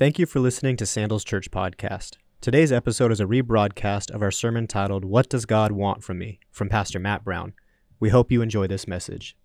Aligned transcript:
Thank 0.00 0.18
you 0.18 0.24
for 0.24 0.40
listening 0.40 0.78
to 0.78 0.86
Sandals 0.86 1.24
Church 1.24 1.50
Podcast. 1.50 2.16
Today's 2.40 2.72
episode 2.72 3.12
is 3.12 3.20
a 3.20 3.26
rebroadcast 3.26 4.10
of 4.12 4.22
our 4.22 4.30
sermon 4.30 4.66
titled, 4.66 5.04
What 5.04 5.28
Does 5.28 5.44
God 5.44 5.72
Want 5.72 6.02
From 6.02 6.18
Me? 6.18 6.40
from 6.50 6.70
Pastor 6.70 6.98
Matt 6.98 7.22
Brown. 7.22 7.52
We 8.00 8.08
hope 8.08 8.32
you 8.32 8.40
enjoy 8.40 8.66
this 8.66 8.88
message. 8.88 9.36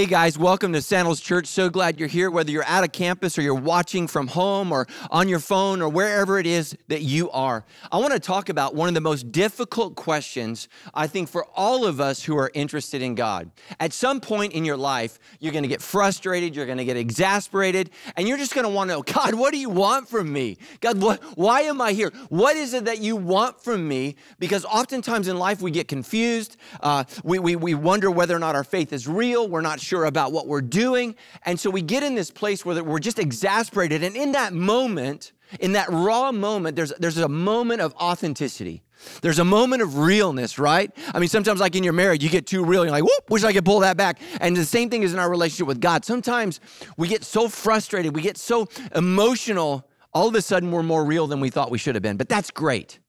Hey 0.00 0.06
guys, 0.06 0.38
welcome 0.38 0.72
to 0.72 0.80
Sandals 0.80 1.20
Church. 1.20 1.46
So 1.46 1.68
glad 1.68 1.98
you're 2.00 2.08
here, 2.08 2.30
whether 2.30 2.50
you're 2.50 2.62
at 2.62 2.82
a 2.82 2.88
campus 2.88 3.36
or 3.36 3.42
you're 3.42 3.54
watching 3.54 4.06
from 4.06 4.28
home 4.28 4.72
or 4.72 4.86
on 5.10 5.28
your 5.28 5.40
phone 5.40 5.82
or 5.82 5.90
wherever 5.90 6.38
it 6.38 6.46
is 6.46 6.74
that 6.88 7.02
you 7.02 7.30
are. 7.32 7.66
I 7.92 7.98
want 7.98 8.14
to 8.14 8.18
talk 8.18 8.48
about 8.48 8.74
one 8.74 8.88
of 8.88 8.94
the 8.94 9.02
most 9.02 9.30
difficult 9.30 9.96
questions, 9.96 10.68
I 10.94 11.06
think, 11.06 11.28
for 11.28 11.44
all 11.54 11.84
of 11.84 12.00
us 12.00 12.22
who 12.22 12.34
are 12.38 12.50
interested 12.54 13.02
in 13.02 13.14
God. 13.14 13.50
At 13.78 13.92
some 13.92 14.22
point 14.22 14.54
in 14.54 14.64
your 14.64 14.78
life, 14.78 15.18
you're 15.38 15.52
going 15.52 15.64
to 15.64 15.68
get 15.68 15.82
frustrated, 15.82 16.56
you're 16.56 16.64
going 16.64 16.78
to 16.78 16.86
get 16.86 16.96
exasperated, 16.96 17.90
and 18.16 18.26
you're 18.26 18.38
just 18.38 18.54
going 18.54 18.64
to 18.64 18.70
want 18.70 18.88
to 18.88 18.96
know, 18.96 19.02
God, 19.02 19.34
what 19.34 19.52
do 19.52 19.58
you 19.58 19.68
want 19.68 20.08
from 20.08 20.32
me? 20.32 20.56
God, 20.80 21.02
what, 21.02 21.22
why 21.36 21.60
am 21.60 21.78
I 21.82 21.92
here? 21.92 22.10
What 22.30 22.56
is 22.56 22.72
it 22.72 22.86
that 22.86 23.02
you 23.02 23.16
want 23.16 23.62
from 23.62 23.86
me? 23.86 24.16
Because 24.38 24.64
oftentimes 24.64 25.28
in 25.28 25.36
life 25.36 25.60
we 25.60 25.70
get 25.70 25.88
confused. 25.88 26.56
Uh, 26.82 27.04
we, 27.22 27.38
we, 27.38 27.54
we 27.54 27.74
wonder 27.74 28.10
whether 28.10 28.34
or 28.34 28.38
not 28.38 28.56
our 28.56 28.64
faith 28.64 28.94
is 28.94 29.06
real. 29.06 29.46
We're 29.46 29.60
not 29.60 29.78
sure 29.90 30.04
about 30.04 30.30
what 30.30 30.46
we're 30.46 30.62
doing. 30.62 31.16
And 31.44 31.58
so 31.58 31.68
we 31.68 31.82
get 31.82 32.04
in 32.04 32.14
this 32.14 32.30
place 32.30 32.64
where 32.64 32.82
we're 32.84 33.00
just 33.00 33.18
exasperated. 33.18 34.04
And 34.04 34.16
in 34.16 34.32
that 34.32 34.52
moment, 34.52 35.32
in 35.58 35.72
that 35.72 35.88
raw 35.90 36.30
moment, 36.30 36.76
there's, 36.76 36.92
there's 36.98 37.18
a 37.18 37.28
moment 37.28 37.80
of 37.80 37.92
authenticity. 37.94 38.84
There's 39.20 39.40
a 39.40 39.44
moment 39.44 39.82
of 39.82 39.98
realness, 39.98 40.60
right? 40.60 40.92
I 41.12 41.18
mean, 41.18 41.28
sometimes, 41.28 41.58
like 41.58 41.74
in 41.74 41.82
your 41.82 41.92
marriage, 41.92 42.22
you 42.22 42.30
get 42.30 42.46
too 42.46 42.64
real. 42.64 42.84
You're 42.84 42.92
like, 42.92 43.02
whoop, 43.02 43.30
wish 43.30 43.42
I 43.42 43.52
could 43.52 43.64
pull 43.64 43.80
that 43.80 43.96
back. 43.96 44.20
And 44.40 44.56
the 44.56 44.64
same 44.64 44.90
thing 44.90 45.02
is 45.02 45.12
in 45.12 45.18
our 45.18 45.28
relationship 45.28 45.66
with 45.66 45.80
God. 45.80 46.04
Sometimes 46.04 46.60
we 46.96 47.08
get 47.08 47.24
so 47.24 47.48
frustrated, 47.48 48.14
we 48.14 48.22
get 48.22 48.36
so 48.36 48.68
emotional, 48.94 49.88
all 50.14 50.28
of 50.28 50.34
a 50.36 50.42
sudden 50.42 50.70
we're 50.70 50.84
more 50.84 51.04
real 51.04 51.26
than 51.26 51.40
we 51.40 51.50
thought 51.50 51.70
we 51.70 51.78
should 51.78 51.96
have 51.96 52.02
been. 52.02 52.16
But 52.16 52.28
that's 52.28 52.50
great. 52.52 53.00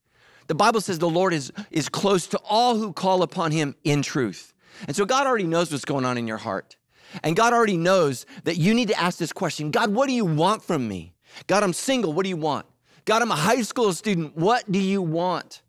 The 0.47 0.55
Bible 0.55 0.81
says 0.81 0.97
the 0.97 1.09
Lord 1.09 1.33
is, 1.33 1.52
is 1.69 1.89
close 1.89 2.25
to 2.27 2.39
all 2.39 2.75
who 2.75 2.91
call 2.91 3.21
upon 3.21 3.52
him 3.52 3.75
in 3.83 4.02
truth. 4.02 4.50
And 4.88 4.95
so 4.95 5.05
God 5.05 5.27
already 5.27 5.45
knows 5.45 5.72
what's 5.72 5.86
going 5.86 6.05
on 6.05 6.17
in 6.17 6.27
your 6.27 6.38
heart. 6.38 6.75
And 7.23 7.36
God 7.36 7.53
already 7.53 7.77
knows 7.77 8.25
that 8.45 8.58
you 8.58 8.73
need 8.73 8.88
to 8.88 9.00
ask 9.00 9.17
this 9.17 9.33
question 9.33 9.72
God, 9.72 9.94
what 9.94 10.08
do 10.08 10.14
you 10.14 10.25
want 10.25 10.64
from 10.64 10.88
me? 10.88 11.14
God, 11.47 11.64
I'm 11.64 11.73
single. 11.73 12.14
What 12.14 12.23
do 12.23 12.30
you 12.30 12.38
want? 12.38 12.66
God, 13.05 13.22
I'm 13.22 13.31
a 13.31 13.36
high 13.36 13.61
school 13.61 13.94
student. 13.94 14.36
What 14.36 14.72
do 14.72 14.80
you 14.80 15.02
want? 15.02 15.61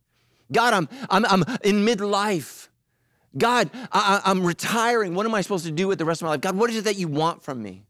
God, 0.51 0.75
I'm, 0.75 0.89
I'm, 1.09 1.25
I'm 1.25 1.45
in 1.65 1.85
midlife. 1.85 2.69
God, 3.37 3.71
I, 3.91 4.21
I'm 4.25 4.45
retiring. 4.45 5.15
What 5.15 5.25
am 5.25 5.35
I 5.35 5.41
supposed 5.41 5.65
to 5.65 5.71
do 5.71 5.89
with 5.89 5.99
the 5.99 6.05
rest 6.05 6.21
of 6.21 6.27
my 6.27 6.33
life? 6.33 6.43
God, 6.43 6.57
what 6.57 6.69
is 6.69 6.77
it 6.77 6.85
that 6.85 6.97
you 6.97 7.09
want 7.09 7.43
from 7.43 7.63
me? 7.63 7.85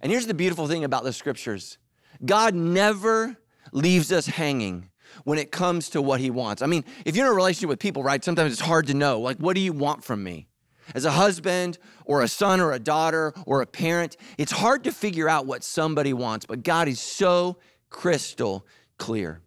And 0.00 0.10
here's 0.10 0.26
the 0.26 0.34
beautiful 0.34 0.66
thing 0.66 0.82
about 0.82 1.04
the 1.04 1.12
scriptures 1.12 1.78
God 2.24 2.54
never 2.54 3.36
leaves 3.72 4.10
us 4.10 4.26
hanging 4.26 4.88
when 5.24 5.38
it 5.38 5.50
comes 5.50 5.88
to 5.90 6.02
what 6.02 6.20
he 6.20 6.30
wants. 6.30 6.62
I 6.62 6.66
mean, 6.66 6.84
if 7.04 7.16
you're 7.16 7.26
in 7.26 7.32
a 7.32 7.34
relationship 7.34 7.68
with 7.68 7.78
people, 7.78 8.02
right, 8.02 8.22
sometimes 8.22 8.52
it's 8.52 8.60
hard 8.60 8.86
to 8.88 8.94
know, 8.94 9.20
like, 9.20 9.38
what 9.38 9.54
do 9.54 9.60
you 9.60 9.72
want 9.72 10.04
from 10.04 10.22
me? 10.22 10.48
As 10.94 11.04
a 11.04 11.12
husband 11.12 11.78
or 12.04 12.22
a 12.22 12.28
son 12.28 12.60
or 12.60 12.72
a 12.72 12.78
daughter 12.78 13.32
or 13.46 13.62
a 13.62 13.66
parent, 13.66 14.16
it's 14.36 14.52
hard 14.52 14.84
to 14.84 14.92
figure 14.92 15.28
out 15.28 15.46
what 15.46 15.62
somebody 15.62 16.12
wants, 16.12 16.44
but 16.44 16.62
God 16.62 16.88
is 16.88 17.00
so 17.00 17.58
crystal 17.88 18.66
clear. 18.98 19.40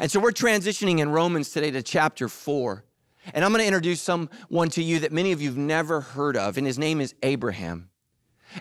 And 0.00 0.10
so 0.10 0.18
we're 0.18 0.32
transitioning 0.32 0.98
in 0.98 1.10
Romans 1.10 1.50
today 1.50 1.70
to 1.70 1.82
chapter 1.82 2.28
four. 2.28 2.84
And 3.32 3.44
I'm 3.44 3.50
going 3.50 3.60
to 3.60 3.66
introduce 3.66 4.00
someone 4.00 4.68
to 4.70 4.82
you 4.82 5.00
that 5.00 5.12
many 5.12 5.32
of 5.32 5.40
you 5.40 5.48
have 5.48 5.58
never 5.58 6.00
heard 6.00 6.36
of, 6.36 6.58
and 6.58 6.66
his 6.66 6.78
name 6.78 7.00
is 7.00 7.14
Abraham. 7.22 7.90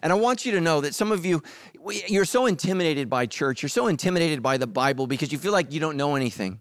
And 0.01 0.11
I 0.11 0.15
want 0.15 0.45
you 0.45 0.51
to 0.53 0.61
know 0.61 0.81
that 0.81 0.95
some 0.95 1.11
of 1.11 1.25
you, 1.25 1.43
you're 1.91 2.25
so 2.25 2.45
intimidated 2.45 3.09
by 3.09 3.25
church, 3.25 3.61
you're 3.61 3.69
so 3.69 3.87
intimidated 3.87 4.41
by 4.41 4.57
the 4.57 4.67
Bible 4.67 5.07
because 5.07 5.31
you 5.31 5.37
feel 5.37 5.51
like 5.51 5.71
you 5.71 5.79
don't 5.79 5.97
know 5.97 6.15
anything. 6.15 6.59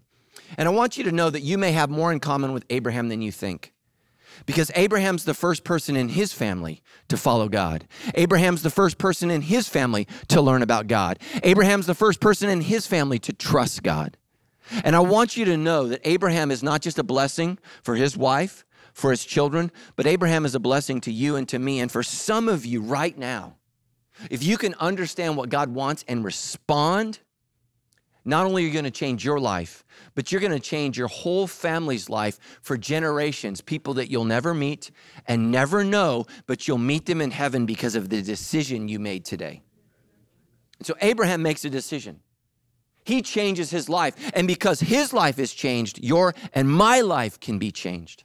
And 0.57 0.67
I 0.67 0.71
want 0.71 0.97
you 0.97 1.03
to 1.05 1.11
know 1.11 1.29
that 1.29 1.41
you 1.41 1.57
may 1.57 1.71
have 1.71 1.89
more 1.89 2.11
in 2.11 2.19
common 2.19 2.53
with 2.53 2.65
Abraham 2.69 3.09
than 3.09 3.21
you 3.21 3.31
think. 3.31 3.73
Because 4.45 4.69
Abraham's 4.75 5.23
the 5.23 5.33
first 5.33 5.63
person 5.63 5.95
in 5.95 6.09
his 6.09 6.33
family 6.33 6.81
to 7.07 7.15
follow 7.15 7.47
God. 7.47 7.87
Abraham's 8.15 8.63
the 8.63 8.69
first 8.69 8.97
person 8.97 9.31
in 9.31 9.41
his 9.41 9.69
family 9.69 10.07
to 10.27 10.41
learn 10.41 10.61
about 10.61 10.87
God. 10.87 11.19
Abraham's 11.43 11.85
the 11.85 11.95
first 11.95 12.19
person 12.19 12.49
in 12.49 12.61
his 12.61 12.85
family 12.85 13.17
to 13.19 13.33
trust 13.33 13.81
God. 13.81 14.17
And 14.83 14.95
I 14.95 14.99
want 14.99 15.37
you 15.37 15.45
to 15.45 15.57
know 15.57 15.87
that 15.87 16.01
Abraham 16.03 16.51
is 16.51 16.63
not 16.63 16.81
just 16.81 16.99
a 16.99 17.03
blessing 17.03 17.59
for 17.81 17.95
his 17.95 18.17
wife, 18.17 18.65
for 18.93 19.11
his 19.11 19.25
children, 19.25 19.71
but 19.95 20.05
Abraham 20.05 20.45
is 20.45 20.55
a 20.55 20.59
blessing 20.59 21.01
to 21.01 21.11
you 21.11 21.35
and 21.35 21.47
to 21.49 21.59
me. 21.59 21.79
And 21.79 21.91
for 21.91 22.03
some 22.03 22.49
of 22.49 22.65
you 22.65 22.81
right 22.81 23.17
now, 23.17 23.55
if 24.29 24.43
you 24.43 24.57
can 24.57 24.73
understand 24.75 25.37
what 25.37 25.49
God 25.49 25.73
wants 25.73 26.03
and 26.07 26.23
respond, 26.23 27.19
not 28.23 28.45
only 28.45 28.63
are 28.63 28.67
you 28.67 28.73
going 28.73 28.85
to 28.85 28.91
change 28.91 29.23
your 29.23 29.39
life, 29.39 29.83
but 30.15 30.31
you're 30.31 30.41
going 30.41 30.51
to 30.51 30.59
change 30.59 30.97
your 30.97 31.07
whole 31.07 31.45
family's 31.45 32.09
life 32.09 32.39
for 32.61 32.77
generations, 32.77 33.61
people 33.61 33.93
that 33.95 34.09
you'll 34.09 34.25
never 34.25 34.53
meet 34.53 34.89
and 35.27 35.51
never 35.51 35.83
know, 35.83 36.25
but 36.47 36.67
you'll 36.67 36.77
meet 36.77 37.05
them 37.05 37.21
in 37.21 37.31
heaven 37.31 37.65
because 37.65 37.95
of 37.95 38.09
the 38.09 38.21
decision 38.21 38.87
you 38.87 38.99
made 38.99 39.25
today. 39.25 39.61
So 40.81 40.95
Abraham 41.01 41.41
makes 41.41 41.63
a 41.65 41.69
decision. 41.69 42.21
He 43.05 43.21
changes 43.21 43.69
his 43.69 43.87
life. 43.87 44.15
And 44.33 44.47
because 44.47 44.79
his 44.79 45.13
life 45.13 45.37
is 45.37 45.53
changed, 45.53 45.99
your 46.03 46.33
and 46.53 46.69
my 46.69 47.01
life 47.01 47.39
can 47.39 47.59
be 47.59 47.71
changed. 47.71 48.23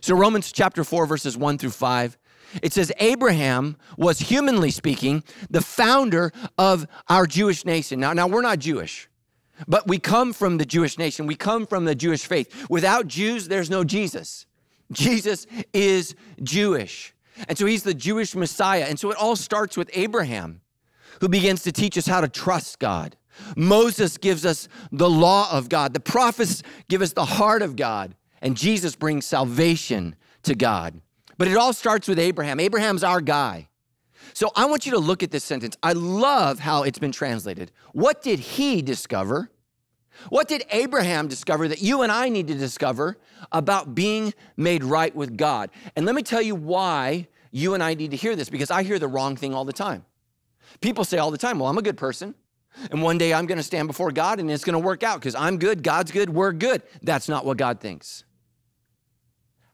So, 0.00 0.14
Romans 0.14 0.52
chapter 0.52 0.84
4, 0.84 1.06
verses 1.06 1.36
1 1.36 1.58
through 1.58 1.70
5, 1.70 2.17
it 2.62 2.72
says, 2.72 2.92
Abraham 2.98 3.76
was, 3.96 4.20
humanly 4.20 4.70
speaking, 4.70 5.22
the 5.50 5.60
founder 5.60 6.32
of 6.56 6.86
our 7.08 7.26
Jewish 7.26 7.64
nation. 7.64 8.00
Now, 8.00 8.12
now 8.12 8.26
we're 8.26 8.42
not 8.42 8.58
Jewish, 8.58 9.08
but 9.66 9.86
we 9.86 9.98
come 9.98 10.32
from 10.32 10.58
the 10.58 10.64
Jewish 10.64 10.98
nation. 10.98 11.26
We 11.26 11.34
come 11.34 11.66
from 11.66 11.84
the 11.84 11.94
Jewish 11.94 12.24
faith. 12.26 12.68
Without 12.70 13.06
Jews, 13.06 13.48
there's 13.48 13.70
no 13.70 13.84
Jesus. 13.84 14.46
Jesus 14.92 15.46
is 15.72 16.14
Jewish. 16.42 17.14
And 17.48 17.56
so 17.56 17.66
he's 17.66 17.82
the 17.82 17.94
Jewish 17.94 18.34
Messiah. 18.34 18.86
And 18.88 18.98
so 18.98 19.10
it 19.10 19.16
all 19.16 19.36
starts 19.36 19.76
with 19.76 19.90
Abraham, 19.92 20.60
who 21.20 21.28
begins 21.28 21.62
to 21.64 21.72
teach 21.72 21.98
us 21.98 22.06
how 22.06 22.20
to 22.20 22.28
trust 22.28 22.78
God. 22.78 23.16
Moses 23.56 24.16
gives 24.18 24.44
us 24.44 24.68
the 24.90 25.08
law 25.08 25.48
of 25.52 25.68
God. 25.68 25.94
The 25.94 26.00
prophets 26.00 26.62
give 26.88 27.02
us 27.02 27.12
the 27.12 27.24
heart 27.24 27.62
of 27.62 27.76
God 27.76 28.14
and 28.40 28.56
Jesus 28.56 28.96
brings 28.96 29.26
salvation 29.26 30.16
to 30.44 30.54
God. 30.54 31.00
But 31.38 31.48
it 31.48 31.56
all 31.56 31.72
starts 31.72 32.08
with 32.08 32.18
Abraham. 32.18 32.60
Abraham's 32.60 33.04
our 33.04 33.20
guy. 33.20 33.68
So 34.34 34.50
I 34.54 34.66
want 34.66 34.86
you 34.86 34.92
to 34.92 34.98
look 34.98 35.22
at 35.22 35.30
this 35.30 35.44
sentence. 35.44 35.76
I 35.82 35.92
love 35.92 36.58
how 36.58 36.82
it's 36.82 36.98
been 36.98 37.12
translated. 37.12 37.72
What 37.92 38.22
did 38.22 38.38
he 38.38 38.82
discover? 38.82 39.50
What 40.28 40.48
did 40.48 40.64
Abraham 40.70 41.28
discover 41.28 41.68
that 41.68 41.80
you 41.80 42.02
and 42.02 42.10
I 42.10 42.28
need 42.28 42.48
to 42.48 42.54
discover 42.54 43.16
about 43.52 43.94
being 43.94 44.34
made 44.56 44.82
right 44.82 45.14
with 45.14 45.36
God? 45.36 45.70
And 45.96 46.04
let 46.04 46.14
me 46.14 46.22
tell 46.22 46.42
you 46.42 46.54
why 46.54 47.28
you 47.50 47.74
and 47.74 47.82
I 47.82 47.94
need 47.94 48.10
to 48.10 48.16
hear 48.16 48.36
this 48.36 48.50
because 48.50 48.70
I 48.70 48.82
hear 48.82 48.98
the 48.98 49.08
wrong 49.08 49.36
thing 49.36 49.54
all 49.54 49.64
the 49.64 49.72
time. 49.72 50.04
People 50.80 51.04
say 51.04 51.18
all 51.18 51.30
the 51.30 51.38
time, 51.38 51.58
Well, 51.58 51.68
I'm 51.68 51.78
a 51.78 51.82
good 51.82 51.96
person. 51.96 52.34
And 52.90 53.02
one 53.02 53.18
day 53.18 53.32
I'm 53.34 53.46
going 53.46 53.58
to 53.58 53.64
stand 53.64 53.88
before 53.88 54.12
God 54.12 54.38
and 54.38 54.50
it's 54.50 54.64
going 54.64 54.74
to 54.74 54.78
work 54.78 55.02
out 55.02 55.18
because 55.20 55.34
I'm 55.34 55.58
good, 55.58 55.82
God's 55.82 56.12
good, 56.12 56.30
we're 56.30 56.52
good. 56.52 56.82
That's 57.02 57.28
not 57.28 57.44
what 57.44 57.56
God 57.56 57.80
thinks. 57.80 58.24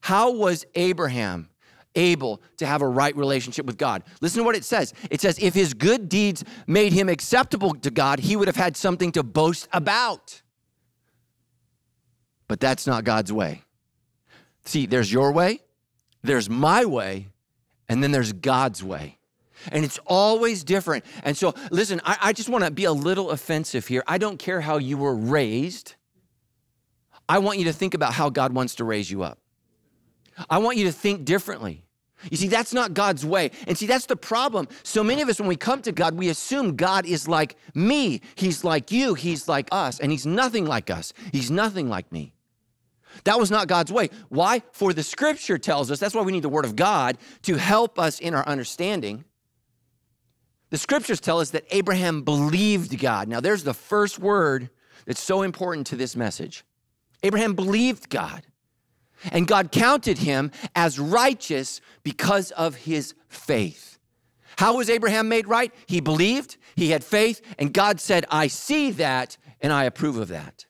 How 0.01 0.31
was 0.31 0.65
Abraham 0.75 1.51
able 1.95 2.43
to 2.57 2.67
have 2.67 2.83
a 2.83 2.89
right 2.89 3.17
relationship 3.17 3.67
with 3.67 3.79
God? 3.79 4.03
Listen 4.21 4.39
to 4.39 4.45
what 4.45 4.57
it 4.57 4.65
says. 4.65 4.93
It 5.11 5.21
says, 5.21 5.39
if 5.39 5.55
his 5.55 5.75
good 5.75 6.09
deeds 6.09 6.45
made 6.67 6.93
him 6.93 7.09
acceptable 7.09 7.75
to 7.75 7.91
God, 7.91 8.19
he 8.21 8.37
would 8.37 8.49
have 8.49 8.57
had 8.57 8.77
something 8.77 9.13
to 9.13 9.23
boast 9.23 9.69
about. 9.73 10.43
But 12.49 12.61
that's 12.61 12.87
not 12.87 13.05
God's 13.05 13.33
way. 13.33 13.63
See, 14.65 14.87
there's 14.87 15.13
your 15.13 15.33
way, 15.33 15.61
there's 16.23 16.49
my 16.49 16.85
way, 16.85 17.29
and 17.89 18.03
then 18.03 18.13
there's 18.13 18.33
God's 18.33 18.83
way. 18.83 19.19
And 19.73 19.85
it's 19.85 19.99
always 20.07 20.65
different. 20.65 21.05
And 21.23 21.37
so, 21.37 21.55
listen, 21.71 22.01
I, 22.05 22.17
I 22.21 22.33
just 22.33 22.49
want 22.49 22.65
to 22.65 22.71
be 22.71 22.85
a 22.85 22.93
little 22.93 23.31
offensive 23.31 23.87
here. 23.87 24.03
I 24.07 24.19
don't 24.19 24.39
care 24.39 24.61
how 24.61 24.79
you 24.79 24.99
were 24.99 25.15
raised. 25.15 25.95
I 27.29 27.39
want 27.39 27.59
you 27.59 27.65
to 27.67 27.73
think 27.73 27.95
about 27.95 28.13
how 28.13 28.29
God 28.31 28.53
wants 28.53 28.75
to 28.77 28.85
raise 28.85 29.11
you 29.11 29.23
up. 29.23 29.39
I 30.51 30.59
want 30.59 30.77
you 30.77 30.85
to 30.87 30.93
think 30.93 31.25
differently. 31.25 31.84
You 32.31 32.37
see, 32.37 32.49
that's 32.49 32.73
not 32.73 32.95
God's 32.95 33.25
way. 33.25 33.51
And 33.67 33.77
see, 33.77 33.87
that's 33.87 34.07
the 34.07 34.17
problem. 34.17 34.69
So 34.83 35.05
many 35.05 35.21
of 35.21 35.29
us, 35.29 35.39
when 35.39 35.49
we 35.49 35.57
come 35.57 35.83
to 35.83 35.93
God, 35.93 36.15
we 36.15 36.29
assume 36.29 36.77
God 36.77 37.07
is 37.07 37.29
like 37.29 37.57
me. 37.75 38.21
He's 38.35 38.65
like 38.65 38.91
you. 38.91 39.15
He's 39.15 39.49
like 39.49 39.69
us. 39.73 40.01
And 40.01 40.11
He's 40.11 40.27
nothing 40.27 40.65
like 40.65 40.91
us. 40.91 41.13
He's 41.33 41.51
nothing 41.51 41.89
like 41.89 42.11
me. 42.13 42.33
That 43.25 43.39
was 43.39 43.51
not 43.51 43.69
God's 43.69 43.93
way. 43.93 44.11
Why? 44.29 44.63
For 44.73 44.93
the 44.93 45.03
scripture 45.03 45.59
tells 45.59 45.91
us, 45.91 46.01
that's 46.01 46.15
why 46.15 46.23
we 46.23 46.33
need 46.33 46.43
the 46.43 46.49
Word 46.49 46.65
of 46.65 46.77
God 46.77 47.19
to 47.43 47.57
help 47.57 47.99
us 47.99 48.19
in 48.19 48.35
our 48.35 48.47
understanding. 48.47 49.25
The 50.71 50.79
scriptures 50.79 51.21
tell 51.21 51.41
us 51.41 51.51
that 51.51 51.65
Abraham 51.71 52.23
believed 52.23 52.99
God. 52.99 53.29
Now, 53.29 53.41
there's 53.41 53.63
the 53.63 53.75
first 53.75 54.19
word 54.19 54.71
that's 55.07 55.23
so 55.23 55.43
important 55.43 55.87
to 55.89 55.97
this 55.97 56.17
message. 56.17 56.65
Abraham 57.23 57.55
believed 57.55 58.09
God, 58.09 58.45
and 59.33 59.47
God 59.47 59.73
counted 59.73 60.19
him 60.19 60.51
as 60.75 60.99
righteous 60.99 61.81
because 62.03 62.51
of 62.53 62.75
his 62.75 63.15
faith. 63.29 63.99
How 64.57 64.77
was 64.77 64.89
Abraham 64.89 65.29
made 65.29 65.49
right? 65.49 65.73
He 65.87 66.01
believed, 66.01 66.57
he 66.77 66.91
had 66.91 67.03
faith, 67.03 67.41
and 67.59 67.73
God 67.73 68.01
said, 68.01 68.25
I 68.31 68.47
see 68.47 68.91
that 68.93 69.37
and 69.61 69.73
I 69.73 69.85
approve 69.85 70.17
of 70.17 70.29
that. 70.29 70.67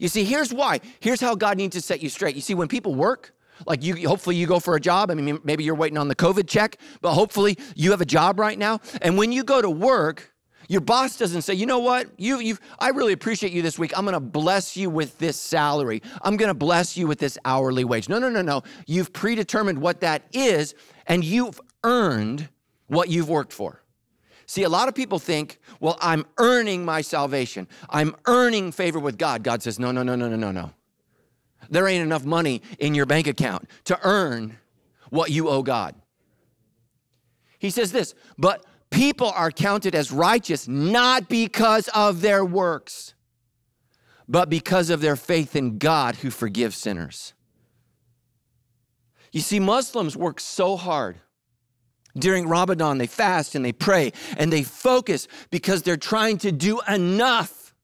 You 0.00 0.08
see, 0.08 0.24
here's 0.24 0.52
why. 0.52 0.80
Here's 1.00 1.20
how 1.20 1.34
God 1.34 1.56
needs 1.56 1.76
to 1.76 1.82
set 1.82 2.02
you 2.02 2.08
straight. 2.08 2.34
You 2.34 2.40
see, 2.40 2.54
when 2.54 2.68
people 2.68 2.94
work, 2.94 3.34
like 3.66 3.82
you 3.82 4.08
hopefully 4.08 4.36
you 4.36 4.46
go 4.46 4.58
for 4.58 4.74
a 4.74 4.80
job 4.80 5.10
i 5.10 5.14
mean 5.14 5.38
maybe 5.44 5.62
you're 5.62 5.74
waiting 5.74 5.98
on 5.98 6.08
the 6.08 6.16
covid 6.16 6.48
check 6.48 6.78
but 7.00 7.12
hopefully 7.12 7.56
you 7.76 7.90
have 7.92 8.00
a 8.00 8.06
job 8.06 8.40
right 8.40 8.58
now 8.58 8.80
and 9.02 9.16
when 9.16 9.30
you 9.30 9.44
go 9.44 9.62
to 9.62 9.70
work 9.70 10.31
your 10.68 10.80
boss 10.80 11.16
doesn't 11.16 11.42
say 11.42 11.54
you 11.54 11.66
know 11.66 11.78
what 11.78 12.08
you 12.18 12.38
you 12.40 12.56
i 12.78 12.88
really 12.88 13.12
appreciate 13.12 13.52
you 13.52 13.62
this 13.62 13.78
week 13.78 13.96
i'm 13.96 14.04
going 14.04 14.14
to 14.14 14.20
bless 14.20 14.76
you 14.76 14.88
with 14.88 15.18
this 15.18 15.36
salary 15.36 16.02
i'm 16.22 16.36
going 16.36 16.48
to 16.48 16.54
bless 16.54 16.96
you 16.96 17.06
with 17.06 17.18
this 17.18 17.38
hourly 17.44 17.84
wage 17.84 18.08
no 18.08 18.18
no 18.18 18.28
no 18.28 18.42
no 18.42 18.62
you've 18.86 19.12
predetermined 19.12 19.80
what 19.80 20.00
that 20.00 20.22
is 20.32 20.74
and 21.06 21.24
you've 21.24 21.60
earned 21.84 22.48
what 22.86 23.08
you've 23.08 23.28
worked 23.28 23.52
for 23.52 23.82
See, 24.52 24.64
a 24.64 24.68
lot 24.68 24.86
of 24.86 24.94
people 24.94 25.18
think, 25.18 25.58
well, 25.80 25.96
I'm 26.02 26.26
earning 26.36 26.84
my 26.84 27.00
salvation. 27.00 27.66
I'm 27.88 28.14
earning 28.26 28.70
favor 28.70 28.98
with 28.98 29.16
God. 29.16 29.42
God 29.42 29.62
says, 29.62 29.78
no, 29.78 29.92
no, 29.92 30.02
no, 30.02 30.14
no, 30.14 30.28
no, 30.28 30.36
no, 30.36 30.50
no. 30.50 30.72
There 31.70 31.88
ain't 31.88 32.02
enough 32.02 32.26
money 32.26 32.60
in 32.78 32.94
your 32.94 33.06
bank 33.06 33.26
account 33.26 33.66
to 33.84 33.98
earn 34.02 34.58
what 35.08 35.30
you 35.30 35.48
owe 35.48 35.62
God. 35.62 35.94
He 37.58 37.70
says 37.70 37.92
this, 37.92 38.14
but 38.36 38.62
people 38.92 39.32
are 39.34 39.50
counted 39.50 39.94
as 39.94 40.12
righteous 40.12 40.68
not 40.68 41.28
because 41.28 41.88
of 41.88 42.20
their 42.20 42.44
works, 42.44 43.14
but 44.28 44.48
because 44.48 44.90
of 44.90 45.00
their 45.00 45.16
faith 45.16 45.56
in 45.56 45.78
God 45.78 46.16
who 46.16 46.30
forgives 46.30 46.76
sinners. 46.76 47.34
You 49.32 49.40
see, 49.40 49.58
Muslims 49.58 50.16
work 50.16 50.38
so 50.38 50.76
hard 50.76 51.18
during 52.16 52.46
Ramadan, 52.46 52.98
they 52.98 53.06
fast 53.06 53.54
and 53.54 53.64
they 53.64 53.72
pray 53.72 54.12
and 54.36 54.52
they 54.52 54.62
focus 54.62 55.26
because 55.50 55.82
they're 55.82 55.96
trying 55.96 56.38
to 56.38 56.52
do 56.52 56.80
enough 56.86 57.74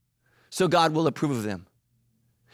so 0.51 0.69
God 0.69 0.93
will 0.93 1.07
approve 1.07 1.31
of 1.31 1.43
them. 1.45 1.68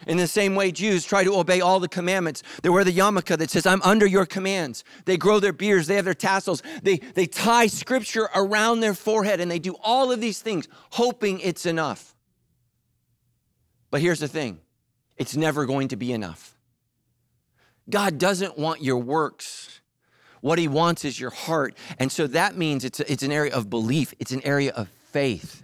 In 0.06 0.16
the 0.16 0.26
same 0.26 0.54
way, 0.54 0.72
Jews 0.72 1.04
try 1.04 1.24
to 1.24 1.34
obey 1.36 1.60
all 1.60 1.80
the 1.80 1.88
commandments. 1.88 2.42
They 2.62 2.68
wear 2.68 2.84
the 2.84 2.92
yarmulke 2.92 3.36
that 3.36 3.50
says, 3.50 3.66
I'm 3.66 3.82
under 3.82 4.06
your 4.06 4.26
commands. 4.26 4.84
They 5.04 5.16
grow 5.16 5.40
their 5.40 5.52
beards, 5.52 5.86
they 5.86 5.96
have 5.96 6.04
their 6.04 6.14
tassels, 6.14 6.62
they, 6.82 6.98
they 6.98 7.26
tie 7.26 7.66
scripture 7.66 8.28
around 8.34 8.80
their 8.80 8.94
forehead, 8.94 9.40
and 9.40 9.50
they 9.50 9.58
do 9.58 9.76
all 9.82 10.12
of 10.12 10.20
these 10.20 10.40
things, 10.40 10.68
hoping 10.90 11.40
it's 11.40 11.66
enough. 11.66 12.14
But 13.90 14.00
here's 14.00 14.20
the 14.20 14.28
thing 14.28 14.60
it's 15.16 15.36
never 15.36 15.66
going 15.66 15.88
to 15.88 15.96
be 15.96 16.12
enough. 16.12 16.56
God 17.88 18.18
doesn't 18.18 18.58
want 18.58 18.82
your 18.82 18.98
works. 18.98 19.80
What 20.40 20.58
he 20.58 20.68
wants 20.68 21.04
is 21.04 21.18
your 21.18 21.30
heart. 21.30 21.74
And 21.98 22.12
so 22.12 22.26
that 22.26 22.56
means 22.56 22.84
it's, 22.84 23.00
it's 23.00 23.22
an 23.22 23.32
area 23.32 23.54
of 23.54 23.70
belief, 23.70 24.12
it's 24.18 24.32
an 24.32 24.44
area 24.44 24.72
of 24.72 24.88
faith. 25.10 25.63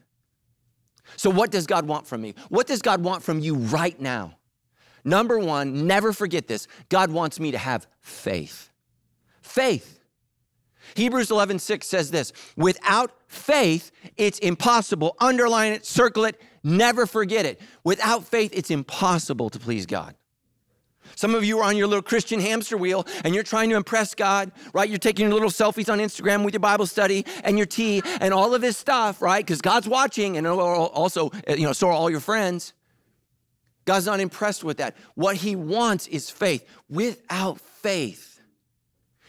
So, 1.17 1.31
what 1.31 1.51
does 1.51 1.67
God 1.67 1.87
want 1.87 2.07
from 2.07 2.23
me? 2.23 2.35
What 2.49 2.67
does 2.67 2.83
God 2.83 3.03
want 3.03 3.23
from 3.23 3.41
you 3.41 3.55
right 3.55 3.99
now? 4.01 4.37
Number 5.05 5.39
one, 5.39 5.87
never 5.87 6.13
forget 6.13 6.47
this 6.47 6.69
God 6.89 7.11
wants 7.11 7.41
me 7.41 7.51
to 7.51 7.59
have 7.59 7.87
faith. 8.01 8.71
Faith. 9.43 9.99
Hebrews 10.95 11.31
11, 11.31 11.59
6 11.61 11.87
says 11.87 12.11
this 12.11 12.33
without 12.57 13.13
faith, 13.29 13.91
it's 14.17 14.39
impossible. 14.41 15.17
Underline 15.21 15.73
it, 15.73 15.87
circle 15.87 16.25
it, 16.25 16.41
never 16.63 17.07
forget 17.07 17.47
it. 17.47 17.61
Without 17.85 18.25
faith, 18.25 18.51
it's 18.53 18.71
impossible 18.71 19.51
to 19.51 19.59
please 19.59 19.87
God. 19.87 20.15
Some 21.17 21.35
of 21.35 21.45
you 21.45 21.59
are 21.59 21.65
on 21.65 21.77
your 21.77 21.87
little 21.87 22.03
Christian 22.03 22.41
hamster 22.41 22.77
wheel 22.77 23.07
and 23.25 23.35
you're 23.35 23.45
trying 23.45 23.71
to 23.71 23.77
impress 23.77 24.15
God, 24.15 24.53
right? 24.73 24.89
You're 24.89 24.99
taking 24.99 25.27
your 25.27 25.35
little 25.35 25.51
selfies 25.51 25.93
on 25.93 25.99
Instagram 25.99 26.45
with 26.45 26.55
your 26.55 26.61
Bible 26.61 26.87
study 26.87 27.25
and 27.45 27.57
your 27.57 27.67
tea 27.67 28.03
and 28.21 28.33
all 28.33 28.55
of 28.55 28.61
this 28.61 28.77
stuff, 28.77 29.21
right? 29.21 29.45
Because 29.45 29.61
God's 29.61 29.89
watching 29.89 30.37
and 30.37 30.47
also, 30.47 31.31
eh, 31.47 31.55
you 31.55 31.65
know, 31.65 31.73
so 31.73 31.89
are 31.89 31.93
all 31.93 32.11
your 32.11 32.21
friends. 32.21 32.73
God's 33.85 34.07
not 34.07 34.21
impressed 34.21 34.63
with 34.63 34.77
that. 34.77 34.97
What 35.15 35.37
he 35.37 35.57
wants 35.57 36.07
is 36.07 36.31
faith. 36.31 36.67
Without 36.89 37.61
faith, 37.61 38.41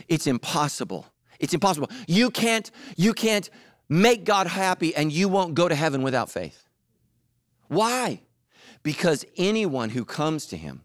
it's 0.07 0.27
impossible. 0.27 1.07
It's 1.39 1.53
impossible. 1.53 1.89
You 2.07 2.29
can't, 2.29 2.69
you 2.95 3.13
can't 3.13 3.49
make 3.89 4.23
God 4.23 4.47
happy 4.47 4.95
and 4.95 5.11
you 5.11 5.27
won't 5.27 5.55
go 5.55 5.67
to 5.67 5.75
heaven 5.75 6.01
without 6.01 6.29
faith. 6.29 6.67
Why? 7.67 8.21
Because 8.83 9.25
anyone 9.37 9.89
who 9.89 10.05
comes 10.05 10.45
to 10.47 10.57
him 10.57 10.83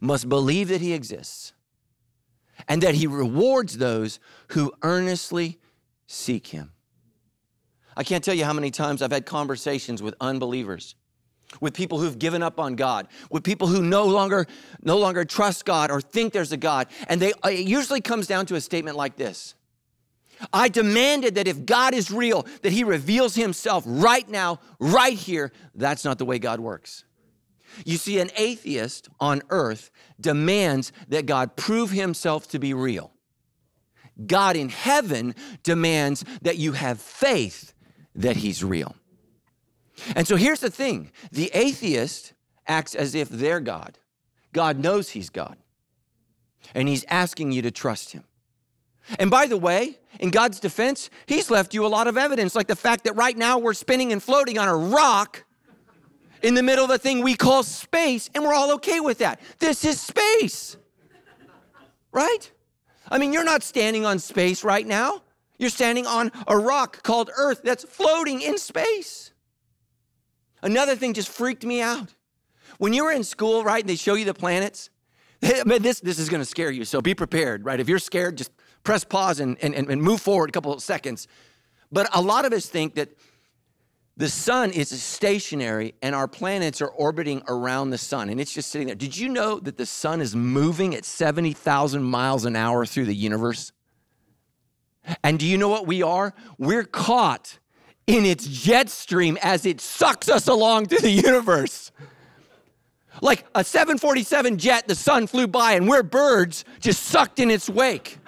must 0.00 0.28
believe 0.28 0.68
that 0.68 0.80
he 0.80 0.92
exists 0.92 1.52
and 2.68 2.82
that 2.82 2.94
he 2.94 3.06
rewards 3.06 3.78
those 3.78 4.18
who 4.48 4.72
earnestly 4.82 5.58
seek 6.06 6.48
him. 6.48 6.72
I 7.96 8.04
can't 8.04 8.24
tell 8.24 8.34
you 8.34 8.44
how 8.44 8.52
many 8.52 8.70
times 8.70 9.02
I've 9.02 9.12
had 9.12 9.26
conversations 9.26 10.02
with 10.02 10.14
unbelievers, 10.20 10.94
with 11.60 11.74
people 11.74 11.98
who've 11.98 12.18
given 12.18 12.42
up 12.42 12.58
on 12.58 12.76
God, 12.76 13.08
with 13.30 13.44
people 13.44 13.68
who 13.68 13.82
no 13.82 14.04
longer 14.04 14.46
no 14.82 14.98
longer 14.98 15.24
trust 15.24 15.64
God 15.64 15.90
or 15.90 16.00
think 16.00 16.32
there's 16.32 16.52
a 16.52 16.56
God, 16.56 16.88
and 17.08 17.20
they 17.20 17.32
it 17.44 17.66
usually 17.66 18.00
comes 18.00 18.26
down 18.26 18.46
to 18.46 18.54
a 18.54 18.60
statement 18.60 18.96
like 18.96 19.16
this. 19.16 19.54
I 20.52 20.68
demanded 20.68 21.34
that 21.34 21.46
if 21.46 21.66
God 21.66 21.92
is 21.92 22.10
real, 22.10 22.46
that 22.62 22.72
he 22.72 22.84
reveals 22.84 23.34
himself 23.34 23.84
right 23.86 24.26
now, 24.28 24.60
right 24.78 25.16
here. 25.16 25.52
That's 25.74 26.04
not 26.04 26.18
the 26.18 26.24
way 26.24 26.38
God 26.38 26.60
works. 26.60 27.04
You 27.84 27.96
see, 27.96 28.20
an 28.20 28.30
atheist 28.36 29.08
on 29.18 29.42
earth 29.50 29.90
demands 30.20 30.92
that 31.08 31.26
God 31.26 31.56
prove 31.56 31.90
himself 31.90 32.48
to 32.48 32.58
be 32.58 32.74
real. 32.74 33.12
God 34.26 34.56
in 34.56 34.68
heaven 34.68 35.34
demands 35.62 36.24
that 36.42 36.58
you 36.58 36.72
have 36.72 37.00
faith 37.00 37.72
that 38.14 38.36
he's 38.36 38.62
real. 38.62 38.94
And 40.14 40.26
so 40.26 40.36
here's 40.36 40.60
the 40.60 40.70
thing 40.70 41.10
the 41.30 41.50
atheist 41.54 42.32
acts 42.66 42.94
as 42.94 43.14
if 43.14 43.28
they're 43.28 43.60
God. 43.60 43.98
God 44.52 44.78
knows 44.78 45.10
he's 45.10 45.30
God, 45.30 45.56
and 46.74 46.88
he's 46.88 47.04
asking 47.08 47.52
you 47.52 47.62
to 47.62 47.70
trust 47.70 48.12
him. 48.12 48.24
And 49.18 49.30
by 49.30 49.46
the 49.46 49.56
way, 49.56 49.98
in 50.18 50.30
God's 50.30 50.60
defense, 50.60 51.10
he's 51.26 51.50
left 51.50 51.74
you 51.74 51.84
a 51.84 51.88
lot 51.88 52.06
of 52.06 52.16
evidence, 52.16 52.54
like 52.54 52.66
the 52.66 52.76
fact 52.76 53.04
that 53.04 53.16
right 53.16 53.36
now 53.36 53.58
we're 53.58 53.74
spinning 53.74 54.12
and 54.12 54.22
floating 54.22 54.58
on 54.58 54.68
a 54.68 54.76
rock 54.76 55.44
in 56.42 56.54
the 56.54 56.62
middle 56.62 56.84
of 56.84 56.90
a 56.90 56.98
thing 56.98 57.22
we 57.22 57.34
call 57.34 57.62
space, 57.62 58.30
and 58.34 58.44
we're 58.44 58.54
all 58.54 58.72
okay 58.74 59.00
with 59.00 59.18
that. 59.18 59.40
This 59.58 59.84
is 59.84 60.00
space, 60.00 60.76
right? 62.12 62.50
I 63.10 63.18
mean, 63.18 63.32
you're 63.32 63.44
not 63.44 63.62
standing 63.62 64.06
on 64.06 64.18
space 64.18 64.64
right 64.64 64.86
now. 64.86 65.22
You're 65.58 65.70
standing 65.70 66.06
on 66.06 66.32
a 66.46 66.56
rock 66.56 67.02
called 67.02 67.30
Earth 67.36 67.60
that's 67.62 67.84
floating 67.84 68.40
in 68.40 68.56
space. 68.56 69.32
Another 70.62 70.96
thing 70.96 71.14
just 71.14 71.28
freaked 71.28 71.64
me 71.64 71.80
out. 71.82 72.14
When 72.78 72.92
you 72.92 73.04
were 73.04 73.12
in 73.12 73.24
school, 73.24 73.62
right, 73.64 73.82
and 73.82 73.88
they 73.88 73.96
show 73.96 74.14
you 74.14 74.24
the 74.24 74.34
planets, 74.34 74.90
this, 75.40 76.00
this 76.00 76.18
is 76.18 76.28
to 76.28 76.44
scare 76.44 76.70
you, 76.70 76.84
so 76.84 77.00
be 77.00 77.14
prepared, 77.14 77.64
right? 77.64 77.80
If 77.80 77.88
you're 77.88 77.98
scared, 77.98 78.36
just 78.36 78.52
press 78.84 79.04
pause 79.04 79.40
and, 79.40 79.58
and, 79.62 79.74
and 79.74 80.02
move 80.02 80.20
forward 80.20 80.48
a 80.48 80.52
couple 80.52 80.72
of 80.72 80.82
seconds. 80.82 81.28
But 81.92 82.08
a 82.14 82.20
lot 82.20 82.44
of 82.44 82.52
us 82.52 82.66
think 82.66 82.94
that 82.94 83.10
the 84.20 84.28
sun 84.28 84.70
is 84.70 84.90
stationary 85.02 85.94
and 86.02 86.14
our 86.14 86.28
planets 86.28 86.82
are 86.82 86.88
orbiting 86.88 87.42
around 87.48 87.88
the 87.88 87.96
sun 87.96 88.28
and 88.28 88.38
it's 88.38 88.52
just 88.52 88.70
sitting 88.70 88.86
there. 88.86 88.94
Did 88.94 89.16
you 89.16 89.30
know 89.30 89.58
that 89.60 89.78
the 89.78 89.86
sun 89.86 90.20
is 90.20 90.36
moving 90.36 90.94
at 90.94 91.06
70,000 91.06 92.02
miles 92.02 92.44
an 92.44 92.54
hour 92.54 92.84
through 92.84 93.06
the 93.06 93.14
universe? 93.14 93.72
And 95.24 95.38
do 95.38 95.46
you 95.46 95.56
know 95.56 95.70
what 95.70 95.86
we 95.86 96.02
are? 96.02 96.34
We're 96.58 96.84
caught 96.84 97.58
in 98.06 98.26
its 98.26 98.46
jet 98.46 98.90
stream 98.90 99.38
as 99.40 99.64
it 99.64 99.80
sucks 99.80 100.28
us 100.28 100.48
along 100.48 100.88
through 100.88 100.98
the 100.98 101.10
universe. 101.10 101.90
Like 103.22 103.46
a 103.54 103.64
747 103.64 104.58
jet, 104.58 104.86
the 104.86 104.96
sun 104.96 105.28
flew 105.28 105.46
by 105.46 105.72
and 105.72 105.88
we're 105.88 106.02
birds 106.02 106.66
just 106.78 107.04
sucked 107.04 107.38
in 107.38 107.50
its 107.50 107.70
wake. 107.70 108.18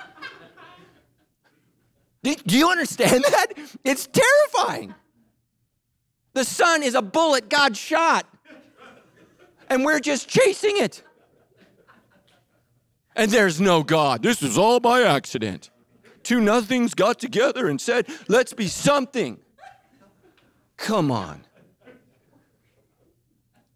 Do 2.23 2.57
you 2.57 2.71
understand 2.71 3.25
that? 3.25 3.49
It's 3.85 4.07
terrifying. 4.07 4.95
The 6.35 6.45
sun 6.45 6.83
is 6.83 6.95
a 6.95 7.03
bullet 7.03 7.49
God 7.49 7.77
shot, 7.77 8.27
and 9.69 9.85
we're 9.85 10.01
just 10.01 10.29
chasing 10.29 10.79
it. 10.79 11.03
And 13.15 13.31
there's 13.31 13.61
no 13.61 13.83
God. 13.83 14.23
This 14.23 14.43
is 14.43 14.57
all 14.57 14.81
by 14.81 15.03
accident. 15.03 15.71
Two 16.23 16.41
nothings 16.41 16.95
got 16.95 17.19
together 17.19 17.69
and 17.69 17.81
said, 17.81 18.07
let's 18.29 18.55
be 18.55 18.69
something. 18.69 19.39
Come 20.77 21.11
on. 21.11 21.45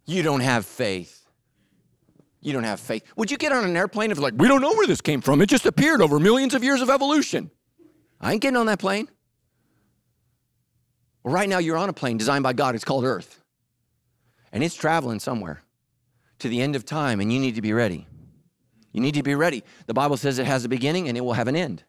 You 0.05 0.23
don't 0.23 0.39
have 0.39 0.65
faith. 0.65 1.27
You 2.41 2.53
don't 2.53 2.63
have 2.63 2.79
faith. 2.79 3.03
Would 3.17 3.29
you 3.29 3.37
get 3.37 3.51
on 3.51 3.65
an 3.65 3.75
airplane 3.75 4.09
if, 4.09 4.19
like, 4.19 4.33
we 4.37 4.47
don't 4.47 4.61
know 4.61 4.73
where 4.73 4.87
this 4.87 5.01
came 5.01 5.21
from? 5.21 5.41
It 5.41 5.47
just 5.47 5.65
appeared 5.65 6.01
over 6.01 6.19
millions 6.19 6.53
of 6.53 6.63
years 6.63 6.81
of 6.81 6.89
evolution. 6.89 7.51
I 8.21 8.31
ain't 8.31 8.41
getting 8.41 8.57
on 8.57 8.67
that 8.67 8.79
plane. 8.79 9.09
Well, 11.27 11.33
right 11.33 11.49
now, 11.49 11.57
you're 11.57 11.75
on 11.75 11.89
a 11.89 11.93
plane 11.93 12.17
designed 12.17 12.43
by 12.43 12.53
God. 12.53 12.73
It's 12.73 12.85
called 12.85 13.03
Earth. 13.03 13.41
And 14.53 14.63
it's 14.63 14.75
traveling 14.75 15.19
somewhere 15.19 15.61
to 16.39 16.47
the 16.47 16.61
end 16.61 16.73
of 16.77 16.85
time, 16.85 17.19
and 17.19 17.33
you 17.33 17.37
need 17.37 17.55
to 17.55 17.61
be 17.61 17.73
ready. 17.73 18.07
You 18.93 19.01
need 19.01 19.15
to 19.15 19.23
be 19.23 19.35
ready. 19.35 19.65
The 19.87 19.93
Bible 19.93 20.15
says 20.15 20.39
it 20.39 20.45
has 20.45 20.63
a 20.63 20.69
beginning 20.69 21.09
and 21.09 21.17
it 21.17 21.21
will 21.21 21.33
have 21.33 21.49
an 21.49 21.55
end. 21.57 21.83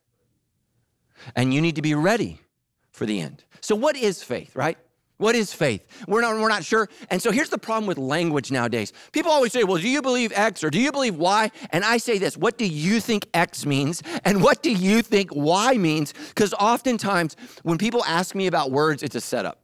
And 1.37 1.55
you 1.55 1.61
need 1.61 1.77
to 1.77 1.83
be 1.83 1.95
ready 1.95 2.41
for 2.91 3.07
the 3.07 3.21
end. 3.21 3.45
So, 3.61 3.77
what 3.77 3.97
is 3.97 4.25
faith, 4.25 4.57
right? 4.57 4.77
What 5.19 5.35
is 5.35 5.53
faith? 5.53 5.85
We're 6.07 6.21
not, 6.21 6.37
we're 6.37 6.49
not 6.49 6.65
sure. 6.65 6.89
And 7.11 7.21
so 7.21 7.33
here's 7.33 7.51
the 7.51 7.59
problem 7.59 7.87
with 7.87 7.99
language 7.99 8.53
nowadays. 8.53 8.93
People 9.11 9.33
always 9.33 9.53
say, 9.53 9.65
well, 9.65 9.77
do 9.77 9.89
you 9.89 10.01
believe 10.01 10.33
X 10.33 10.63
or 10.63 10.71
do 10.71 10.79
you 10.81 10.93
believe 10.93 11.17
Y? 11.17 11.51
And 11.71 11.85
I 11.85 11.99
say 11.99 12.19
this 12.19 12.37
what 12.37 12.57
do 12.57 12.65
you 12.65 13.01
think 13.01 13.29
X 13.35 13.67
means? 13.67 14.03
And 14.25 14.43
what 14.43 14.63
do 14.63 14.71
you 14.71 15.03
think 15.03 15.35
Y 15.35 15.75
means? 15.77 16.15
Because 16.29 16.55
oftentimes 16.55 17.37
when 17.65 17.79
people 17.79 18.05
ask 18.05 18.37
me 18.37 18.47
about 18.47 18.71
words, 18.71 19.03
it's 19.03 19.17
a 19.17 19.21
setup. 19.21 19.59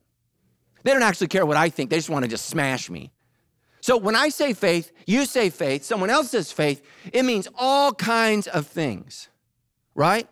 They 0.83 0.93
don't 0.93 1.03
actually 1.03 1.29
care 1.29 1.47
what 1.47 1.57
I 1.57 1.71
think, 1.71 1.89
they 1.89 1.97
just 1.97 2.11
want 2.11 2.25
to 2.25 2.29
just 2.29 2.47
smash 2.47 2.91
me. 2.91 3.13
So 3.81 3.97
when 3.97 4.17
I 4.17 4.31
say 4.31 4.55
faith, 4.55 4.93
you 5.07 5.25
say 5.25 5.51
faith, 5.51 5.85
someone 5.85 6.11
else 6.11 6.31
says 6.31 6.51
faith, 6.51 6.83
it 7.13 7.23
means 7.23 7.47
all 7.57 7.93
kinds 7.93 8.47
of 8.49 8.67
things, 8.67 9.29
right? 9.95 10.27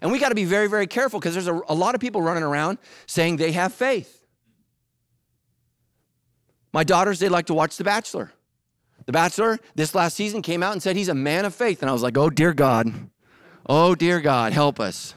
And 0.00 0.10
we 0.10 0.18
got 0.18 0.30
to 0.30 0.34
be 0.34 0.44
very, 0.44 0.68
very 0.68 0.86
careful 0.86 1.20
because 1.20 1.34
there's 1.34 1.48
a, 1.48 1.60
a 1.68 1.74
lot 1.74 1.94
of 1.94 2.00
people 2.00 2.22
running 2.22 2.44
around 2.44 2.78
saying 3.06 3.36
they 3.36 3.52
have 3.52 3.74
faith. 3.74 4.19
My 6.72 6.84
daughters, 6.84 7.18
they 7.18 7.28
like 7.28 7.46
to 7.46 7.54
watch 7.54 7.76
The 7.76 7.84
Bachelor. 7.84 8.32
The 9.06 9.12
Bachelor, 9.12 9.58
this 9.74 9.94
last 9.94 10.16
season, 10.16 10.42
came 10.42 10.62
out 10.62 10.72
and 10.72 10.82
said 10.82 10.96
he's 10.96 11.08
a 11.08 11.14
man 11.14 11.44
of 11.44 11.54
faith. 11.54 11.82
And 11.82 11.90
I 11.90 11.92
was 11.92 12.02
like, 12.02 12.16
oh, 12.16 12.30
dear 12.30 12.52
God. 12.52 12.92
Oh, 13.66 13.94
dear 13.94 14.20
God, 14.20 14.52
help 14.52 14.78
us. 14.78 15.14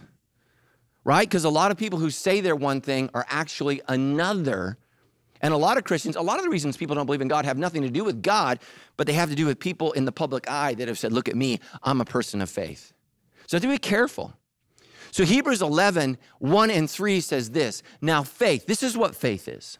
Right? 1.03 1.27
Because 1.27 1.43
a 1.43 1.49
lot 1.49 1.71
of 1.71 1.77
people 1.77 1.99
who 1.99 2.09
say 2.09 2.39
they're 2.39 2.55
one 2.55 2.81
thing 2.81 3.09
are 3.13 3.25
actually 3.29 3.81
another. 3.87 4.77
And 5.41 5.53
a 5.53 5.57
lot 5.57 5.77
of 5.77 5.83
Christians, 5.83 6.15
a 6.15 6.21
lot 6.21 6.37
of 6.37 6.43
the 6.43 6.49
reasons 6.49 6.77
people 6.77 6.95
don't 6.95 7.05
believe 7.05 7.21
in 7.21 7.27
God 7.27 7.45
have 7.45 7.57
nothing 7.57 7.81
to 7.81 7.89
do 7.89 8.03
with 8.03 8.23
God, 8.23 8.59
but 8.95 9.05
they 9.05 9.13
have 9.13 9.29
to 9.29 9.35
do 9.35 9.45
with 9.45 9.59
people 9.59 9.91
in 9.91 10.05
the 10.05 10.11
public 10.11 10.49
eye 10.49 10.73
that 10.75 10.87
have 10.87 10.97
said, 10.97 11.11
look 11.11 11.27
at 11.27 11.35
me, 11.35 11.59
I'm 11.83 11.99
a 11.99 12.05
person 12.05 12.41
of 12.41 12.49
faith. 12.49 12.93
So 13.47 13.57
have 13.57 13.61
to 13.63 13.67
be 13.67 13.77
careful. 13.77 14.33
So 15.11 15.25
Hebrews 15.25 15.61
11, 15.61 16.17
1 16.39 16.71
and 16.71 16.89
3 16.89 17.19
says 17.19 17.51
this. 17.51 17.83
Now, 18.01 18.23
faith, 18.23 18.65
this 18.65 18.81
is 18.81 18.97
what 18.97 19.15
faith 19.15 19.47
is. 19.47 19.77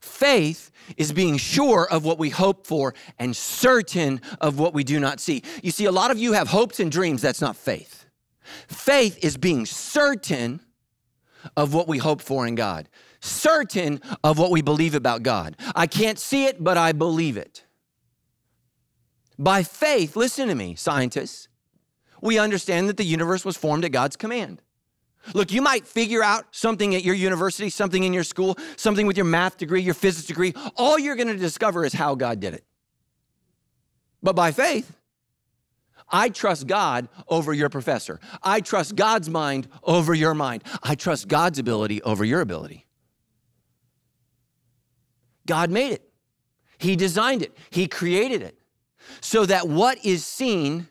Faith 0.00 0.70
is 0.96 1.12
being 1.12 1.36
sure 1.36 1.86
of 1.90 2.04
what 2.04 2.18
we 2.18 2.30
hope 2.30 2.66
for 2.66 2.94
and 3.18 3.36
certain 3.36 4.20
of 4.40 4.58
what 4.58 4.74
we 4.74 4.82
do 4.82 4.98
not 4.98 5.20
see. 5.20 5.42
You 5.62 5.70
see, 5.70 5.84
a 5.84 5.92
lot 5.92 6.10
of 6.10 6.18
you 6.18 6.32
have 6.32 6.48
hopes 6.48 6.80
and 6.80 6.90
dreams. 6.90 7.22
That's 7.22 7.40
not 7.40 7.56
faith. 7.56 8.06
Faith 8.66 9.18
is 9.22 9.36
being 9.36 9.66
certain 9.66 10.60
of 11.56 11.74
what 11.74 11.88
we 11.88 11.98
hope 11.98 12.20
for 12.20 12.46
in 12.46 12.54
God, 12.54 12.88
certain 13.20 14.00
of 14.24 14.38
what 14.38 14.50
we 14.50 14.62
believe 14.62 14.94
about 14.94 15.22
God. 15.22 15.56
I 15.74 15.86
can't 15.86 16.18
see 16.18 16.46
it, 16.46 16.62
but 16.62 16.76
I 16.76 16.92
believe 16.92 17.36
it. 17.36 17.64
By 19.38 19.62
faith, 19.62 20.16
listen 20.16 20.48
to 20.48 20.54
me, 20.54 20.74
scientists, 20.74 21.48
we 22.20 22.38
understand 22.38 22.88
that 22.88 22.98
the 22.98 23.04
universe 23.04 23.44
was 23.44 23.56
formed 23.56 23.84
at 23.84 23.92
God's 23.92 24.16
command. 24.16 24.60
Look, 25.34 25.52
you 25.52 25.62
might 25.62 25.86
figure 25.86 26.22
out 26.22 26.46
something 26.50 26.94
at 26.94 27.04
your 27.04 27.14
university, 27.14 27.70
something 27.70 28.04
in 28.04 28.12
your 28.12 28.24
school, 28.24 28.56
something 28.76 29.06
with 29.06 29.16
your 29.16 29.26
math 29.26 29.58
degree, 29.58 29.82
your 29.82 29.94
physics 29.94 30.26
degree. 30.26 30.54
All 30.76 30.98
you're 30.98 31.16
going 31.16 31.28
to 31.28 31.36
discover 31.36 31.84
is 31.84 31.92
how 31.92 32.14
God 32.14 32.40
did 32.40 32.54
it. 32.54 32.64
But 34.22 34.34
by 34.34 34.52
faith, 34.52 34.96
I 36.08 36.28
trust 36.28 36.66
God 36.66 37.08
over 37.28 37.52
your 37.52 37.68
professor. 37.68 38.18
I 38.42 38.60
trust 38.60 38.96
God's 38.96 39.30
mind 39.30 39.68
over 39.82 40.12
your 40.12 40.34
mind. 40.34 40.64
I 40.82 40.94
trust 40.94 41.28
God's 41.28 41.58
ability 41.58 42.02
over 42.02 42.24
your 42.24 42.40
ability. 42.40 42.86
God 45.46 45.70
made 45.70 45.92
it, 45.92 46.08
He 46.78 46.96
designed 46.96 47.42
it, 47.42 47.56
He 47.70 47.86
created 47.88 48.42
it 48.42 48.56
so 49.20 49.46
that 49.46 49.68
what 49.68 50.04
is 50.04 50.26
seen 50.26 50.88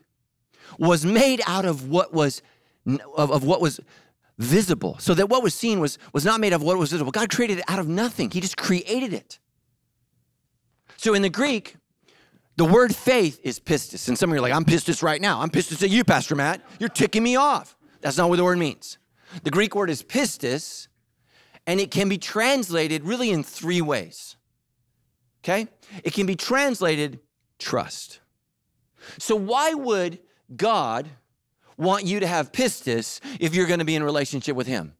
was 0.78 1.04
made 1.04 1.40
out 1.46 1.64
of 1.64 1.88
what 1.88 2.12
was 2.12 2.42
of, 3.16 3.30
of 3.30 3.44
what 3.44 3.60
was 3.60 3.80
visible. 4.40 4.96
So 4.98 5.12
that 5.14 5.28
what 5.28 5.42
was 5.42 5.54
seen 5.54 5.80
was, 5.80 5.98
was 6.12 6.24
not 6.24 6.40
made 6.40 6.54
of 6.54 6.62
what 6.62 6.78
was 6.78 6.90
visible. 6.90 7.12
God 7.12 7.30
created 7.30 7.58
it 7.58 7.64
out 7.68 7.78
of 7.78 7.86
nothing, 7.86 8.30
He 8.30 8.40
just 8.40 8.56
created 8.56 9.12
it. 9.12 9.38
So 10.96 11.14
in 11.14 11.22
the 11.22 11.30
Greek, 11.30 11.76
the 12.56 12.64
word 12.64 12.94
faith 12.94 13.40
is 13.42 13.60
pistis. 13.60 14.08
And 14.08 14.18
some 14.18 14.30
of 14.30 14.34
you 14.34 14.38
are 14.38 14.42
like, 14.42 14.52
I'm 14.52 14.64
pistis 14.64 15.02
right 15.02 15.20
now. 15.20 15.40
I'm 15.40 15.50
pistis 15.50 15.82
at 15.82 15.90
you, 15.90 16.04
Pastor 16.04 16.34
Matt. 16.34 16.60
You're 16.78 16.88
ticking 16.88 17.22
me 17.22 17.36
off. 17.36 17.76
That's 18.00 18.18
not 18.18 18.28
what 18.28 18.36
the 18.36 18.44
word 18.44 18.58
means. 18.58 18.98
The 19.44 19.50
Greek 19.50 19.74
word 19.74 19.88
is 19.88 20.02
pistis, 20.02 20.88
and 21.66 21.80
it 21.80 21.90
can 21.90 22.08
be 22.08 22.18
translated 22.18 23.04
really 23.04 23.30
in 23.30 23.42
three 23.44 23.80
ways. 23.80 24.36
Okay? 25.44 25.68
It 26.02 26.12
can 26.12 26.26
be 26.26 26.34
translated 26.34 27.20
trust. 27.58 28.20
So, 29.18 29.36
why 29.36 29.72
would 29.72 30.18
God 30.54 31.08
want 31.80 32.04
you 32.04 32.20
to 32.20 32.26
have 32.26 32.52
pistis 32.52 33.20
if 33.40 33.54
you're 33.54 33.66
going 33.66 33.78
to 33.78 33.84
be 33.84 33.96
in 33.96 34.02
relationship 34.02 34.54
with 34.56 34.66
him. 34.66 34.94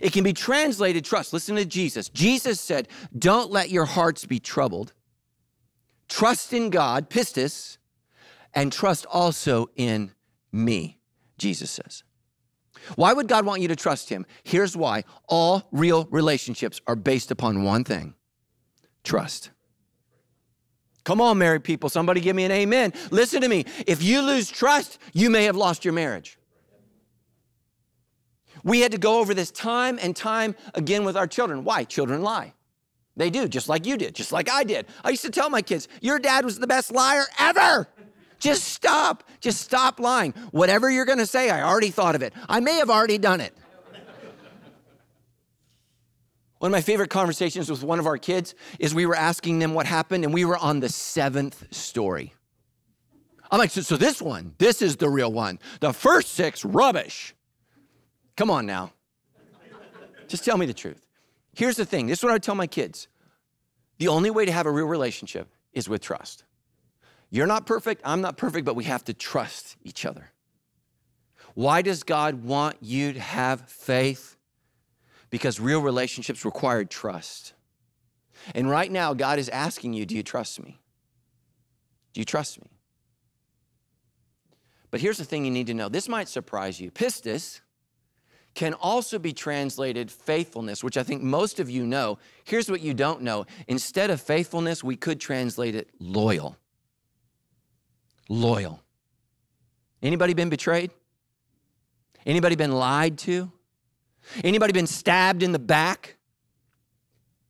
It 0.00 0.12
can 0.12 0.24
be 0.24 0.32
translated 0.32 1.04
trust. 1.04 1.32
Listen 1.32 1.56
to 1.56 1.64
Jesus. 1.64 2.08
Jesus 2.08 2.60
said, 2.60 2.88
Don't 3.16 3.50
let 3.50 3.70
your 3.70 3.84
hearts 3.84 4.24
be 4.24 4.38
troubled. 4.38 4.92
Trust 6.08 6.52
in 6.52 6.70
God, 6.70 7.10
pistis, 7.10 7.78
and 8.54 8.72
trust 8.72 9.06
also 9.06 9.70
in 9.76 10.12
me, 10.52 11.00
Jesus 11.38 11.70
says. 11.70 12.04
Why 12.96 13.12
would 13.12 13.28
God 13.28 13.46
want 13.46 13.62
you 13.62 13.68
to 13.68 13.76
trust 13.76 14.08
him? 14.08 14.26
Here's 14.42 14.76
why 14.76 15.04
all 15.28 15.68
real 15.72 16.06
relationships 16.10 16.80
are 16.86 16.96
based 16.96 17.30
upon 17.30 17.62
one 17.62 17.84
thing 17.84 18.14
trust. 19.04 19.50
Come 21.04 21.20
on, 21.20 21.38
married 21.38 21.64
people. 21.64 21.88
Somebody 21.88 22.20
give 22.20 22.36
me 22.36 22.44
an 22.44 22.52
amen. 22.52 22.92
Listen 23.10 23.40
to 23.40 23.48
me. 23.48 23.64
If 23.86 24.02
you 24.02 24.22
lose 24.22 24.50
trust, 24.50 24.98
you 25.12 25.30
may 25.30 25.44
have 25.44 25.56
lost 25.56 25.84
your 25.84 25.94
marriage. 25.94 26.38
We 28.64 28.80
had 28.80 28.92
to 28.92 28.98
go 28.98 29.18
over 29.18 29.34
this 29.34 29.50
time 29.50 29.98
and 30.00 30.14
time 30.14 30.54
again 30.74 31.04
with 31.04 31.16
our 31.16 31.26
children. 31.26 31.64
Why? 31.64 31.84
Children 31.84 32.22
lie. 32.22 32.54
They 33.16 33.28
do, 33.28 33.48
just 33.48 33.68
like 33.68 33.84
you 33.86 33.96
did, 33.96 34.14
just 34.14 34.32
like 34.32 34.48
I 34.48 34.64
did. 34.64 34.86
I 35.04 35.10
used 35.10 35.22
to 35.22 35.30
tell 35.30 35.50
my 35.50 35.60
kids, 35.60 35.88
Your 36.00 36.18
dad 36.18 36.44
was 36.44 36.58
the 36.58 36.66
best 36.66 36.92
liar 36.92 37.24
ever. 37.38 37.88
Just 38.38 38.64
stop. 38.64 39.24
Just 39.40 39.60
stop 39.60 40.00
lying. 40.00 40.32
Whatever 40.50 40.90
you're 40.90 41.04
going 41.04 41.18
to 41.18 41.26
say, 41.26 41.50
I 41.50 41.62
already 41.62 41.90
thought 41.90 42.14
of 42.14 42.22
it. 42.22 42.32
I 42.48 42.60
may 42.60 42.74
have 42.76 42.90
already 42.90 43.18
done 43.18 43.40
it. 43.40 43.56
One 46.62 46.70
of 46.70 46.74
my 46.74 46.80
favorite 46.80 47.10
conversations 47.10 47.68
with 47.68 47.82
one 47.82 47.98
of 47.98 48.06
our 48.06 48.16
kids 48.16 48.54
is 48.78 48.94
we 48.94 49.04
were 49.04 49.16
asking 49.16 49.58
them 49.58 49.74
what 49.74 49.84
happened, 49.84 50.22
and 50.22 50.32
we 50.32 50.44
were 50.44 50.56
on 50.56 50.78
the 50.78 50.88
seventh 50.88 51.74
story. 51.74 52.34
I'm 53.50 53.58
like, 53.58 53.72
so, 53.72 53.80
so 53.80 53.96
this 53.96 54.22
one, 54.22 54.54
this 54.58 54.80
is 54.80 54.94
the 54.94 55.08
real 55.08 55.32
one. 55.32 55.58
The 55.80 55.92
first 55.92 56.34
six, 56.34 56.64
rubbish. 56.64 57.34
Come 58.36 58.48
on 58.48 58.64
now. 58.64 58.92
Just 60.28 60.44
tell 60.44 60.56
me 60.56 60.66
the 60.66 60.72
truth. 60.72 61.04
Here's 61.52 61.74
the 61.74 61.84
thing 61.84 62.06
this 62.06 62.20
is 62.20 62.24
what 62.24 62.32
I 62.32 62.38
tell 62.38 62.54
my 62.54 62.68
kids 62.68 63.08
the 63.98 64.06
only 64.06 64.30
way 64.30 64.44
to 64.44 64.52
have 64.52 64.66
a 64.66 64.70
real 64.70 64.86
relationship 64.86 65.48
is 65.72 65.88
with 65.88 66.00
trust. 66.00 66.44
You're 67.28 67.48
not 67.48 67.66
perfect, 67.66 68.02
I'm 68.04 68.20
not 68.20 68.36
perfect, 68.36 68.66
but 68.66 68.76
we 68.76 68.84
have 68.84 69.02
to 69.06 69.14
trust 69.14 69.74
each 69.82 70.06
other. 70.06 70.30
Why 71.54 71.82
does 71.82 72.04
God 72.04 72.44
want 72.44 72.76
you 72.80 73.14
to 73.14 73.20
have 73.20 73.68
faith? 73.68 74.36
Because 75.32 75.58
real 75.58 75.80
relationships 75.80 76.44
require 76.44 76.84
trust. 76.84 77.54
And 78.54 78.68
right 78.68 78.92
now, 78.92 79.14
God 79.14 79.38
is 79.38 79.48
asking 79.48 79.94
you, 79.94 80.04
do 80.04 80.14
you 80.14 80.22
trust 80.22 80.62
me? 80.62 80.78
Do 82.12 82.20
you 82.20 82.26
trust 82.26 82.60
me? 82.60 82.68
But 84.90 85.00
here's 85.00 85.16
the 85.16 85.24
thing 85.24 85.46
you 85.46 85.50
need 85.50 85.68
to 85.68 85.74
know 85.74 85.88
this 85.88 86.06
might 86.06 86.28
surprise 86.28 86.78
you. 86.78 86.90
Pistis 86.90 87.62
can 88.54 88.74
also 88.74 89.18
be 89.18 89.32
translated 89.32 90.10
faithfulness, 90.10 90.84
which 90.84 90.98
I 90.98 91.02
think 91.02 91.22
most 91.22 91.58
of 91.58 91.70
you 91.70 91.86
know. 91.86 92.18
Here's 92.44 92.70
what 92.70 92.82
you 92.82 92.92
don't 92.92 93.22
know. 93.22 93.46
Instead 93.66 94.10
of 94.10 94.20
faithfulness, 94.20 94.84
we 94.84 94.96
could 94.96 95.18
translate 95.18 95.74
it 95.74 95.88
loyal. 95.98 96.58
Loyal. 98.28 98.82
Anybody 100.02 100.34
been 100.34 100.50
betrayed? 100.50 100.90
Anybody 102.26 102.54
been 102.54 102.72
lied 102.72 103.16
to? 103.20 103.50
Anybody 104.42 104.72
been 104.72 104.86
stabbed 104.86 105.42
in 105.42 105.52
the 105.52 105.58
back? 105.58 106.16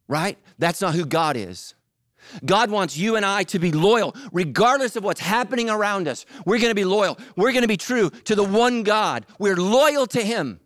Right? 0.09 0.38
That's 0.59 0.81
not 0.81 0.95
who 0.95 1.05
God 1.05 1.37
is. 1.37 1.75
God 2.45 2.71
wants 2.71 2.97
you 2.97 3.17
and 3.17 3.26
I 3.26 3.43
to 3.45 3.59
be 3.59 3.73
loyal, 3.73 4.14
regardless 4.33 4.97
of 4.97 5.05
what's 5.05 5.21
happening 5.21 5.69
around 5.69 6.09
us. 6.09 6.25
We're 6.47 6.59
going 6.59 6.71
to 6.71 6.75
be 6.75 6.85
loyal. 6.85 7.19
We're 7.37 7.52
going 7.52 7.62
to 7.62 7.69
be 7.69 7.76
true 7.76 8.11
to 8.11 8.35
the 8.35 8.45
one 8.45 8.83
God. 8.83 9.26
We're 9.38 9.57
loyal 9.57 10.07
to 10.09 10.23
Him. 10.23 10.61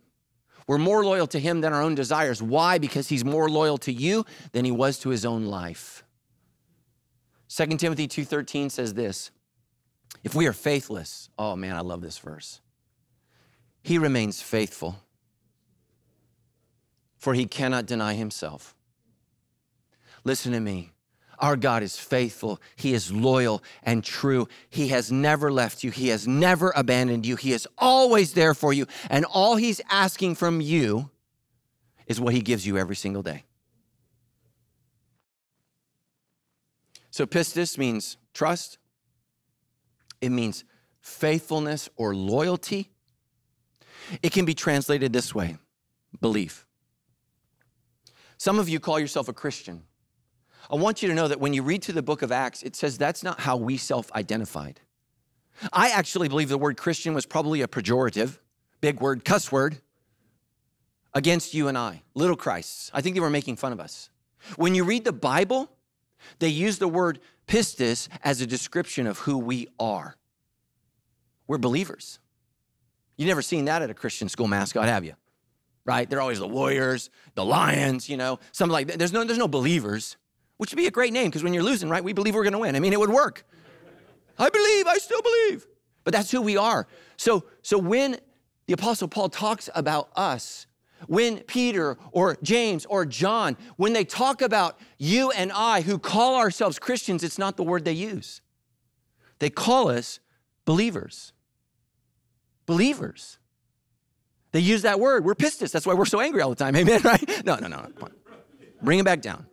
We're 0.67 0.77
more 0.77 1.03
loyal 1.03 1.27
to 1.27 1.39
Him 1.39 1.61
than 1.61 1.73
our 1.73 1.81
own 1.81 1.95
desires. 1.95 2.41
Why? 2.41 2.77
Because 2.77 3.09
He's 3.09 3.25
more 3.25 3.49
loyal 3.49 3.77
to 3.79 3.91
you 3.91 4.25
than 4.51 4.65
He 4.65 4.71
was 4.71 4.99
to 4.99 5.09
His 5.09 5.25
own 5.25 5.45
life. 5.45 6.03
2 7.49 7.65
Timothy 7.77 8.07
2:13 8.07 8.69
says 8.69 8.93
this. 8.93 9.31
If 10.23 10.35
we 10.35 10.47
are 10.47 10.53
faithless, 10.53 11.29
oh 11.39 11.55
man, 11.55 11.75
I 11.75 11.81
love 11.81 12.01
this 12.01 12.17
verse. 12.17 12.59
He 13.81 13.97
remains 13.97 14.41
faithful, 14.41 14.99
for 17.27 17.33
he 17.33 17.45
cannot 17.45 17.85
deny 17.85 18.13
himself. 18.13 18.73
Listen 20.23 20.53
to 20.53 20.61
me. 20.61 20.91
Our 21.39 21.57
God 21.57 21.83
is 21.83 21.97
faithful. 21.97 22.61
He 22.77 22.93
is 22.93 23.11
loyal 23.11 23.61
and 23.83 24.01
true. 24.01 24.47
He 24.69 24.87
has 24.87 25.11
never 25.11 25.51
left 25.51 25.83
you. 25.83 25.91
He 25.91 26.07
has 26.07 26.25
never 26.25 26.71
abandoned 26.73 27.25
you. 27.25 27.35
He 27.35 27.51
is 27.51 27.67
always 27.77 28.31
there 28.31 28.53
for 28.53 28.71
you. 28.71 28.85
And 29.09 29.25
all 29.25 29.57
He's 29.57 29.81
asking 29.89 30.35
from 30.35 30.61
you 30.61 31.09
is 32.05 32.17
what 32.17 32.33
He 32.33 32.39
gives 32.39 32.65
you 32.65 32.77
every 32.77 32.95
single 32.95 33.23
day. 33.23 33.43
So, 37.11 37.25
pistis 37.25 37.77
means 37.77 38.15
trust, 38.33 38.77
it 40.21 40.29
means 40.29 40.63
faithfulness 41.01 41.89
or 41.97 42.15
loyalty. 42.15 42.89
It 44.23 44.31
can 44.31 44.45
be 44.45 44.53
translated 44.53 45.11
this 45.11 45.35
way 45.35 45.57
belief. 46.21 46.66
Some 48.37 48.59
of 48.59 48.69
you 48.69 48.79
call 48.79 48.99
yourself 48.99 49.27
a 49.27 49.33
Christian. 49.33 49.83
I 50.69 50.75
want 50.75 51.01
you 51.01 51.09
to 51.09 51.15
know 51.15 51.27
that 51.27 51.39
when 51.39 51.53
you 51.53 51.63
read 51.63 51.83
through 51.83 51.95
the 51.95 52.01
book 52.01 52.21
of 52.21 52.31
Acts, 52.31 52.61
it 52.63 52.75
says 52.75 52.97
that's 52.97 53.23
not 53.23 53.39
how 53.39 53.57
we 53.57 53.77
self 53.77 54.11
identified. 54.13 54.79
I 55.73 55.89
actually 55.89 56.29
believe 56.29 56.49
the 56.49 56.57
word 56.57 56.77
Christian 56.77 57.13
was 57.13 57.25
probably 57.25 57.61
a 57.61 57.67
pejorative, 57.67 58.37
big 58.79 58.99
word, 59.01 59.25
cuss 59.25 59.51
word, 59.51 59.77
against 61.13 61.53
you 61.53 61.67
and 61.67 61.77
I, 61.77 62.03
little 62.13 62.35
Christs. 62.35 62.91
I 62.93 63.01
think 63.01 63.15
they 63.15 63.21
were 63.21 63.29
making 63.29 63.55
fun 63.55 63.73
of 63.73 63.79
us. 63.79 64.09
When 64.55 64.75
you 64.75 64.83
read 64.83 65.03
the 65.03 65.13
Bible, 65.13 65.71
they 66.39 66.49
use 66.49 66.77
the 66.77 66.87
word 66.87 67.19
pistis 67.47 68.07
as 68.23 68.39
a 68.41 68.45
description 68.45 69.07
of 69.07 69.19
who 69.19 69.37
we 69.37 69.67
are. 69.79 70.15
We're 71.47 71.57
believers. 71.57 72.19
You 73.15 73.25
never 73.25 73.41
seen 73.41 73.65
that 73.65 73.81
at 73.81 73.89
a 73.89 73.95
Christian 73.95 74.29
school 74.29 74.47
mascot, 74.47 74.85
have 74.85 75.03
you? 75.03 75.15
Right? 75.87 76.07
They're 76.07 76.21
always 76.21 76.39
the 76.39 76.47
warriors, 76.47 77.09
the 77.33 77.43
lions, 77.43 78.07
you 78.09 78.17
know, 78.17 78.39
something 78.51 78.73
like 78.73 78.87
that. 78.87 78.99
There's 78.99 79.13
no, 79.13 79.23
there's 79.23 79.39
no 79.39 79.47
believers 79.47 80.17
which 80.57 80.71
would 80.71 80.77
be 80.77 80.87
a 80.87 80.91
great 80.91 81.13
name 81.13 81.27
because 81.27 81.43
when 81.43 81.53
you're 81.53 81.63
losing, 81.63 81.89
right, 81.89 82.03
we 82.03 82.13
believe 82.13 82.35
we're 82.35 82.43
going 82.43 82.53
to 82.53 82.59
win. 82.59 82.75
I 82.75 82.79
mean, 82.79 82.93
it 82.93 82.99
would 82.99 83.09
work. 83.09 83.45
I 84.37 84.49
believe, 84.49 84.85
I 84.85 84.97
still 84.97 85.21
believe. 85.21 85.65
But 86.03 86.13
that's 86.13 86.29
who 86.31 86.41
we 86.41 86.57
are. 86.57 86.87
So, 87.15 87.45
so 87.61 87.77
when 87.77 88.17
the 88.65 88.73
Apostle 88.73 89.07
Paul 89.07 89.29
talks 89.29 89.69
about 89.73 90.09
us, 90.15 90.67
when 91.07 91.39
Peter 91.43 91.97
or 92.11 92.37
James 92.41 92.85
or 92.87 93.05
John, 93.05 93.55
when 93.75 93.93
they 93.93 94.03
talk 94.03 94.41
about 94.41 94.79
you 94.97 95.31
and 95.31 95.51
I 95.51 95.81
who 95.81 95.99
call 95.99 96.35
ourselves 96.35 96.79
Christians, 96.79 97.23
it's 97.23 97.37
not 97.37 97.55
the 97.55 97.63
word 97.63 97.85
they 97.85 97.93
use. 97.93 98.41
They 99.39 99.51
call 99.51 99.89
us 99.89 100.19
believers. 100.65 101.33
Believers. 102.65 103.37
They 104.51 104.59
use 104.59 104.83
that 104.83 104.99
word. 104.99 105.25
We're 105.25 105.35
pistis. 105.35 105.71
That's 105.71 105.85
why 105.85 105.93
we're 105.93 106.05
so 106.05 106.19
angry 106.21 106.41
all 106.41 106.49
the 106.49 106.55
time. 106.55 106.75
Amen, 106.77 107.01
right? 107.03 107.45
No, 107.45 107.55
no, 107.55 107.67
no. 107.67 107.87
no. 107.99 108.09
Bring 108.81 108.99
it 108.99 109.05
back 109.05 109.21
down. 109.21 109.45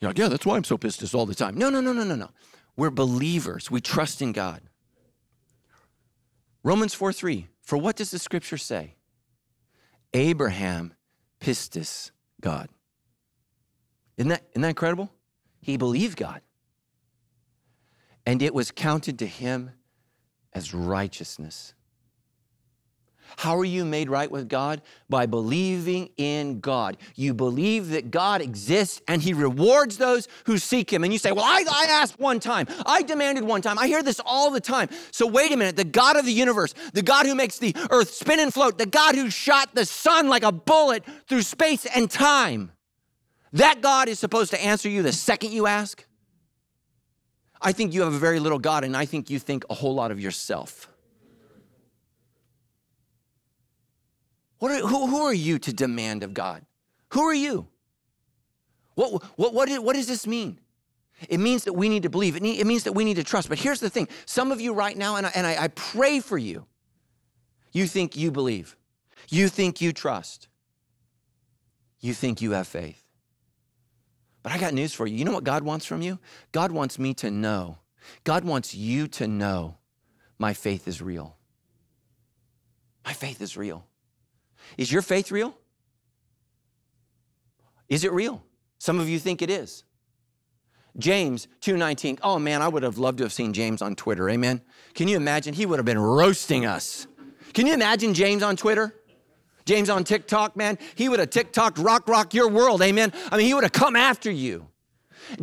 You're 0.00 0.10
like, 0.10 0.18
yeah, 0.18 0.28
that's 0.28 0.46
why 0.46 0.56
I'm 0.56 0.64
so 0.64 0.78
pistis 0.78 1.14
all 1.14 1.26
the 1.26 1.34
time. 1.34 1.56
No, 1.56 1.68
no, 1.68 1.80
no, 1.80 1.92
no, 1.92 2.04
no, 2.04 2.14
no. 2.14 2.30
We're 2.76 2.90
believers. 2.90 3.70
We 3.70 3.80
trust 3.80 4.22
in 4.22 4.32
God. 4.32 4.62
Romans 6.62 6.94
4 6.94 7.12
3. 7.12 7.48
For 7.62 7.76
what 7.76 7.96
does 7.96 8.10
the 8.10 8.18
scripture 8.18 8.56
say? 8.56 8.94
Abraham 10.14 10.94
pistis 11.40 12.10
God. 12.40 12.68
Isn't 14.16 14.28
that, 14.28 14.42
isn't 14.50 14.62
that 14.62 14.68
incredible? 14.68 15.10
He 15.60 15.76
believed 15.76 16.16
God. 16.16 16.40
And 18.26 18.42
it 18.42 18.54
was 18.54 18.70
counted 18.70 19.18
to 19.20 19.26
him 19.26 19.70
as 20.52 20.74
righteousness. 20.74 21.74
How 23.36 23.56
are 23.56 23.64
you 23.64 23.84
made 23.84 24.10
right 24.10 24.30
with 24.30 24.48
God? 24.48 24.82
By 25.08 25.26
believing 25.26 26.10
in 26.16 26.60
God. 26.60 26.96
You 27.14 27.34
believe 27.34 27.90
that 27.90 28.10
God 28.10 28.40
exists 28.42 29.00
and 29.08 29.22
He 29.22 29.32
rewards 29.32 29.96
those 29.96 30.28
who 30.46 30.58
seek 30.58 30.92
Him. 30.92 31.04
And 31.04 31.12
you 31.12 31.18
say, 31.18 31.32
Well, 31.32 31.44
I, 31.44 31.64
I 31.70 31.86
asked 31.90 32.18
one 32.18 32.40
time, 32.40 32.66
I 32.86 33.02
demanded 33.02 33.44
one 33.44 33.62
time. 33.62 33.78
I 33.78 33.86
hear 33.86 34.02
this 34.02 34.20
all 34.24 34.50
the 34.50 34.60
time. 34.60 34.88
So 35.10 35.26
wait 35.26 35.52
a 35.52 35.56
minute. 35.56 35.76
The 35.76 35.84
God 35.84 36.16
of 36.16 36.24
the 36.24 36.32
universe, 36.32 36.74
the 36.92 37.02
God 37.02 37.26
who 37.26 37.34
makes 37.34 37.58
the 37.58 37.74
earth 37.90 38.10
spin 38.10 38.40
and 38.40 38.52
float, 38.52 38.78
the 38.78 38.86
God 38.86 39.14
who 39.14 39.30
shot 39.30 39.74
the 39.74 39.86
sun 39.86 40.28
like 40.28 40.42
a 40.42 40.52
bullet 40.52 41.04
through 41.28 41.42
space 41.42 41.86
and 41.86 42.10
time, 42.10 42.72
that 43.52 43.80
God 43.80 44.08
is 44.08 44.18
supposed 44.18 44.50
to 44.50 44.62
answer 44.62 44.88
you 44.88 45.02
the 45.02 45.12
second 45.12 45.52
you 45.52 45.66
ask? 45.66 46.04
I 47.62 47.72
think 47.72 47.92
you 47.92 48.02
have 48.02 48.14
a 48.14 48.18
very 48.18 48.40
little 48.40 48.58
God, 48.58 48.84
and 48.84 48.96
I 48.96 49.04
think 49.04 49.28
you 49.28 49.38
think 49.38 49.64
a 49.68 49.74
whole 49.74 49.94
lot 49.94 50.10
of 50.10 50.18
yourself. 50.18 50.89
What 54.60 54.70
are, 54.72 54.86
who, 54.86 55.06
who 55.08 55.22
are 55.22 55.34
you 55.34 55.58
to 55.58 55.72
demand 55.72 56.22
of 56.22 56.32
God? 56.32 56.64
Who 57.12 57.22
are 57.22 57.34
you? 57.34 57.66
What, 58.94 59.24
what, 59.36 59.52
what, 59.52 59.68
what 59.82 59.96
does 59.96 60.06
this 60.06 60.26
mean? 60.26 60.60
It 61.28 61.40
means 61.40 61.64
that 61.64 61.72
we 61.72 61.88
need 61.88 62.04
to 62.04 62.10
believe. 62.10 62.36
It, 62.36 62.42
need, 62.42 62.60
it 62.60 62.66
means 62.66 62.84
that 62.84 62.92
we 62.92 63.04
need 63.04 63.16
to 63.16 63.24
trust. 63.24 63.48
But 63.48 63.58
here's 63.58 63.80
the 63.80 63.90
thing 63.90 64.08
some 64.26 64.52
of 64.52 64.60
you 64.60 64.72
right 64.72 64.96
now, 64.96 65.16
and, 65.16 65.26
I, 65.26 65.32
and 65.34 65.46
I, 65.46 65.64
I 65.64 65.68
pray 65.68 66.20
for 66.20 66.38
you, 66.38 66.66
you 67.72 67.86
think 67.86 68.16
you 68.16 68.30
believe, 68.30 68.76
you 69.28 69.48
think 69.48 69.80
you 69.80 69.92
trust, 69.92 70.48
you 72.00 72.14
think 72.14 72.40
you 72.40 72.52
have 72.52 72.66
faith. 72.66 73.02
But 74.42 74.52
I 74.52 74.58
got 74.58 74.72
news 74.72 74.94
for 74.94 75.06
you. 75.06 75.16
You 75.16 75.24
know 75.24 75.32
what 75.32 75.44
God 75.44 75.62
wants 75.62 75.84
from 75.84 76.00
you? 76.00 76.18
God 76.52 76.72
wants 76.72 76.98
me 76.98 77.12
to 77.14 77.30
know. 77.30 77.78
God 78.24 78.44
wants 78.44 78.74
you 78.74 79.06
to 79.08 79.26
know 79.26 79.76
my 80.38 80.54
faith 80.54 80.88
is 80.88 81.02
real. 81.02 81.36
My 83.04 83.12
faith 83.12 83.42
is 83.42 83.56
real. 83.56 83.86
Is 84.76 84.90
your 84.90 85.02
faith 85.02 85.30
real? 85.30 85.56
Is 87.88 88.04
it 88.04 88.12
real? 88.12 88.42
Some 88.78 89.00
of 89.00 89.08
you 89.08 89.18
think 89.18 89.42
it 89.42 89.50
is. 89.50 89.84
James 90.98 91.48
2:19. 91.60 92.18
Oh 92.22 92.38
man, 92.38 92.62
I 92.62 92.68
would 92.68 92.82
have 92.82 92.98
loved 92.98 93.18
to 93.18 93.24
have 93.24 93.32
seen 93.32 93.52
James 93.52 93.82
on 93.82 93.94
Twitter. 93.94 94.28
Amen. 94.28 94.60
Can 94.94 95.08
you 95.08 95.16
imagine? 95.16 95.54
He 95.54 95.66
would 95.66 95.78
have 95.78 95.86
been 95.86 95.98
roasting 95.98 96.66
us. 96.66 97.06
Can 97.52 97.66
you 97.66 97.74
imagine 97.74 98.14
James 98.14 98.42
on 98.42 98.56
Twitter? 98.56 98.94
James 99.66 99.90
on 99.90 100.04
TikTok, 100.04 100.56
man. 100.56 100.78
He 100.94 101.08
would 101.08 101.20
have 101.20 101.30
TikToked 101.30 101.84
rock 101.84 102.08
rock 102.08 102.34
your 102.34 102.48
world. 102.48 102.82
Amen. 102.82 103.12
I 103.30 103.36
mean, 103.36 103.46
he 103.46 103.54
would 103.54 103.64
have 103.64 103.72
come 103.72 103.94
after 103.94 104.30
you. 104.30 104.66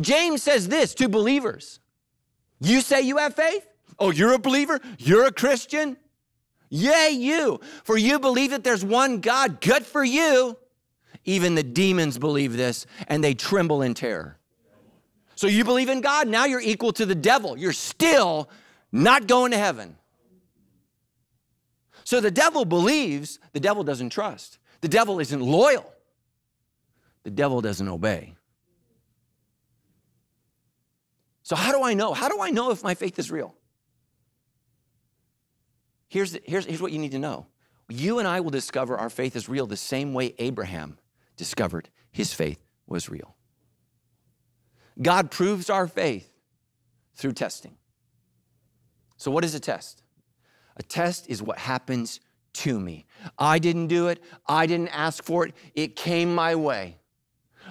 James 0.00 0.42
says 0.42 0.68
this 0.68 0.94
to 0.94 1.08
believers. 1.08 1.80
You 2.60 2.80
say 2.80 3.02
you 3.02 3.18
have 3.18 3.34
faith? 3.34 3.66
Oh, 3.98 4.10
you're 4.10 4.32
a 4.32 4.38
believer? 4.38 4.80
You're 4.98 5.24
a 5.24 5.32
Christian? 5.32 5.96
Yay, 6.70 7.10
you! 7.12 7.60
For 7.84 7.96
you 7.96 8.18
believe 8.18 8.50
that 8.50 8.64
there's 8.64 8.84
one 8.84 9.20
God. 9.20 9.60
Good 9.60 9.86
for 9.86 10.04
you. 10.04 10.56
Even 11.24 11.54
the 11.54 11.62
demons 11.62 12.18
believe 12.18 12.56
this 12.56 12.86
and 13.06 13.22
they 13.22 13.34
tremble 13.34 13.82
in 13.82 13.94
terror. 13.94 14.38
So 15.34 15.46
you 15.46 15.64
believe 15.64 15.88
in 15.88 16.00
God, 16.00 16.26
now 16.26 16.46
you're 16.46 16.60
equal 16.60 16.92
to 16.94 17.06
the 17.06 17.14
devil. 17.14 17.56
You're 17.56 17.72
still 17.72 18.50
not 18.90 19.26
going 19.26 19.52
to 19.52 19.58
heaven. 19.58 19.96
So 22.04 22.20
the 22.20 22.30
devil 22.30 22.64
believes, 22.64 23.38
the 23.52 23.60
devil 23.60 23.84
doesn't 23.84 24.10
trust. 24.10 24.58
The 24.80 24.88
devil 24.88 25.20
isn't 25.20 25.40
loyal. 25.40 25.92
The 27.24 27.30
devil 27.30 27.60
doesn't 27.60 27.86
obey. 27.86 28.34
So, 31.42 31.56
how 31.56 31.72
do 31.72 31.82
I 31.82 31.94
know? 31.94 32.14
How 32.14 32.28
do 32.28 32.40
I 32.40 32.50
know 32.50 32.70
if 32.70 32.82
my 32.82 32.94
faith 32.94 33.18
is 33.18 33.30
real? 33.30 33.54
Here's, 36.08 36.38
here's, 36.44 36.64
here's 36.64 36.80
what 36.80 36.92
you 36.92 36.98
need 36.98 37.12
to 37.12 37.18
know 37.18 37.46
you 37.90 38.18
and 38.18 38.28
I 38.28 38.40
will 38.40 38.50
discover 38.50 38.98
our 38.98 39.08
faith 39.08 39.34
is 39.34 39.48
real 39.48 39.66
the 39.66 39.76
same 39.76 40.12
way 40.12 40.34
Abraham 40.38 40.98
discovered 41.36 41.88
his 42.10 42.34
faith 42.34 42.62
was 42.86 43.08
real. 43.08 43.34
God 45.00 45.30
proves 45.30 45.70
our 45.70 45.86
faith 45.86 46.30
through 47.14 47.32
testing. 47.32 47.76
So, 49.16 49.30
what 49.30 49.44
is 49.44 49.54
a 49.54 49.60
test? 49.60 50.02
A 50.76 50.82
test 50.82 51.28
is 51.28 51.42
what 51.42 51.58
happens 51.58 52.20
to 52.54 52.78
me. 52.78 53.06
I 53.38 53.58
didn't 53.58 53.88
do 53.88 54.08
it, 54.08 54.22
I 54.46 54.66
didn't 54.66 54.88
ask 54.88 55.24
for 55.24 55.46
it, 55.46 55.54
it 55.74 55.96
came 55.96 56.34
my 56.34 56.54
way. 56.54 56.98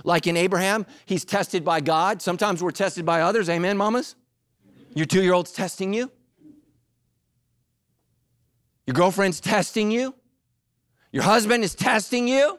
Like 0.04 0.28
in 0.28 0.38
Abraham, 0.38 0.86
he's 1.06 1.26
tested 1.26 1.65
by 1.65 1.82
God. 1.82 2.21
Sometimes 2.21 2.62
we're 2.62 2.71
tested 2.71 3.06
by 3.06 3.21
others. 3.21 3.50
Amen, 3.50 3.78
mamas? 3.78 4.15
Your 4.93 5.06
two 5.06 5.23
year 5.23 5.34
old's 5.34 5.52
testing 5.52 5.93
you. 5.93 6.12
Your 8.88 8.93
girlfriend's 8.93 9.41
testing 9.41 9.91
you. 9.91 10.15
Your 11.12 11.23
husband 11.23 11.63
is 11.63 11.76
testing 11.76 12.28
you. 12.28 12.58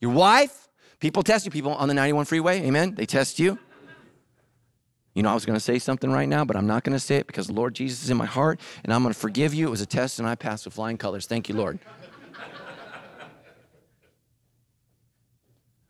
Your 0.00 0.10
wife. 0.10 0.68
People 1.00 1.22
test 1.22 1.44
you, 1.44 1.50
people 1.50 1.74
on 1.74 1.86
the 1.86 1.94
91 1.94 2.24
freeway, 2.24 2.62
amen? 2.62 2.94
They 2.94 3.04
test 3.04 3.38
you. 3.38 3.58
You 5.14 5.22
know, 5.22 5.30
I 5.30 5.34
was 5.34 5.44
going 5.46 5.54
to 5.54 5.60
say 5.60 5.78
something 5.78 6.10
right 6.10 6.28
now, 6.28 6.44
but 6.44 6.56
I'm 6.56 6.66
not 6.66 6.82
going 6.82 6.94
to 6.94 7.00
say 7.00 7.16
it 7.16 7.26
because 7.26 7.46
the 7.46 7.52
Lord 7.52 7.74
Jesus 7.74 8.02
is 8.02 8.10
in 8.10 8.16
my 8.16 8.26
heart 8.26 8.58
and 8.82 8.92
I'm 8.92 9.02
going 9.02 9.12
to 9.12 9.20
forgive 9.20 9.54
you. 9.54 9.68
It 9.68 9.70
was 9.70 9.80
a 9.80 9.86
test 9.86 10.18
and 10.18 10.26
I 10.26 10.34
passed 10.34 10.64
with 10.64 10.74
flying 10.74 10.96
colors. 10.96 11.26
Thank 11.26 11.48
you, 11.48 11.54
Lord. 11.54 11.78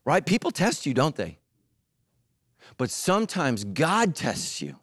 right? 0.04 0.26
People 0.26 0.50
test 0.50 0.84
you, 0.84 0.92
don't 0.92 1.16
they? 1.16 1.38
But 2.76 2.90
sometimes 2.90 3.64
God 3.64 4.14
tests 4.14 4.60
you. 4.60 4.76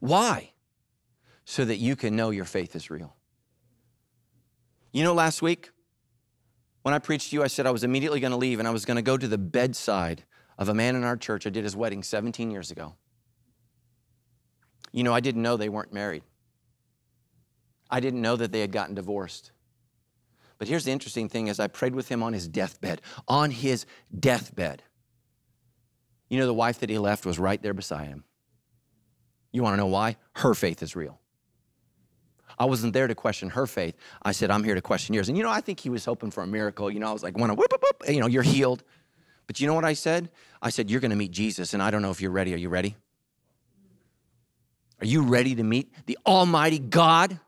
Why? 0.00 0.52
So 1.44 1.64
that 1.64 1.76
you 1.76 1.96
can 1.96 2.16
know 2.16 2.30
your 2.30 2.44
faith 2.44 2.74
is 2.74 2.90
real. 2.90 3.14
You 4.92 5.04
know, 5.04 5.14
last 5.14 5.42
week 5.42 5.70
when 6.82 6.94
I 6.94 6.98
preached 6.98 7.30
to 7.30 7.36
you, 7.36 7.42
I 7.42 7.48
said 7.48 7.66
I 7.66 7.70
was 7.70 7.84
immediately 7.84 8.20
going 8.20 8.30
to 8.30 8.36
leave 8.36 8.58
and 8.58 8.68
I 8.68 8.70
was 8.70 8.84
going 8.84 8.96
to 8.96 9.02
go 9.02 9.16
to 9.16 9.28
the 9.28 9.38
bedside 9.38 10.24
of 10.56 10.68
a 10.68 10.74
man 10.74 10.96
in 10.96 11.04
our 11.04 11.16
church. 11.16 11.46
I 11.46 11.50
did 11.50 11.64
his 11.64 11.76
wedding 11.76 12.02
17 12.02 12.50
years 12.50 12.70
ago. 12.70 12.94
You 14.92 15.02
know, 15.04 15.12
I 15.12 15.20
didn't 15.20 15.42
know 15.42 15.56
they 15.56 15.68
weren't 15.68 15.92
married. 15.92 16.22
I 17.90 18.00
didn't 18.00 18.22
know 18.22 18.36
that 18.36 18.52
they 18.52 18.60
had 18.60 18.72
gotten 18.72 18.94
divorced. 18.94 19.52
But 20.58 20.68
here's 20.68 20.84
the 20.84 20.90
interesting 20.90 21.28
thing 21.28 21.48
as 21.48 21.60
I 21.60 21.68
prayed 21.68 21.94
with 21.94 22.08
him 22.08 22.22
on 22.22 22.32
his 22.32 22.48
deathbed, 22.48 23.00
on 23.28 23.50
his 23.50 23.86
deathbed. 24.18 24.82
You 26.28 26.38
know, 26.38 26.46
the 26.46 26.54
wife 26.54 26.80
that 26.80 26.90
he 26.90 26.98
left 26.98 27.24
was 27.24 27.38
right 27.38 27.62
there 27.62 27.74
beside 27.74 28.08
him. 28.08 28.24
You 29.52 29.62
want 29.62 29.74
to 29.74 29.78
know 29.78 29.86
why? 29.86 30.16
Her 30.36 30.54
faith 30.54 30.82
is 30.82 30.96
real. 30.96 31.20
I 32.58 32.64
wasn't 32.64 32.92
there 32.92 33.06
to 33.06 33.14
question 33.14 33.50
her 33.50 33.66
faith. 33.66 33.94
I 34.22 34.32
said, 34.32 34.50
I'm 34.50 34.64
here 34.64 34.74
to 34.74 34.82
question 34.82 35.14
yours. 35.14 35.28
And 35.28 35.36
you 35.36 35.44
know, 35.44 35.50
I 35.50 35.60
think 35.60 35.80
he 35.80 35.90
was 35.90 36.04
hoping 36.04 36.30
for 36.30 36.42
a 36.42 36.46
miracle. 36.46 36.90
You 36.90 37.00
know, 37.00 37.08
I 37.08 37.12
was 37.12 37.22
like, 37.22 37.38
want 37.38 37.50
to 37.50 37.54
whoop, 37.54 37.70
whoop, 37.70 37.82
whoop, 37.82 38.08
you 38.08 38.20
know, 38.20 38.26
you're 38.26 38.42
healed. 38.42 38.82
But 39.46 39.60
you 39.60 39.66
know 39.66 39.74
what 39.74 39.84
I 39.84 39.94
said? 39.94 40.30
I 40.60 40.70
said, 40.70 40.90
You're 40.90 41.00
going 41.00 41.10
to 41.10 41.16
meet 41.16 41.30
Jesus, 41.30 41.74
and 41.74 41.82
I 41.82 41.90
don't 41.90 42.02
know 42.02 42.10
if 42.10 42.20
you're 42.20 42.30
ready. 42.30 42.54
Are 42.54 42.58
you 42.58 42.68
ready? 42.68 42.96
Are 45.00 45.06
you 45.06 45.22
ready 45.22 45.54
to 45.54 45.62
meet 45.62 45.92
the 46.06 46.18
Almighty 46.26 46.78
God? 46.78 47.40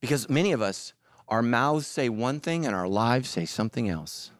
Because 0.00 0.28
many 0.28 0.52
of 0.52 0.60
us, 0.60 0.92
our 1.28 1.42
mouths 1.42 1.86
say 1.86 2.08
one 2.08 2.38
thing 2.38 2.66
and 2.66 2.74
our 2.74 2.86
lives 2.86 3.30
say 3.30 3.46
something 3.46 3.88
else. 3.88 4.30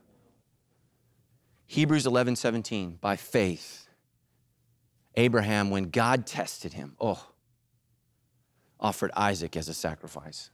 Hebrews 1.66 2.07
11 2.07 2.37
17, 2.37 2.98
by 3.00 3.16
faith, 3.16 3.88
Abraham, 5.16 5.70
when 5.70 5.90
God 5.90 6.27
tested 6.27 6.74
him, 6.74 6.94
oh, 7.00 7.27
offered 8.85 9.11
Isaac 9.16 9.57
as 9.57 9.66
a 9.68 9.75
sacrifice. 9.75 10.51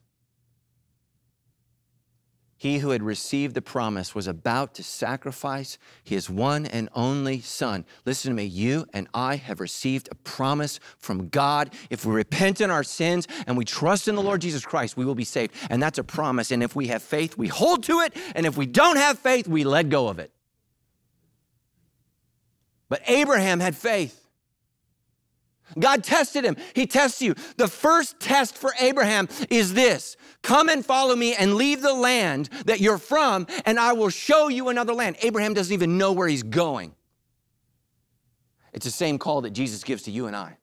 He 2.56 2.78
who 2.78 2.90
had 2.90 3.02
received 3.02 3.54
the 3.54 3.62
promise 3.62 4.14
was 4.14 4.28
about 4.28 4.74
to 4.74 4.84
sacrifice 4.84 5.78
his 6.04 6.30
one 6.30 6.64
and 6.66 6.90
only 6.94 7.40
son. 7.40 7.86
Listen 8.04 8.30
to 8.30 8.36
me, 8.36 8.44
you 8.44 8.86
and 8.92 9.08
I 9.14 9.36
have 9.36 9.60
received 9.60 10.10
a 10.12 10.14
promise 10.14 10.78
from 10.98 11.30
God. 11.30 11.74
If 11.88 12.04
we 12.04 12.14
repent 12.14 12.60
in 12.60 12.70
our 12.70 12.84
sins 12.84 13.26
and 13.46 13.56
we 13.56 13.64
trust 13.64 14.08
in 14.08 14.14
the 14.14 14.22
Lord 14.22 14.42
Jesus 14.42 14.64
Christ, 14.64 14.96
we 14.96 15.06
will 15.06 15.14
be 15.14 15.24
saved. 15.24 15.54
And 15.70 15.82
that's 15.82 15.98
a 15.98 16.04
promise. 16.04 16.52
And 16.52 16.62
if 16.62 16.76
we 16.76 16.88
have 16.88 17.02
faith, 17.02 17.36
we 17.36 17.48
hold 17.48 17.82
to 17.84 18.00
it. 18.00 18.14
And 18.34 18.44
if 18.44 18.56
we 18.56 18.66
don't 18.66 18.98
have 18.98 19.18
faith, 19.18 19.48
we 19.48 19.64
let 19.64 19.88
go 19.88 20.08
of 20.08 20.18
it. 20.18 20.30
But 22.90 23.00
Abraham 23.06 23.58
had 23.58 23.74
faith. 23.74 24.19
God 25.78 26.04
tested 26.04 26.44
him. 26.44 26.56
He 26.74 26.86
tests 26.86 27.22
you. 27.22 27.34
The 27.56 27.68
first 27.68 28.18
test 28.20 28.56
for 28.56 28.72
Abraham 28.80 29.28
is 29.48 29.74
this 29.74 30.16
Come 30.42 30.68
and 30.68 30.84
follow 30.84 31.14
me 31.14 31.34
and 31.34 31.54
leave 31.54 31.82
the 31.82 31.94
land 31.94 32.48
that 32.66 32.80
you're 32.80 32.98
from, 32.98 33.46
and 33.64 33.78
I 33.78 33.92
will 33.92 34.10
show 34.10 34.48
you 34.48 34.68
another 34.68 34.94
land. 34.94 35.16
Abraham 35.22 35.54
doesn't 35.54 35.72
even 35.72 35.98
know 35.98 36.12
where 36.12 36.28
he's 36.28 36.42
going. 36.42 36.94
It's 38.72 38.84
the 38.84 38.90
same 38.90 39.18
call 39.18 39.42
that 39.42 39.50
Jesus 39.50 39.82
gives 39.82 40.02
to 40.04 40.10
you 40.10 40.26
and 40.26 40.36
I. 40.36 40.56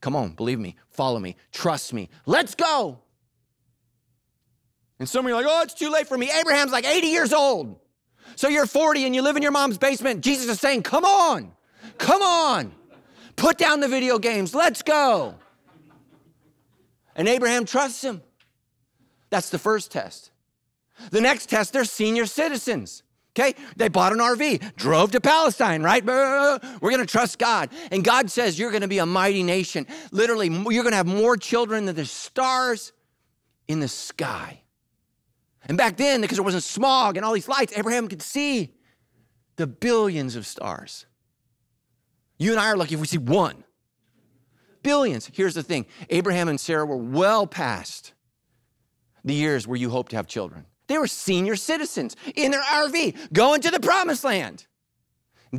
Come 0.00 0.16
on, 0.16 0.30
believe 0.30 0.58
me, 0.58 0.76
follow 0.88 1.18
me, 1.18 1.36
trust 1.52 1.92
me. 1.92 2.08
Let's 2.26 2.54
go. 2.54 3.00
And 4.98 5.08
some 5.08 5.24
of 5.24 5.30
you 5.30 5.34
are 5.34 5.42
like, 5.42 5.50
oh, 5.50 5.62
it's 5.62 5.74
too 5.74 5.90
late 5.90 6.06
for 6.06 6.16
me. 6.16 6.30
Abraham's 6.30 6.72
like 6.72 6.86
80 6.86 7.06
years 7.06 7.32
old. 7.32 7.80
So 8.36 8.48
you're 8.48 8.66
40 8.66 9.04
and 9.04 9.14
you 9.14 9.22
live 9.22 9.36
in 9.36 9.42
your 9.42 9.52
mom's 9.52 9.78
basement. 9.78 10.22
Jesus 10.22 10.48
is 10.48 10.60
saying, 10.60 10.82
come 10.82 11.04
on, 11.04 11.52
come 11.98 12.22
on. 12.22 12.72
Put 13.40 13.56
down 13.56 13.80
the 13.80 13.88
video 13.88 14.18
games. 14.18 14.54
Let's 14.54 14.82
go. 14.82 15.34
And 17.16 17.26
Abraham 17.26 17.64
trusts 17.64 18.04
him. 18.04 18.20
That's 19.30 19.48
the 19.48 19.58
first 19.58 19.90
test. 19.90 20.30
The 21.10 21.22
next 21.22 21.48
test, 21.48 21.72
they're 21.72 21.86
senior 21.86 22.26
citizens. 22.26 23.02
Okay, 23.30 23.54
they 23.76 23.88
bought 23.88 24.12
an 24.12 24.18
RV, 24.18 24.76
drove 24.76 25.12
to 25.12 25.22
Palestine, 25.22 25.82
right? 25.82 26.04
We're 26.04 26.90
gonna 26.90 27.06
trust 27.06 27.38
God. 27.38 27.70
And 27.90 28.04
God 28.04 28.30
says, 28.30 28.58
You're 28.58 28.72
gonna 28.72 28.88
be 28.88 28.98
a 28.98 29.06
mighty 29.06 29.42
nation. 29.42 29.86
Literally, 30.12 30.48
you're 30.68 30.84
gonna 30.84 30.96
have 30.96 31.06
more 31.06 31.38
children 31.38 31.86
than 31.86 31.96
the 31.96 32.04
stars 32.04 32.92
in 33.68 33.80
the 33.80 33.88
sky. 33.88 34.60
And 35.64 35.78
back 35.78 35.96
then, 35.96 36.20
because 36.20 36.36
there 36.36 36.44
wasn't 36.44 36.64
smog 36.64 37.16
and 37.16 37.24
all 37.24 37.32
these 37.32 37.48
lights, 37.48 37.72
Abraham 37.74 38.06
could 38.06 38.20
see 38.20 38.74
the 39.56 39.66
billions 39.66 40.36
of 40.36 40.46
stars. 40.46 41.06
You 42.40 42.52
and 42.52 42.58
I 42.58 42.70
are 42.70 42.76
lucky 42.76 42.94
if 42.94 43.00
we 43.00 43.06
see 43.06 43.18
one. 43.18 43.62
Billions. 44.82 45.30
Here's 45.32 45.54
the 45.54 45.62
thing 45.62 45.84
Abraham 46.08 46.48
and 46.48 46.58
Sarah 46.58 46.86
were 46.86 46.96
well 46.96 47.46
past 47.46 48.14
the 49.22 49.34
years 49.34 49.68
where 49.68 49.76
you 49.76 49.90
hope 49.90 50.08
to 50.08 50.16
have 50.16 50.26
children. 50.26 50.64
They 50.86 50.96
were 50.96 51.06
senior 51.06 51.54
citizens 51.54 52.16
in 52.34 52.50
their 52.50 52.62
RV 52.62 53.32
going 53.34 53.60
to 53.60 53.70
the 53.70 53.78
promised 53.78 54.24
land. 54.24 54.66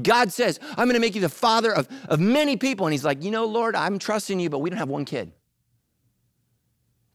God 0.02 0.34
says, 0.34 0.60
I'm 0.72 0.88
going 0.88 0.96
to 0.96 1.00
make 1.00 1.14
you 1.14 1.22
the 1.22 1.30
father 1.30 1.72
of, 1.72 1.88
of 2.10 2.20
many 2.20 2.58
people. 2.58 2.88
And 2.88 2.94
he's 2.94 3.06
like, 3.06 3.24
You 3.24 3.30
know, 3.30 3.46
Lord, 3.46 3.76
I'm 3.76 4.00
trusting 4.00 4.40
you, 4.40 4.50
but 4.50 4.60
we 4.60 4.72
don't 4.72 4.80
have 4.80 4.90
one 4.90 5.06
kid. 5.06 5.34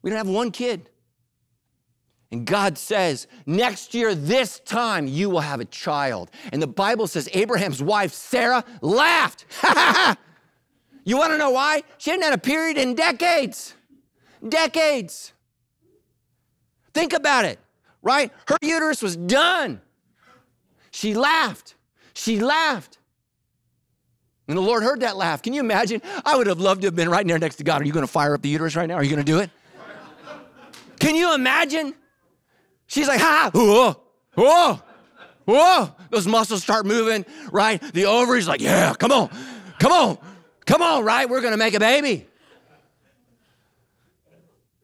We 0.01 0.09
don't 0.09 0.17
have 0.17 0.29
one 0.29 0.51
kid. 0.51 0.89
And 2.31 2.45
God 2.45 2.77
says, 2.77 3.27
next 3.45 3.93
year, 3.93 4.13
this 4.13 4.59
time, 4.59 5.07
you 5.07 5.29
will 5.29 5.39
have 5.39 5.61
a 5.61 5.65
child. 5.65 6.29
And 6.51 6.61
the 6.61 6.67
Bible 6.67 7.07
says 7.07 7.29
Abraham's 7.33 7.81
wife, 7.81 8.11
Sarah, 8.11 8.65
laughed. 8.81 9.45
you 11.05 11.17
want 11.17 11.31
to 11.31 11.37
know 11.37 11.51
why? 11.51 11.83
She 11.97 12.09
hadn't 12.09 12.23
had 12.23 12.33
a 12.33 12.37
period 12.37 12.77
in 12.77 12.95
decades. 12.95 13.75
Decades. 14.47 15.31
Think 16.93 17.13
about 17.13 17.45
it, 17.45 17.59
right? 18.01 18.31
Her 18.47 18.57
uterus 18.61 19.01
was 19.01 19.15
done. 19.15 19.81
She 20.91 21.13
laughed. 21.13 21.75
She 22.13 22.39
laughed. 22.39 22.97
And 24.49 24.57
the 24.57 24.61
Lord 24.61 24.83
heard 24.83 25.01
that 25.01 25.15
laugh. 25.15 25.41
Can 25.41 25.53
you 25.53 25.61
imagine? 25.61 26.01
I 26.25 26.35
would 26.35 26.47
have 26.47 26.59
loved 26.59 26.81
to 26.81 26.87
have 26.87 26.95
been 26.95 27.09
right 27.09 27.25
there 27.25 27.37
next 27.37 27.57
to 27.57 27.63
God. 27.63 27.81
Are 27.81 27.85
you 27.85 27.93
going 27.93 28.05
to 28.05 28.11
fire 28.11 28.33
up 28.33 28.41
the 28.41 28.49
uterus 28.49 28.75
right 28.75 28.87
now? 28.87 28.95
Are 28.95 29.03
you 29.03 29.09
going 29.09 29.23
to 29.23 29.31
do 29.31 29.39
it? 29.39 29.49
Can 30.99 31.15
you 31.15 31.33
imagine? 31.35 31.93
She's 32.87 33.07
like, 33.07 33.19
ha, 33.19 33.51
whoa, 33.53 34.01
whoa, 34.35 34.81
whoa. 35.45 35.95
Those 36.09 36.25
muscles 36.27 36.63
start 36.63 36.85
moving, 36.85 37.25
right? 37.51 37.81
The 37.93 38.05
ovaries 38.05 38.47
like, 38.47 38.61
yeah, 38.61 38.93
come 38.93 39.11
on, 39.11 39.29
come 39.79 39.91
on, 39.91 40.17
come 40.65 40.81
on, 40.81 41.03
right? 41.03 41.29
We're 41.29 41.41
gonna 41.41 41.57
make 41.57 41.73
a 41.73 41.79
baby. 41.79 42.27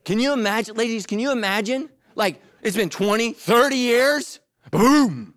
Can 0.04 0.20
you 0.20 0.34
imagine, 0.34 0.76
ladies, 0.76 1.06
can 1.06 1.20
you 1.20 1.32
imagine? 1.32 1.90
Like, 2.16 2.42
it's 2.62 2.76
been 2.76 2.90
20, 2.90 3.34
30 3.34 3.76
years, 3.76 4.40
boom. 4.70 5.34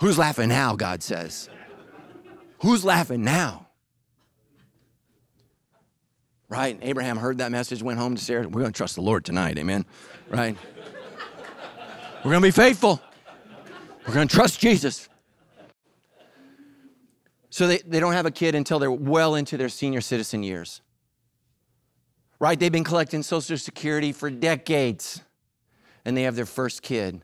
Who's 0.00 0.18
laughing 0.18 0.48
now, 0.48 0.76
God 0.76 1.02
says? 1.02 1.48
Who's 2.60 2.84
laughing 2.84 3.24
now? 3.24 3.68
Right? 6.48 6.78
Abraham 6.80 7.16
heard 7.16 7.38
that 7.38 7.50
message, 7.50 7.82
went 7.82 7.98
home 7.98 8.14
to 8.14 8.22
Sarah. 8.22 8.46
We're 8.46 8.60
going 8.60 8.72
to 8.72 8.76
trust 8.76 8.94
the 8.94 9.00
Lord 9.00 9.24
tonight, 9.24 9.58
amen? 9.58 9.84
Right? 10.28 10.56
We're 12.26 12.32
going 12.32 12.42
to 12.42 12.48
be 12.48 12.62
faithful. 12.62 13.00
We're 14.04 14.14
going 14.14 14.26
to 14.26 14.34
trust 14.34 14.58
Jesus. 14.58 15.08
So 17.50 17.68
they, 17.68 17.78
they 17.86 18.00
don't 18.00 18.14
have 18.14 18.26
a 18.26 18.32
kid 18.32 18.56
until 18.56 18.80
they're 18.80 18.90
well 18.90 19.36
into 19.36 19.56
their 19.56 19.68
senior 19.68 20.00
citizen 20.00 20.42
years. 20.42 20.82
Right? 22.40 22.58
They've 22.58 22.72
been 22.72 22.82
collecting 22.82 23.22
Social 23.22 23.56
Security 23.56 24.10
for 24.10 24.28
decades 24.28 25.22
and 26.04 26.16
they 26.16 26.24
have 26.24 26.34
their 26.34 26.46
first 26.46 26.82
kid. 26.82 27.22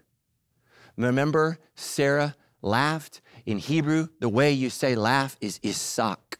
Remember, 0.97 1.59
Sarah 1.75 2.37
laughed. 2.61 3.23
In 3.45 3.59
Hebrew, 3.59 4.07
the 4.21 4.29
way 4.29 4.53
you 4.53 4.71
say 4.71 4.95
laugh 4.95 5.37
is 5.41 5.59
Isaac. 5.65 6.39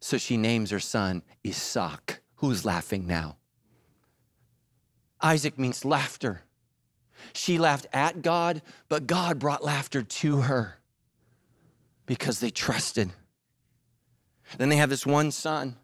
So 0.00 0.18
she 0.18 0.36
names 0.36 0.70
her 0.70 0.80
son 0.80 1.22
Isaac. 1.46 2.20
Who's 2.38 2.64
laughing 2.64 3.06
now? 3.06 3.36
Isaac 5.20 5.56
means 5.56 5.84
laughter. 5.84 6.42
She 7.32 7.58
laughed 7.58 7.86
at 7.92 8.22
God, 8.22 8.62
but 8.88 9.06
God 9.06 9.38
brought 9.38 9.64
laughter 9.64 10.02
to 10.02 10.42
her 10.42 10.78
because 12.06 12.40
they 12.40 12.50
trusted. 12.50 13.10
Then 14.58 14.68
they 14.68 14.76
have 14.76 14.90
this 14.90 15.06
one 15.06 15.30
son. 15.30 15.76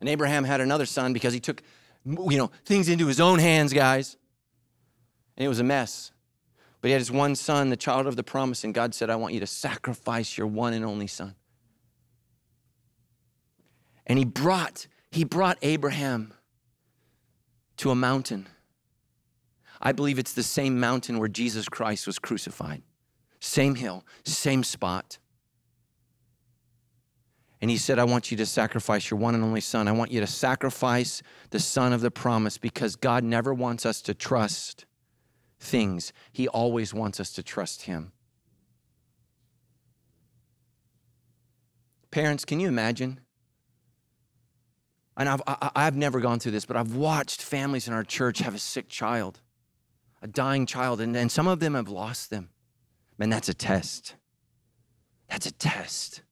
And 0.00 0.08
Abraham 0.08 0.44
had 0.44 0.60
another 0.60 0.86
son 0.86 1.12
because 1.12 1.34
he 1.34 1.40
took 1.40 1.62
you 2.04 2.38
know 2.38 2.50
things 2.64 2.88
into 2.88 3.06
his 3.06 3.20
own 3.20 3.38
hands, 3.38 3.72
guys. 3.72 4.16
and 5.36 5.44
it 5.44 5.48
was 5.48 5.60
a 5.60 5.64
mess. 5.64 6.12
But 6.80 6.88
he 6.88 6.92
had 6.92 7.00
his 7.00 7.10
one 7.10 7.34
son, 7.34 7.68
the 7.68 7.76
child 7.76 8.06
of 8.06 8.16
the 8.16 8.22
promise, 8.22 8.64
and 8.64 8.72
God 8.72 8.94
said, 8.94 9.10
I 9.10 9.16
want 9.16 9.34
you 9.34 9.40
to 9.40 9.46
sacrifice 9.46 10.38
your 10.38 10.46
one 10.46 10.72
and 10.72 10.84
only 10.84 11.06
son. 11.06 11.34
And 14.06 14.18
he 14.18 14.24
brought, 14.24 14.86
he 15.10 15.24
brought 15.24 15.58
Abraham 15.60 16.32
to 17.76 17.90
a 17.90 17.94
mountain. 17.94 18.48
I 19.80 19.92
believe 19.92 20.18
it's 20.18 20.32
the 20.34 20.42
same 20.42 20.78
mountain 20.78 21.18
where 21.18 21.28
Jesus 21.28 21.68
Christ 21.68 22.06
was 22.06 22.18
crucified. 22.18 22.82
Same 23.40 23.74
hill, 23.74 24.04
same 24.24 24.62
spot. 24.62 25.18
And 27.62 27.70
he 27.70 27.76
said, 27.76 27.98
I 27.98 28.04
want 28.04 28.30
you 28.30 28.36
to 28.38 28.46
sacrifice 28.46 29.10
your 29.10 29.20
one 29.20 29.34
and 29.34 29.44
only 29.44 29.60
son. 29.60 29.86
I 29.86 29.92
want 29.92 30.10
you 30.10 30.20
to 30.20 30.26
sacrifice 30.26 31.22
the 31.50 31.60
son 31.60 31.92
of 31.92 32.00
the 32.00 32.10
promise 32.10 32.56
because 32.56 32.96
God 32.96 33.22
never 33.22 33.52
wants 33.52 33.84
us 33.84 34.00
to 34.02 34.14
trust 34.14 34.86
things, 35.58 36.12
He 36.32 36.48
always 36.48 36.94
wants 36.94 37.20
us 37.20 37.32
to 37.32 37.42
trust 37.42 37.82
Him. 37.82 38.12
Parents, 42.10 42.44
can 42.44 42.58
you 42.60 42.66
imagine? 42.66 43.20
And 45.16 45.28
I've, 45.28 45.42
I, 45.46 45.70
I've 45.76 45.96
never 45.96 46.20
gone 46.20 46.38
through 46.38 46.52
this, 46.52 46.64
but 46.64 46.76
I've 46.76 46.96
watched 46.96 47.42
families 47.42 47.86
in 47.86 47.92
our 47.92 48.02
church 48.02 48.38
have 48.38 48.54
a 48.54 48.58
sick 48.58 48.88
child, 48.88 49.40
a 50.22 50.28
dying 50.28 50.66
child, 50.66 51.00
and, 51.00 51.16
and 51.16 51.30
some 51.30 51.48
of 51.48 51.60
them 51.60 51.74
have 51.74 51.88
lost 51.88 52.30
them. 52.30 52.50
Man, 53.18 53.30
that's 53.30 53.48
a 53.48 53.54
test. 53.54 54.14
That's 55.28 55.46
a 55.46 55.52
test. 55.52 56.22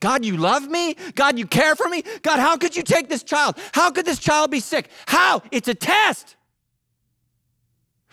God, 0.00 0.24
you 0.24 0.36
love 0.36 0.68
me? 0.68 0.96
God, 1.14 1.38
you 1.38 1.46
care 1.46 1.74
for 1.74 1.88
me? 1.88 2.02
God, 2.22 2.38
how 2.38 2.56
could 2.56 2.76
you 2.76 2.82
take 2.82 3.08
this 3.08 3.22
child? 3.22 3.56
How 3.72 3.90
could 3.90 4.04
this 4.04 4.18
child 4.18 4.50
be 4.50 4.60
sick? 4.60 4.88
How? 5.06 5.42
It's 5.50 5.68
a 5.68 5.74
test. 5.74 6.36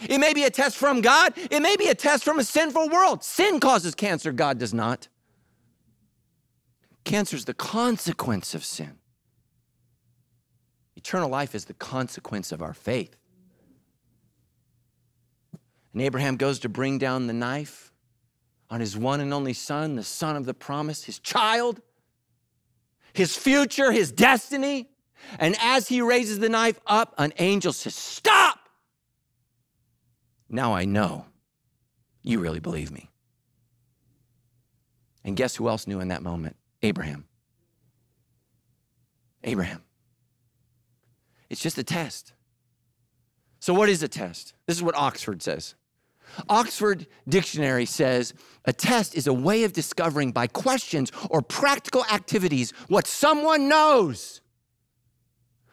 It 0.08 0.18
may 0.18 0.34
be 0.34 0.44
a 0.44 0.50
test 0.50 0.78
from 0.78 1.02
God, 1.02 1.34
it 1.36 1.62
may 1.62 1.76
be 1.76 1.88
a 1.88 1.96
test 1.96 2.24
from 2.24 2.40
a 2.40 2.44
sinful 2.44 2.90
world. 2.90 3.24
Sin 3.24 3.60
causes 3.60 3.94
cancer, 3.94 4.32
God 4.32 4.58
does 4.58 4.74
not. 4.74 5.08
Cancer 7.04 7.36
is 7.36 7.46
the 7.46 7.54
consequence 7.54 8.56
of 8.56 8.64
sin. 8.64 8.98
Eternal 10.96 11.30
life 11.30 11.56
is 11.56 11.66
the 11.66 11.74
consequence 11.74 12.52
of 12.52 12.62
our 12.62 12.74
faith. 12.74 13.16
And 15.94 16.02
Abraham 16.02 16.38
goes 16.38 16.60
to 16.60 16.70
bring 16.70 16.98
down 16.98 17.28
the 17.28 17.34
knife 17.34 17.92
on 18.70 18.80
his 18.80 18.98
one 18.98 19.20
and 19.20 19.34
only 19.34 19.54
son, 19.54 19.96
the 19.96 20.04
son 20.04 20.36
of 20.36 20.46
the 20.46 20.54
promise, 20.54 21.04
his 21.04 21.20
child, 21.20 21.82
his 23.14 23.36
future, 23.36 23.92
his 23.92 24.12
destiny. 24.12 24.90
And 25.38 25.56
as 25.62 25.88
he 25.88 26.02
raises 26.02 26.40
the 26.40 26.50
knife 26.50 26.80
up, 26.88 27.14
an 27.18 27.34
angel 27.38 27.74
says, 27.74 27.96
Stop! 27.96 28.60
Now 30.50 30.74
I 30.74 30.86
know 30.86 31.26
you 32.22 32.40
really 32.40 32.60
believe 32.60 32.92
me. 32.92 33.10
And 35.24 35.36
guess 35.36 35.56
who 35.56 35.70
else 35.70 35.88
knew 35.88 36.00
in 36.00 36.08
that 36.08 36.24
moment? 36.24 36.56
Abraham. 36.82 37.26
Abraham. 39.44 39.84
It's 41.50 41.62
just 41.62 41.78
a 41.78 41.84
test. 41.84 42.34
So, 43.60 43.74
what 43.74 43.90
is 43.90 44.02
a 44.02 44.08
test? 44.08 44.54
This 44.66 44.78
is 44.78 44.84
what 44.84 44.96
Oxford 44.96 45.44
says. 45.44 45.76
Oxford 46.50 47.08
Dictionary 47.28 47.86
says 47.86 48.34
a 48.66 48.74
test 48.74 49.16
is 49.16 49.28
a 49.28 49.34
way 49.34 49.64
of 49.64 49.74
discovering 49.74 50.32
by 50.32 50.48
questions 50.48 51.12
or 51.30 51.42
practical 51.42 52.06
activities 52.06 52.74
what 52.88 53.08
someone 53.08 53.68
knows. 53.68 54.42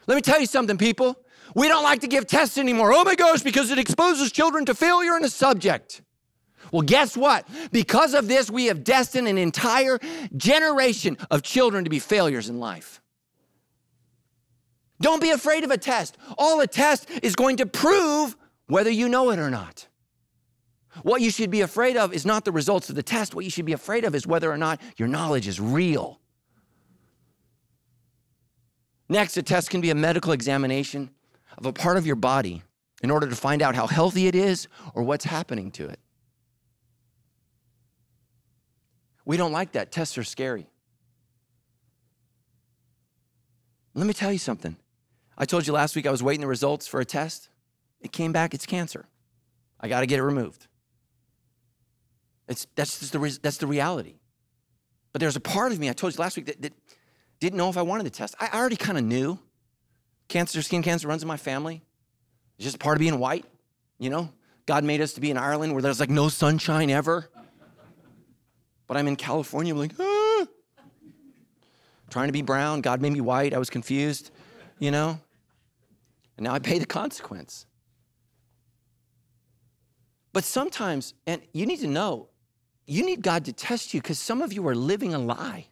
Let 0.07 0.15
me 0.15 0.23
tell 0.23 0.41
you 0.41 0.47
something, 0.47 0.79
people. 0.79 1.17
We 1.55 1.69
don't 1.69 1.83
like 1.83 2.01
to 2.01 2.09
give 2.09 2.27
tests 2.27 2.59
anymore. 2.59 2.93
Oh 2.93 3.05
my 3.05 3.15
gosh, 3.15 3.43
because 3.43 3.71
it 3.71 3.79
exposes 3.79 4.33
children 4.33 4.65
to 4.67 4.75
failure 4.75 5.17
in 5.17 5.25
a 5.25 5.29
subject. 5.29 6.03
Well, 6.73 6.83
guess 6.83 7.17
what? 7.17 7.49
Because 7.73 8.15
of 8.15 8.29
this, 8.29 8.51
we 8.51 8.67
have 8.67 8.85
destined 8.85 9.29
an 9.29 9.39
entire 9.39 9.99
generation 10.37 11.17
of 11.31 11.43
children 11.43 11.85
to 11.85 11.91
be 11.91 11.99
failures 11.99 12.49
in 12.49 12.59
life. 12.61 13.01
Don't 15.01 15.23
be 15.23 15.31
afraid 15.31 15.65
of 15.65 15.71
a 15.71 15.79
test. 15.79 16.19
All 16.37 16.61
a 16.61 16.67
test 16.67 17.09
is 17.23 17.37
going 17.37 17.59
to 17.59 17.67
prove 17.67 18.37
whether 18.67 18.91
you 18.91 19.09
know 19.09 19.31
it 19.31 19.39
or 19.39 19.51
not. 19.51 19.88
What 21.03 21.21
you 21.21 21.31
should 21.31 21.51
be 21.51 21.61
afraid 21.61 21.97
of 21.97 22.13
is 22.13 22.25
not 22.25 22.45
the 22.45 22.53
results 22.53 22.89
of 22.89 22.97
the 22.97 23.03
test. 23.03 23.35
What 23.35 23.45
you 23.45 23.51
should 23.51 23.65
be 23.65 23.73
afraid 23.73 24.05
of 24.05 24.15
is 24.15 24.27
whether 24.27 24.51
or 24.51 24.57
not 24.57 24.81
your 24.97 25.09
knowledge 25.09 25.49
is 25.49 25.61
real. 25.61 26.21
Next, 29.09 29.37
a 29.37 29.43
test 29.43 29.71
can 29.71 29.81
be 29.81 29.91
a 29.91 29.95
medical 29.95 30.33
examination 30.33 31.11
of 31.57 31.67
a 31.67 31.73
part 31.73 31.97
of 31.97 32.07
your 32.07 32.17
body 32.17 32.63
in 33.03 33.11
order 33.11 33.29
to 33.29 33.37
find 33.37 33.63
out 33.63 33.75
how 33.75 33.87
healthy 33.87 34.27
it 34.27 34.35
is 34.35 34.69
or 34.95 35.03
what's 35.03 35.25
happening 35.25 35.71
to 35.73 35.89
it. 35.89 35.99
We 39.25 39.37
don't 39.37 39.53
like 39.53 39.73
that. 39.73 39.93
Tests 39.93 40.17
are 40.19 40.25
scary. 40.25 40.67
Let 43.95 44.07
me 44.07 44.15
tell 44.15 44.33
you 44.33 44.39
something. 44.39 44.77
I 45.37 45.45
told 45.45 45.67
you 45.67 45.73
last 45.73 45.97
week 45.97 46.07
I 46.07 46.11
was 46.11 46.23
waiting 46.23 46.41
the 46.41 46.47
results 46.47 46.87
for 46.87 47.01
a 47.01 47.05
test. 47.05 47.49
It 48.01 48.13
came 48.13 48.33
back, 48.33 48.55
it's 48.55 48.65
cancer. 48.65 49.07
I 49.81 49.89
got 49.89 50.01
to 50.01 50.07
get 50.07 50.19
it 50.19 50.23
removed. 50.23 50.68
It's, 52.49 52.67
that's, 52.75 52.99
just 52.99 53.13
the, 53.13 53.39
that's 53.43 53.59
the 53.59 53.67
reality. 53.67 54.17
But 55.13 55.21
there's 55.21 55.37
a 55.37 55.41
part 55.41 55.73
of 55.73 55.79
me, 55.79 55.89
I 55.89 55.93
told 55.93 56.15
you 56.15 56.21
last 56.21 56.37
week, 56.37 56.47
that, 56.47 56.63
that 56.63 56.73
didn't 57.41 57.57
know 57.57 57.69
if 57.69 57.77
I 57.77 57.83
wanted 57.83 58.07
the 58.07 58.11
test. 58.11 58.35
I 58.41 58.49
already 58.49 58.77
kind 58.77 58.99
of 58.99 59.05
knew. 59.05 59.39
Cancer, 60.29 60.61
skin 60.63 60.83
cancer 60.83 61.09
runs 61.09 61.23
in 61.23 61.29
my 61.29 61.37
family. 61.37 61.83
It's 62.57 62.65
just 62.65 62.79
part 62.79 62.97
of 62.97 63.01
being 63.01 63.19
white, 63.19 63.45
you 63.99 64.11
know? 64.11 64.31
God 64.67 64.85
made 64.85 65.01
us 65.01 65.15
to 65.15 65.21
be 65.21 65.31
in 65.31 65.39
Ireland 65.39 65.73
where 65.73 65.81
there's 65.81 66.01
like 66.01 66.11
no 66.11 66.29
sunshine 66.29 66.91
ever. 66.91 67.31
But 68.87 68.97
I'm 68.97 69.09
in 69.09 69.17
California, 69.17 69.73
I'm 69.73 69.79
like, 69.79 69.93
ah. 69.99 70.47
Trying 72.11 72.29
to 72.29 72.33
be 72.33 72.43
brown, 72.43 72.81
God 72.81 73.01
made 73.01 73.13
me 73.13 73.21
white, 73.21 73.55
I 73.55 73.59
was 73.59 73.71
confused, 73.71 74.31
you 74.79 74.91
know? 74.91 75.19
And 76.37 76.45
now 76.45 76.55
I 76.55 76.59
pay 76.59 76.79
the 76.79 76.87
consequence. 76.87 77.67
But 80.33 80.45
sometimes, 80.45 81.15
and 81.27 81.43
you 81.53 81.67
need 81.67 81.81
to 81.81 81.87
know, 81.87 82.29
you 82.89 83.05
need 83.05 83.23
God 83.23 83.45
to 83.45 83.53
test 83.53 83.93
you 83.93 84.01
because 84.01 84.19
some 84.19 84.41
of 84.41 84.53
you 84.53 84.67
are 84.67 84.75
living 84.75 85.13
a 85.13 85.19
lie. 85.19 85.67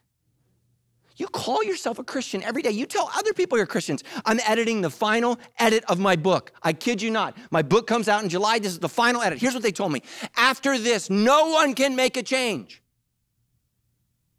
You 1.15 1.27
call 1.27 1.63
yourself 1.63 1.97
a 1.97 2.03
Christian 2.03 2.43
every 2.43 2.61
day. 2.61 2.69
You 2.69 2.85
tell 2.85 3.09
other 3.15 3.33
people 3.33 3.57
you're 3.57 3.65
Christians. 3.65 4.03
I'm 4.23 4.39
editing 4.45 4.81
the 4.81 4.91
final 4.91 5.39
edit 5.57 5.83
of 5.85 5.97
my 5.97 6.15
book. 6.15 6.51
I 6.61 6.73
kid 6.73 7.01
you 7.01 7.09
not. 7.09 7.35
My 7.49 7.63
book 7.63 7.87
comes 7.87 8.07
out 8.07 8.21
in 8.21 8.29
July. 8.29 8.59
This 8.59 8.71
is 8.71 8.79
the 8.79 8.87
final 8.87 9.23
edit. 9.23 9.39
Here's 9.39 9.55
what 9.55 9.63
they 9.63 9.71
told 9.71 9.91
me 9.91 10.03
After 10.35 10.77
this, 10.77 11.09
no 11.09 11.49
one 11.49 11.73
can 11.73 11.95
make 11.95 12.17
a 12.17 12.23
change. 12.23 12.83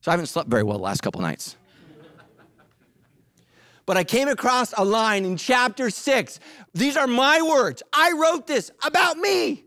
So 0.03 0.13
I 0.13 0.13
haven't 0.13 0.27
slept 0.27 0.49
very 0.49 0.63
well 0.63 0.79
the 0.79 0.85
last 0.85 1.03
couple 1.03 1.21
nights. 1.21 1.57
But 3.85 3.97
I 3.97 4.05
came 4.05 4.29
across 4.29 4.73
a 4.77 4.85
line 4.85 5.25
in 5.25 5.37
chapter 5.37 5.91
six. 5.91 6.39
These 6.75 6.97
are 6.97 7.09
my 7.09 7.43
words. 7.43 7.83
I 7.93 8.13
wrote 8.13 8.47
this 8.47 8.71
about 8.85 9.17
me. 9.17 9.65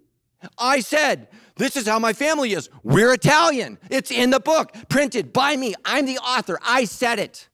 I 0.58 0.80
said, 0.80 1.28
this 1.62 1.76
is 1.76 1.88
how 1.88 2.00
my 2.00 2.13
family 2.13 2.54
is. 2.54 2.69
We're 2.84 3.13
Italian. 3.13 3.78
It's 3.89 4.10
in 4.10 4.32
the 4.32 4.39
book, 4.39 4.74
printed 4.89 5.32
by 5.32 5.56
me. 5.56 5.76
I'm 5.86 6.08
the 6.08 6.17
author. 6.17 6.60
I 6.65 6.86
said 6.86 7.19
it. 7.19 7.50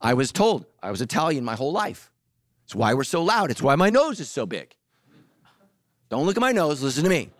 I 0.00 0.14
was 0.14 0.30
told 0.30 0.66
I 0.82 0.90
was 0.90 1.00
Italian 1.00 1.44
my 1.44 1.56
whole 1.56 1.72
life. 1.72 2.12
It's 2.64 2.74
why 2.74 2.94
we're 2.94 3.04
so 3.04 3.22
loud. 3.22 3.50
It's 3.50 3.60
why 3.60 3.74
my 3.74 3.90
nose 3.90 4.20
is 4.20 4.30
so 4.30 4.46
big. 4.46 4.74
Don't 6.08 6.24
look 6.24 6.36
at 6.36 6.40
my 6.40 6.52
nose, 6.52 6.82
listen 6.82 7.04
to 7.04 7.10
me. 7.10 7.30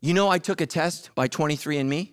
You 0.00 0.12
know, 0.12 0.28
I 0.28 0.38
took 0.38 0.60
a 0.60 0.66
test 0.66 1.10
by 1.14 1.28
23andMe. 1.28 2.10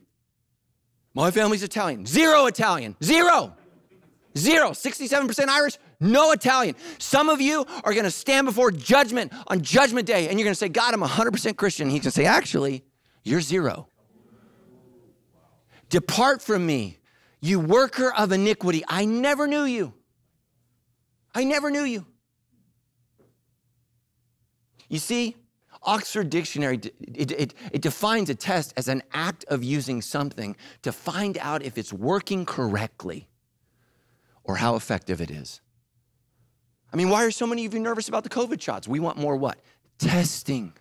My 1.14 1.32
family's 1.32 1.64
Italian. 1.64 2.06
Zero 2.06 2.46
Italian. 2.46 2.96
Zero. 3.04 3.56
Zero. 4.38 4.70
67% 4.70 5.48
Irish, 5.48 5.78
no 6.02 6.32
Italian. 6.32 6.76
Some 6.98 7.30
of 7.30 7.40
you 7.40 7.66
are 7.84 7.94
going 7.94 8.04
to 8.04 8.12
stand 8.12 8.46
before 8.46 8.72
judgment 8.72 9.32
on 9.48 9.62
Judgment 9.62 10.08
Day 10.08 10.28
and 10.28 10.38
you're 10.40 10.46
going 10.46 10.54
to 10.54 10.60
say, 10.60 10.68
God, 10.68 10.94
I'm 10.94 11.02
100% 11.02 11.56
Christian. 11.56 11.90
He's 11.90 12.02
going 12.02 12.04
to 12.04 12.12
say, 12.12 12.26
actually, 12.26 12.84
you're 13.24 13.42
zero. 13.42 13.88
Depart 15.90 16.42
from 16.42 16.66
me, 16.66 16.98
you 17.40 17.60
worker 17.60 18.14
of 18.14 18.32
iniquity. 18.32 18.84
I 18.88 19.06
never 19.06 19.48
knew 19.48 19.64
you. 19.64 19.94
I 21.34 21.44
never 21.44 21.70
knew 21.70 21.84
you. 21.84 22.06
You 24.90 25.00
see, 25.00 25.36
Oxford 25.84 26.30
Dictionary, 26.30 26.80
it, 27.00 27.32
it, 27.32 27.54
it, 27.72 27.82
defines 27.82 28.30
a 28.30 28.36
test 28.36 28.74
as 28.76 28.88
an 28.88 29.02
act 29.14 29.46
of 29.48 29.64
using 29.64 30.02
something 30.02 30.56
to 30.82 30.92
find 30.92 31.38
out 31.40 31.64
if 31.64 31.78
it's 31.78 31.92
working 31.92 32.46
correctly 32.46 33.28
or 34.44 34.58
how 34.58 34.76
effective 34.76 35.22
it 35.22 35.32
is. 35.32 35.61
I 36.94 36.98
mean, 36.98 37.10
why 37.10 37.24
are 37.24 37.32
so 37.32 37.48
many 37.48 37.66
of 37.66 37.74
you 37.74 37.80
nervous 37.80 38.10
about 38.10 38.24
the 38.24 38.30
COVID 38.30 38.62
shots? 38.62 38.88
We 38.88 39.00
want 39.00 39.18
more 39.18 39.36
what? 39.36 39.60
Testing. 39.98 40.74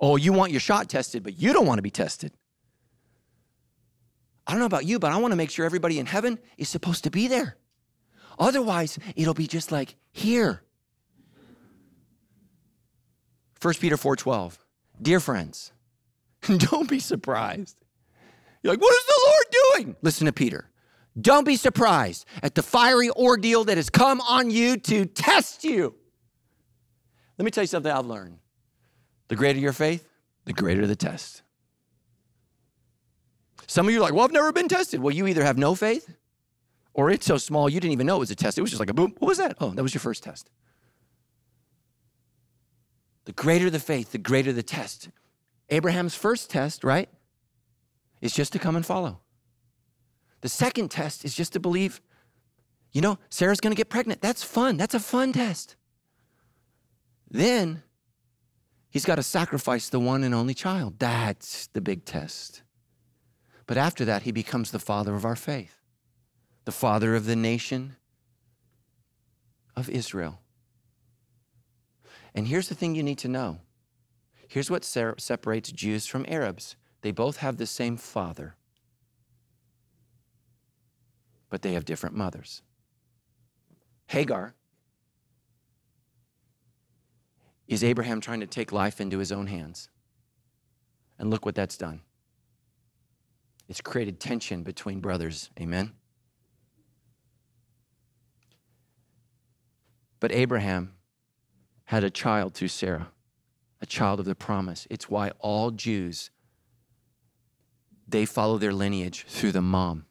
Oh, 0.00 0.16
you 0.16 0.32
want 0.32 0.50
your 0.50 0.60
shot 0.60 0.88
tested, 0.88 1.22
but 1.22 1.38
you 1.38 1.52
don't 1.52 1.66
want 1.66 1.78
to 1.78 1.82
be 1.82 1.90
tested. 1.90 2.32
I 4.46 4.52
don't 4.52 4.60
know 4.60 4.66
about 4.66 4.86
you, 4.86 4.98
but 4.98 5.12
I 5.12 5.18
want 5.18 5.32
to 5.32 5.36
make 5.36 5.50
sure 5.50 5.64
everybody 5.64 5.98
in 5.98 6.06
heaven 6.06 6.38
is 6.58 6.68
supposed 6.68 7.04
to 7.04 7.10
be 7.10 7.28
there. 7.28 7.56
Otherwise, 8.38 8.98
it'll 9.14 9.34
be 9.34 9.46
just 9.46 9.70
like 9.70 9.96
here. 10.10 10.62
1 13.60 13.74
Peter 13.74 13.96
4:12. 13.96 14.58
Dear 15.00 15.20
friends, 15.20 15.72
don't 16.58 16.88
be 16.88 16.98
surprised. 16.98 17.76
You're 18.62 18.72
like, 18.72 18.80
what 18.80 18.94
is 18.94 19.04
the 19.04 19.20
Lord 19.26 19.44
doing? 19.86 19.96
Listen 20.02 20.26
to 20.26 20.32
Peter. 20.32 20.68
Don't 21.20 21.44
be 21.44 21.56
surprised 21.56 22.24
at 22.42 22.54
the 22.54 22.62
fiery 22.62 23.10
ordeal 23.10 23.64
that 23.64 23.76
has 23.76 23.90
come 23.90 24.20
on 24.22 24.50
you 24.50 24.76
to 24.78 25.04
test 25.04 25.62
you. 25.64 25.94
Let 27.38 27.44
me 27.44 27.50
tell 27.50 27.64
you 27.64 27.68
something 27.68 27.92
I've 27.92 28.06
learned. 28.06 28.38
The 29.28 29.36
greater 29.36 29.58
your 29.58 29.72
faith, 29.72 30.08
the 30.44 30.52
greater 30.52 30.86
the 30.86 30.96
test. 30.96 31.42
Some 33.66 33.86
of 33.86 33.92
you 33.92 33.98
are 33.98 34.02
like, 34.02 34.12
well, 34.12 34.24
I've 34.24 34.32
never 34.32 34.52
been 34.52 34.68
tested. 34.68 35.00
Well, 35.00 35.14
you 35.14 35.26
either 35.26 35.44
have 35.44 35.58
no 35.58 35.74
faith 35.74 36.14
or 36.94 37.10
it's 37.10 37.26
so 37.26 37.38
small 37.38 37.68
you 37.68 37.80
didn't 37.80 37.92
even 37.92 38.06
know 38.06 38.16
it 38.16 38.20
was 38.20 38.30
a 38.30 38.34
test. 38.34 38.58
It 38.58 38.62
was 38.62 38.70
just 38.70 38.80
like 38.80 38.90
a 38.90 38.94
boom. 38.94 39.14
What 39.18 39.28
was 39.28 39.38
that? 39.38 39.56
Oh, 39.60 39.70
that 39.70 39.82
was 39.82 39.94
your 39.94 40.00
first 40.00 40.22
test. 40.22 40.50
The 43.24 43.32
greater 43.32 43.70
the 43.70 43.80
faith, 43.80 44.12
the 44.12 44.18
greater 44.18 44.52
the 44.52 44.62
test. 44.62 45.08
Abraham's 45.70 46.14
first 46.14 46.50
test, 46.50 46.84
right, 46.84 47.08
is 48.20 48.34
just 48.34 48.52
to 48.52 48.58
come 48.58 48.76
and 48.76 48.84
follow. 48.84 49.21
The 50.42 50.48
second 50.48 50.90
test 50.90 51.24
is 51.24 51.34
just 51.34 51.54
to 51.54 51.60
believe, 51.60 52.00
you 52.92 53.00
know, 53.00 53.18
Sarah's 53.30 53.60
gonna 53.60 53.74
get 53.74 53.88
pregnant. 53.88 54.20
That's 54.20 54.42
fun. 54.44 54.76
That's 54.76 54.94
a 54.94 55.00
fun 55.00 55.32
test. 55.32 55.76
Then 57.30 57.82
he's 58.90 59.06
got 59.06 59.14
to 59.16 59.22
sacrifice 59.22 59.88
the 59.88 59.98
one 59.98 60.22
and 60.22 60.34
only 60.34 60.52
child. 60.52 60.98
That's 60.98 61.66
the 61.68 61.80
big 61.80 62.04
test. 62.04 62.62
But 63.66 63.78
after 63.78 64.04
that, 64.04 64.22
he 64.22 64.32
becomes 64.32 64.70
the 64.70 64.78
father 64.78 65.14
of 65.14 65.24
our 65.24 65.36
faith, 65.36 65.80
the 66.66 66.72
father 66.72 67.14
of 67.14 67.24
the 67.24 67.36
nation 67.36 67.96
of 69.74 69.88
Israel. 69.88 70.40
And 72.34 72.46
here's 72.46 72.68
the 72.68 72.74
thing 72.74 72.94
you 72.94 73.02
need 73.02 73.18
to 73.18 73.28
know 73.28 73.60
here's 74.46 74.70
what 74.70 74.84
separates 74.84 75.72
Jews 75.72 76.06
from 76.06 76.26
Arabs 76.28 76.76
they 77.00 77.10
both 77.10 77.38
have 77.38 77.56
the 77.56 77.66
same 77.66 77.96
father, 77.96 78.54
but 81.52 81.60
they 81.60 81.74
have 81.74 81.84
different 81.84 82.16
mothers. 82.16 82.62
Hagar 84.06 84.54
is 87.68 87.84
Abraham 87.84 88.22
trying 88.22 88.40
to 88.40 88.46
take 88.46 88.72
life 88.72 89.02
into 89.02 89.18
his 89.18 89.30
own 89.30 89.48
hands. 89.48 89.90
And 91.18 91.28
look 91.28 91.44
what 91.44 91.54
that's 91.54 91.76
done. 91.76 92.00
It's 93.68 93.82
created 93.82 94.18
tension 94.18 94.62
between 94.62 95.00
brothers. 95.00 95.50
Amen? 95.60 95.92
But 100.20 100.32
Abraham 100.32 100.94
had 101.84 102.02
a 102.02 102.08
child 102.08 102.54
through 102.54 102.68
Sarah, 102.68 103.08
a 103.82 103.84
child 103.84 104.20
of 104.20 104.24
the 104.24 104.34
promise. 104.34 104.86
It's 104.88 105.10
why 105.10 105.32
all 105.38 105.70
Jews 105.70 106.30
they 108.08 108.24
follow 108.24 108.56
their 108.56 108.72
lineage 108.72 109.26
through 109.28 109.52
the 109.52 109.60
mom, 109.60 110.06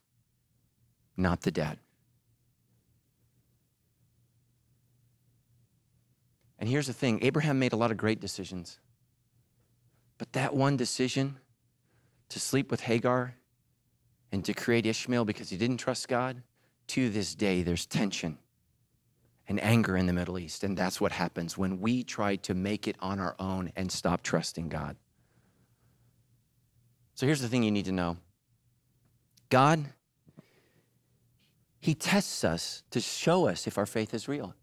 not 1.21 1.41
the 1.41 1.51
dead. 1.51 1.77
And 6.59 6.69
here's 6.69 6.87
the 6.87 6.93
thing 6.93 7.19
Abraham 7.21 7.59
made 7.59 7.73
a 7.73 7.77
lot 7.77 7.91
of 7.91 7.97
great 7.97 8.19
decisions. 8.19 8.79
But 10.17 10.33
that 10.33 10.55
one 10.55 10.77
decision 10.77 11.37
to 12.29 12.39
sleep 12.39 12.69
with 12.69 12.81
Hagar 12.81 13.35
and 14.31 14.45
to 14.45 14.53
create 14.53 14.85
Ishmael 14.85 15.25
because 15.25 15.49
he 15.49 15.57
didn't 15.57 15.77
trust 15.77 16.07
God, 16.07 16.43
to 16.87 17.09
this 17.09 17.35
day, 17.35 17.61
there's 17.63 17.85
tension 17.85 18.37
and 19.47 19.61
anger 19.63 19.95
in 19.97 20.07
the 20.07 20.13
Middle 20.13 20.37
East. 20.37 20.63
And 20.63 20.77
that's 20.77 20.99
what 20.99 21.13
happens 21.13 21.57
when 21.57 21.79
we 21.79 22.03
try 22.03 22.35
to 22.37 22.53
make 22.53 22.87
it 22.87 22.95
on 22.99 23.19
our 23.19 23.35
own 23.39 23.71
and 23.75 23.91
stop 23.91 24.23
trusting 24.23 24.69
God. 24.69 24.97
So 27.15 27.25
here's 27.25 27.41
the 27.41 27.47
thing 27.47 27.63
you 27.63 27.71
need 27.71 27.85
to 27.85 27.91
know 27.91 28.17
God, 29.49 29.85
He 31.81 31.95
tests 31.95 32.43
us 32.43 32.83
to 32.91 33.01
show 33.01 33.47
us 33.47 33.65
if 33.65 33.77
our 33.77 33.87
faith 33.87 34.13
is 34.13 34.27
real. 34.27 34.55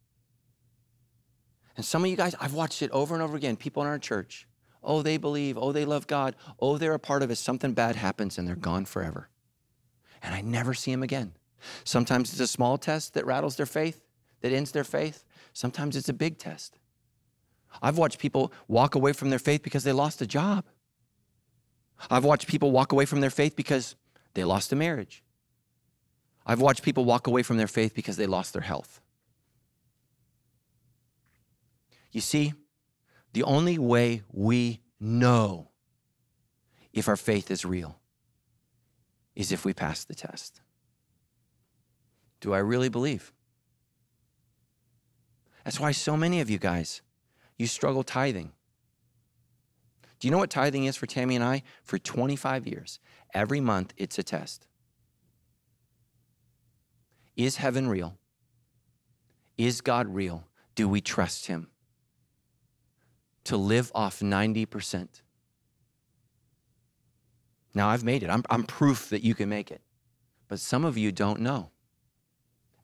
And 1.77 1.85
some 1.85 2.05
of 2.05 2.11
you 2.11 2.17
guys, 2.17 2.35
I've 2.41 2.55
watched 2.55 2.81
it 2.81 2.91
over 2.93 3.15
and 3.15 3.23
over 3.23 3.37
again. 3.37 3.57
People 3.57 3.83
in 3.83 3.89
our 3.89 3.99
church, 3.99 4.47
oh, 4.85 5.03
they 5.03 5.17
believe, 5.17 5.59
oh, 5.59 5.73
they 5.73 5.85
love 5.85 6.07
God, 6.07 6.37
oh, 6.61 6.79
they're 6.79 6.95
a 6.95 6.99
part 6.99 7.25
of 7.25 7.31
it. 7.31 7.37
Something 7.37 7.73
bad 7.73 7.97
happens 7.97 8.39
and 8.39 8.47
they're 8.47 8.57
gone 8.57 8.85
forever. 8.85 9.29
And 10.23 10.33
I 10.33 10.41
never 10.41 10.75
see 10.75 10.93
them 10.93 11.03
again. 11.03 11.33
Sometimes 11.83 12.31
it's 12.31 12.41
a 12.41 12.47
small 12.47 12.79
test 12.79 13.15
that 13.15 13.27
rattles 13.27 13.57
their 13.57 13.67
faith, 13.67 14.05
that 14.41 14.53
ends 14.53 14.71
their 14.71 14.85
faith. 14.85 15.25
Sometimes 15.53 15.97
it's 15.97 16.09
a 16.09 16.13
big 16.13 16.39
test. 16.39 16.79
I've 17.83 17.99
watched 17.99 18.21
people 18.21 18.53
walk 18.69 18.95
away 18.95 19.13
from 19.13 19.31
their 19.31 19.39
faith 19.41 19.63
because 19.63 19.83
they 19.83 19.93
lost 19.93 20.23
a 20.23 20.27
job. 20.27 20.65
I've 22.11 22.25
watched 22.25 22.47
people 22.47 22.71
walk 22.71 22.93
away 22.93 23.07
from 23.07 23.21
their 23.21 23.31
faith 23.31 23.57
because 23.57 23.97
they 24.35 24.45
lost 24.45 24.73
a 24.73 24.77
marriage. 24.77 25.25
I've 26.49 26.63
watched 26.63 26.83
people 26.83 27.05
walk 27.05 27.27
away 27.27 27.43
from 27.43 27.59
their 27.59 27.69
faith 27.69 27.95
because 27.95 28.17
they 28.17 28.27
lost 28.27 28.55
their 28.55 28.63
health. 28.63 29.03
You 32.11 32.23
see, 32.23 32.55
the 33.35 33.43
only 33.43 33.79
way 33.79 34.23
we 34.33 34.81
know 34.99 35.69
if 36.95 37.07
our 37.07 37.17
faith 37.17 37.51
is 37.51 37.67
real 37.67 38.01
is 39.37 39.53
if 39.53 39.67
we 39.67 39.75
pass 39.75 40.05
the 40.05 40.15
test. 40.15 40.63
Do 42.41 42.55
I 42.55 42.59
really 42.59 42.89
believe? 42.89 43.31
That's 45.65 45.79
why 45.79 45.93
so 45.93 46.17
many 46.17 46.41
of 46.41 46.49
you 46.49 46.59
guys, 46.59 47.03
you 47.59 47.67
struggle 47.67 48.03
tithing. 48.03 48.53
Do 50.19 50.27
you 50.27 50.33
know 50.33 50.39
what 50.39 50.51
tithing 50.51 50.87
is 50.87 50.97
for 50.97 51.07
Tammy 51.07 51.37
and 51.37 51.45
I? 51.45 51.63
For 51.83 51.99
25 51.99 52.67
years, 52.67 53.01
every 53.35 53.61
month 53.61 53.93
it's 53.99 54.19
a 54.19 54.23
test. 54.23 54.67
Is 57.39 57.57
heaven 57.57 57.89
real? 57.89 58.19
Is 59.57 59.81
God 59.81 60.15
real? 60.15 60.45
Do 60.75 60.87
we 60.87 61.01
trust 61.01 61.47
Him? 61.47 61.69
to 63.49 63.57
live 63.57 63.91
off 63.95 64.21
90%. 64.21 65.09
Now, 67.73 67.89
I've 67.89 68.05
made 68.05 68.23
it. 68.23 68.29
I'm, 68.29 68.45
I'm 68.51 68.63
proof 68.63 69.09
that 69.09 69.25
you 69.25 69.35
can 69.35 69.49
make 69.49 69.71
it. 69.71 69.81
But 70.49 70.61
some 70.61 70.85
of 70.85 70.99
you 70.99 71.13
don't 71.13 71.41
know. 71.41 71.71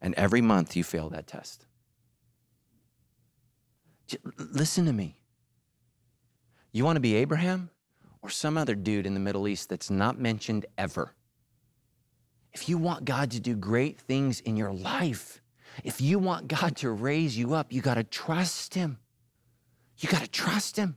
And 0.01 0.15
every 0.15 0.41
month 0.41 0.75
you 0.75 0.83
fail 0.83 1.11
that 1.11 1.27
test. 1.27 1.67
Listen 4.39 4.87
to 4.87 4.95
me. 4.95 5.17
You 6.73 6.83
want 6.83 6.97
to 6.97 7.01
be 7.01 7.15
Abraham 7.17 7.69
or 8.23 8.31
some 8.31 8.57
other 8.57 8.75
dude 8.75 9.05
in 9.05 9.13
the 9.13 9.21
Middle 9.21 9.47
East 9.47 9.69
that's 9.69 9.91
not 9.91 10.19
mentioned 10.19 10.65
ever? 10.79 11.15
If 12.55 12.69
you 12.69 12.79
want 12.79 13.05
God 13.05 13.33
to 13.33 13.41
do 13.41 13.57
great 13.57 14.01
things 14.01 14.41
in 14.41 14.57
your 14.57 14.73
life, 14.73 15.43
if 15.83 16.01
you 16.01 16.19
want 16.19 16.47
God 16.49 16.77
to 16.77 16.91
raise 16.91 17.37
you 17.37 17.55
up, 17.55 17.73
you 17.73 17.81
got 17.81 17.95
to 17.95 18.05
trust 18.05 18.75
Him. 18.75 18.99
You 19.99 20.09
got 20.09 20.23
to 20.23 20.31
trust 20.31 20.77
Him. 20.77 20.97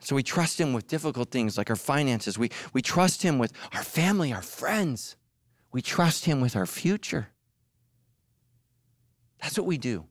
So 0.00 0.16
we 0.16 0.22
trust 0.22 0.60
Him 0.60 0.72
with 0.72 0.88
difficult 0.88 1.30
things 1.30 1.56
like 1.56 1.70
our 1.70 1.76
finances. 1.76 2.38
We, 2.38 2.50
we 2.72 2.82
trust 2.82 3.22
Him 3.22 3.38
with 3.38 3.52
our 3.72 3.82
family, 3.82 4.32
our 4.32 4.42
friends. 4.42 5.16
We 5.72 5.82
trust 5.82 6.24
Him 6.24 6.40
with 6.40 6.56
our 6.56 6.66
future. 6.66 7.28
That's 9.40 9.56
what 9.56 9.66
we 9.66 9.78
do. 9.78 10.06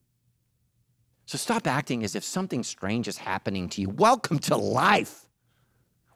So 1.25 1.38
stop 1.38 1.67
acting 1.67 2.03
as 2.03 2.15
if 2.15 2.23
something 2.23 2.63
strange 2.63 3.08
is 3.08 3.17
happening 3.17 3.69
to 3.69 3.82
you. 3.82 3.89
Welcome 3.89 4.39
to 4.39 4.55
life. 4.55 5.29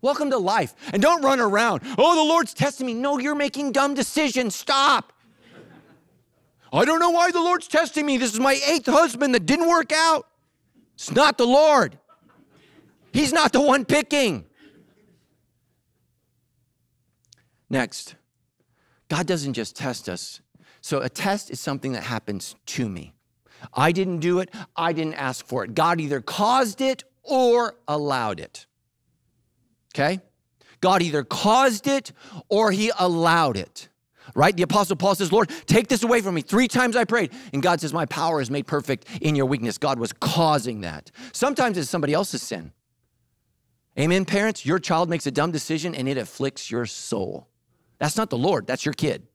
Welcome 0.04 0.32
to 0.32 0.38
life. 0.38 0.76
And 0.92 1.02
don't 1.02 1.24
run 1.24 1.40
around. 1.40 1.82
Oh, 1.98 2.16
the 2.16 2.30
Lord's 2.30 2.54
testing 2.54 2.86
me. 2.86 2.94
No, 2.94 3.20
you're 3.20 3.36
making 3.36 3.72
dumb 3.72 3.94
decisions. 3.94 4.54
Stop. 4.54 5.14
I 6.74 6.84
don't 6.84 7.00
know 7.00 7.12
why 7.12 7.32
the 7.32 7.40
Lord's 7.40 7.70
testing 7.70 8.06
me. 8.06 8.18
This 8.18 8.34
is 8.34 8.40
my 8.40 8.60
eighth 8.68 8.86
husband 8.86 9.34
that 9.34 9.46
didn't 9.46 9.70
work 9.70 9.94
out. 9.94 10.28
It's 10.96 11.12
not 11.12 11.38
the 11.38 11.48
Lord. 11.48 11.98
He's 13.14 13.32
not 13.32 13.54
the 13.54 13.62
one 13.62 13.86
picking. 13.86 14.44
Next, 17.70 18.16
God 19.08 19.26
doesn't 19.26 19.54
just 19.54 19.78
test 19.78 20.10
us. 20.10 20.42
So 20.82 21.00
a 21.00 21.08
test 21.08 21.50
is 21.50 21.62
something 21.62 21.94
that 21.94 22.04
happens 22.04 22.56
to 22.66 22.90
me. 22.90 23.14
I 23.74 23.94
didn't 23.94 24.20
do 24.20 24.40
it, 24.40 24.50
I 24.76 24.92
didn't 24.92 25.14
ask 25.14 25.46
for 25.46 25.64
it. 25.64 25.74
God 25.74 26.02
either 26.02 26.20
caused 26.20 26.82
it 26.82 27.06
or 27.24 27.76
allowed 27.88 28.42
it. 28.42 28.66
Okay? 29.94 30.20
God 30.82 31.02
either 31.02 31.24
caused 31.24 31.88
it 31.88 32.12
or 32.50 32.72
he 32.72 32.92
allowed 32.98 33.58
it 33.58 33.90
right? 34.36 34.56
The 34.56 34.64
Apostle 34.64 34.96
Paul 34.96 35.16
says, 35.16 35.32
Lord, 35.32 35.50
take 35.66 35.88
this 35.88 36.04
away 36.04 36.22
from 36.22 36.36
me. 36.36 36.42
Three 36.42 36.68
times 36.68 36.96
I 36.96 37.06
prayed. 37.06 37.32
And 37.54 37.62
God 37.62 37.82
says, 37.82 37.94
My 37.94 38.06
power 38.06 38.42
is 38.42 38.50
made 38.50 38.68
perfect 38.68 39.06
in 39.22 39.36
your 39.36 39.46
weakness. 39.46 39.78
God 39.78 40.00
was 40.00 40.14
causing 40.14 40.82
that. 40.82 41.12
Sometimes 41.34 41.78
it's 41.78 41.90
somebody 41.90 42.14
else's 42.14 42.42
sin. 42.42 42.72
Amen, 44.00 44.26
parents? 44.26 44.66
Your 44.66 44.80
child 44.80 45.10
makes 45.10 45.28
a 45.28 45.32
dumb 45.32 45.52
decision 45.52 45.94
and 45.94 46.10
it 46.10 46.18
afflicts 46.18 46.72
your 46.72 46.86
soul. 46.86 47.48
That's 48.00 48.18
not 48.18 48.30
the 48.30 48.38
Lord, 48.38 48.66
that's 48.66 48.86
your 48.86 48.94
kid. 48.94 49.28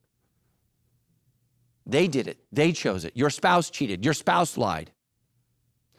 They 1.87 2.09
did 2.09 2.27
it, 2.27 2.39
they 2.53 2.73
chose 2.73 3.05
it. 3.05 3.17
Your 3.17 3.31
spouse 3.31 3.71
cheated, 3.71 4.05
your 4.05 4.15
spouse 4.15 4.59
lied. 4.59 4.91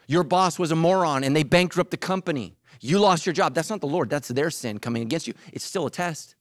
Your 0.07 0.23
boss 0.23 0.59
was 0.59 0.71
a 0.71 0.75
moron 0.75 1.23
and 1.23 1.35
they 1.35 1.43
bankrupt 1.43 1.91
the 1.91 1.97
company. 1.97 2.57
You 2.81 2.99
lost 2.99 3.25
your 3.25 3.33
job. 3.33 3.53
That's 3.53 3.69
not 3.69 3.81
the 3.81 3.87
Lord, 3.87 4.09
that's 4.09 4.29
their 4.29 4.49
sin 4.49 4.79
coming 4.79 5.01
against 5.01 5.27
you. 5.27 5.33
It's 5.51 5.65
still 5.65 5.85
a 5.85 5.91
test. 5.91 6.35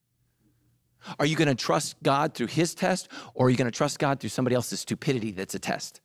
Are 1.18 1.26
you 1.26 1.36
going 1.36 1.48
to 1.48 1.54
trust 1.54 1.96
God 2.02 2.34
through 2.34 2.48
his 2.48 2.74
test 2.74 3.08
or 3.34 3.46
are 3.46 3.50
you 3.50 3.56
going 3.56 3.70
to 3.70 3.76
trust 3.76 3.98
God 3.98 4.20
through 4.20 4.30
somebody 4.30 4.54
else's 4.54 4.80
stupidity 4.80 5.30
that's 5.30 5.54
a 5.54 5.58
test? 5.58 6.00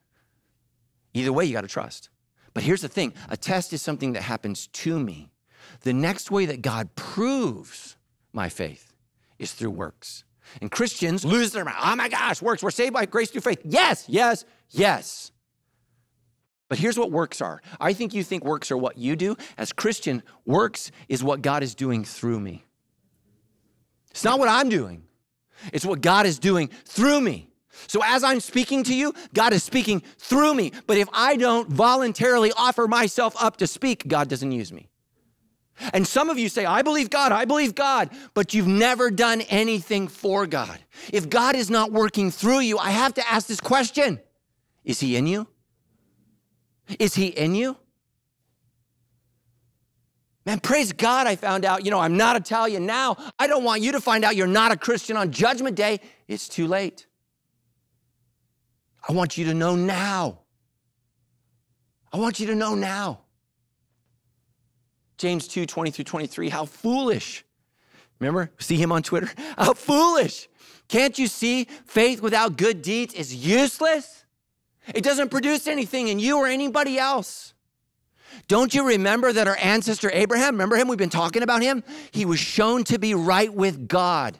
Either 1.13 1.33
way, 1.33 1.45
you 1.45 1.53
got 1.53 1.61
to 1.61 1.67
trust. 1.67 2.09
But 2.53 2.63
here's 2.63 2.81
the 2.81 2.87
thing 2.87 3.13
a 3.29 3.37
test 3.37 3.73
is 3.73 3.81
something 3.81 4.13
that 4.13 4.21
happens 4.21 4.67
to 4.67 4.99
me. 4.99 5.31
The 5.81 5.93
next 5.93 6.31
way 6.31 6.45
that 6.45 6.61
God 6.61 6.95
proves 6.95 7.97
my 8.31 8.49
faith 8.49 8.93
is 9.39 9.53
through 9.53 9.71
works. 9.71 10.23
And 10.61 10.69
Christians 10.69 11.25
lose 11.25 11.51
their 11.51 11.65
mind. 11.65 11.77
Oh 11.81 11.95
my 11.95 12.09
gosh, 12.09 12.41
works. 12.41 12.61
We're 12.61 12.71
saved 12.71 12.93
by 12.93 13.05
grace 13.05 13.31
through 13.31 13.41
faith. 13.41 13.61
Yes, 13.63 14.05
yes, 14.07 14.45
yes. 14.69 15.31
But 16.73 16.79
here's 16.79 16.97
what 16.97 17.11
works 17.11 17.39
are. 17.39 17.61
I 17.79 17.93
think 17.93 18.15
you 18.15 18.23
think 18.23 18.43
works 18.43 18.71
are 18.71 18.77
what 18.77 18.97
you 18.97 19.15
do. 19.15 19.37
As 19.59 19.71
Christian, 19.71 20.23
works 20.43 20.89
is 21.07 21.23
what 21.23 21.43
God 21.43 21.61
is 21.61 21.75
doing 21.75 22.03
through 22.03 22.39
me. 22.39 22.65
It's 24.09 24.23
not 24.23 24.39
what 24.39 24.49
I'm 24.49 24.69
doing, 24.69 25.03
it's 25.71 25.85
what 25.85 26.01
God 26.01 26.25
is 26.25 26.39
doing 26.39 26.71
through 26.85 27.21
me. 27.21 27.51
So 27.85 28.01
as 28.03 28.23
I'm 28.23 28.39
speaking 28.39 28.83
to 28.85 28.95
you, 28.95 29.13
God 29.35 29.53
is 29.53 29.61
speaking 29.61 30.01
through 30.17 30.55
me. 30.55 30.71
But 30.87 30.97
if 30.97 31.07
I 31.13 31.35
don't 31.35 31.69
voluntarily 31.69 32.51
offer 32.57 32.87
myself 32.87 33.35
up 33.39 33.57
to 33.57 33.67
speak, 33.67 34.07
God 34.07 34.27
doesn't 34.27 34.51
use 34.51 34.73
me. 34.73 34.89
And 35.93 36.07
some 36.07 36.31
of 36.31 36.39
you 36.39 36.49
say, 36.49 36.65
I 36.65 36.81
believe 36.81 37.11
God, 37.11 37.31
I 37.31 37.45
believe 37.45 37.75
God, 37.75 38.09
but 38.33 38.55
you've 38.55 38.65
never 38.65 39.11
done 39.11 39.41
anything 39.41 40.07
for 40.07 40.47
God. 40.47 40.79
If 41.13 41.29
God 41.29 41.55
is 41.55 41.69
not 41.69 41.91
working 41.91 42.31
through 42.31 42.61
you, 42.61 42.79
I 42.79 42.89
have 42.89 43.13
to 43.13 43.31
ask 43.31 43.45
this 43.45 43.61
question 43.61 44.19
Is 44.83 45.01
He 45.01 45.15
in 45.15 45.27
you? 45.27 45.47
Is 46.99 47.15
he 47.15 47.27
in 47.27 47.55
you? 47.55 47.77
Man, 50.45 50.59
praise 50.59 50.91
God, 50.91 51.25
I 51.25 51.37
found 51.37 51.63
out, 51.63 51.85
you 51.85 51.91
know, 51.91 51.99
I'm 51.99 52.17
not 52.17 52.35
Italian 52.35 52.85
now. 52.85 53.15
I 53.39 53.47
don't 53.47 53.63
want 53.63 53.81
you 53.81 53.93
to 53.93 54.01
find 54.01 54.25
out 54.25 54.35
you're 54.35 54.45
not 54.45 54.73
a 54.73 54.77
Christian 54.77 55.15
on 55.15 55.31
Judgment 55.31 55.77
Day. 55.77 56.01
It's 56.27 56.49
too 56.49 56.67
late. 56.67 57.07
I 59.07 59.13
want 59.13 59.37
you 59.37 59.45
to 59.45 59.53
know 59.53 59.75
now. 59.75 60.39
I 62.11 62.17
want 62.17 62.39
you 62.39 62.47
to 62.47 62.55
know 62.55 62.75
now. 62.75 63.21
James 65.17 65.47
2 65.47 65.65
20 65.65 65.91
through 65.91 66.05
23, 66.05 66.49
how 66.49 66.65
foolish. 66.65 67.45
Remember, 68.19 68.51
see 68.59 68.77
him 68.77 68.91
on 68.91 69.03
Twitter? 69.03 69.29
How 69.57 69.73
foolish. 69.73 70.47
Can't 70.87 71.17
you 71.19 71.27
see 71.27 71.65
faith 71.85 72.21
without 72.21 72.57
good 72.57 72.81
deeds 72.81 73.13
is 73.13 73.35
useless? 73.35 74.22
It 74.93 75.03
doesn't 75.03 75.29
produce 75.29 75.67
anything 75.67 76.07
in 76.07 76.19
you 76.19 76.37
or 76.37 76.47
anybody 76.47 76.97
else. 76.97 77.53
Don't 78.47 78.73
you 78.73 78.87
remember 78.87 79.31
that 79.31 79.47
our 79.47 79.57
ancestor 79.61 80.09
Abraham, 80.11 80.55
remember 80.55 80.75
him? 80.75 80.87
We've 80.87 80.97
been 80.97 81.09
talking 81.09 81.43
about 81.43 81.61
him. 81.61 81.83
He 82.11 82.25
was 82.25 82.39
shown 82.39 82.83
to 82.85 82.99
be 82.99 83.13
right 83.13 83.53
with 83.53 83.87
God. 83.87 84.37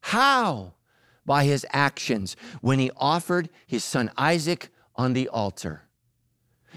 How? 0.00 0.74
By 1.24 1.44
his 1.44 1.66
actions 1.70 2.36
when 2.60 2.78
he 2.78 2.90
offered 2.96 3.50
his 3.66 3.84
son 3.84 4.10
Isaac 4.16 4.70
on 4.94 5.12
the 5.12 5.28
altar. 5.28 5.82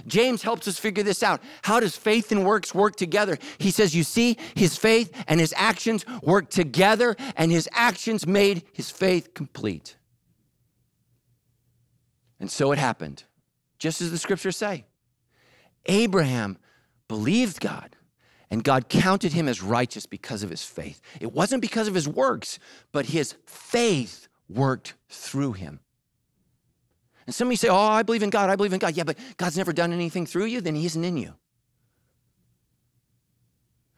James 0.07 0.41
helps 0.41 0.68
us 0.68 0.80
figure 0.80 1.03
this 1.03 1.24
out. 1.24 1.41
How 1.64 1.80
does 1.80 1.95
faith 1.95 2.32
and 2.32 2.45
works 2.45 2.74
work 2.74 2.95
together? 2.95 3.38
He 3.57 3.72
says, 3.72 3.95
You 3.95 4.03
see, 4.03 4.38
his 4.55 4.78
faith 4.78 5.12
and 5.28 5.39
his 5.39 5.53
actions 5.57 6.05
work 6.24 6.49
together, 6.49 7.16
and 7.36 7.51
his 7.51 7.68
actions 7.74 8.26
made 8.26 8.64
his 8.72 8.89
faith 8.89 9.34
complete. 9.34 9.97
And 12.39 12.49
so 12.49 12.71
it 12.71 12.79
happened, 12.79 13.23
just 13.77 14.01
as 14.01 14.11
the 14.11 14.17
scriptures 14.17 14.57
say. 14.57 14.85
Abraham 15.85 16.57
believed 17.07 17.59
God, 17.59 17.95
and 18.49 18.63
God 18.63 18.89
counted 18.89 19.33
him 19.33 19.47
as 19.47 19.61
righteous 19.61 20.05
because 20.05 20.43
of 20.43 20.49
his 20.49 20.63
faith. 20.63 21.01
It 21.19 21.33
wasn't 21.33 21.61
because 21.61 21.87
of 21.87 21.95
his 21.95 22.07
works, 22.07 22.59
but 22.91 23.07
his 23.07 23.35
faith 23.45 24.27
worked 24.47 24.93
through 25.09 25.53
him. 25.53 25.79
And 27.25 27.35
some 27.35 27.47
of 27.47 27.51
you 27.51 27.57
say, 27.57 27.69
Oh, 27.69 27.75
I 27.75 28.03
believe 28.03 28.23
in 28.23 28.31
God, 28.31 28.49
I 28.49 28.55
believe 28.55 28.73
in 28.73 28.79
God. 28.79 28.95
Yeah, 28.95 29.03
but 29.03 29.17
God's 29.37 29.57
never 29.57 29.71
done 29.73 29.93
anything 29.93 30.25
through 30.25 30.45
you, 30.45 30.61
then 30.61 30.75
he 30.75 30.85
isn't 30.85 31.03
in 31.03 31.17
you. 31.17 31.35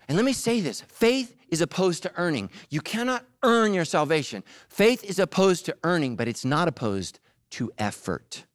And 0.08 0.18
let 0.18 0.26
me 0.26 0.34
say 0.34 0.60
this 0.60 0.82
faith 0.82 1.36
is 1.50 1.62
opposed 1.62 2.04
to 2.04 2.12
earning. 2.18 2.50
You 2.70 2.82
cannot 2.82 3.26
earn 3.44 3.74
your 3.74 3.86
salvation. 3.86 4.44
Faith 4.68 5.04
is 5.06 5.20
opposed 5.20 5.66
to 5.68 5.78
earning, 5.84 6.18
but 6.18 6.28
it's 6.28 6.44
not 6.44 6.68
opposed 6.68 7.20
to 7.52 7.72
effort. 7.78 8.46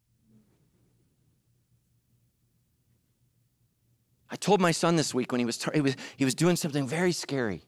I 4.28 4.36
told 4.36 4.60
my 4.60 4.72
son 4.72 4.96
this 4.96 5.14
week 5.14 5.32
when 5.32 5.38
he 5.38 5.44
was, 5.44 5.62
he 5.72 5.80
was, 5.80 5.96
he 6.16 6.24
was 6.24 6.34
doing 6.34 6.56
something 6.56 6.86
very 6.86 7.12
scary. 7.12 7.62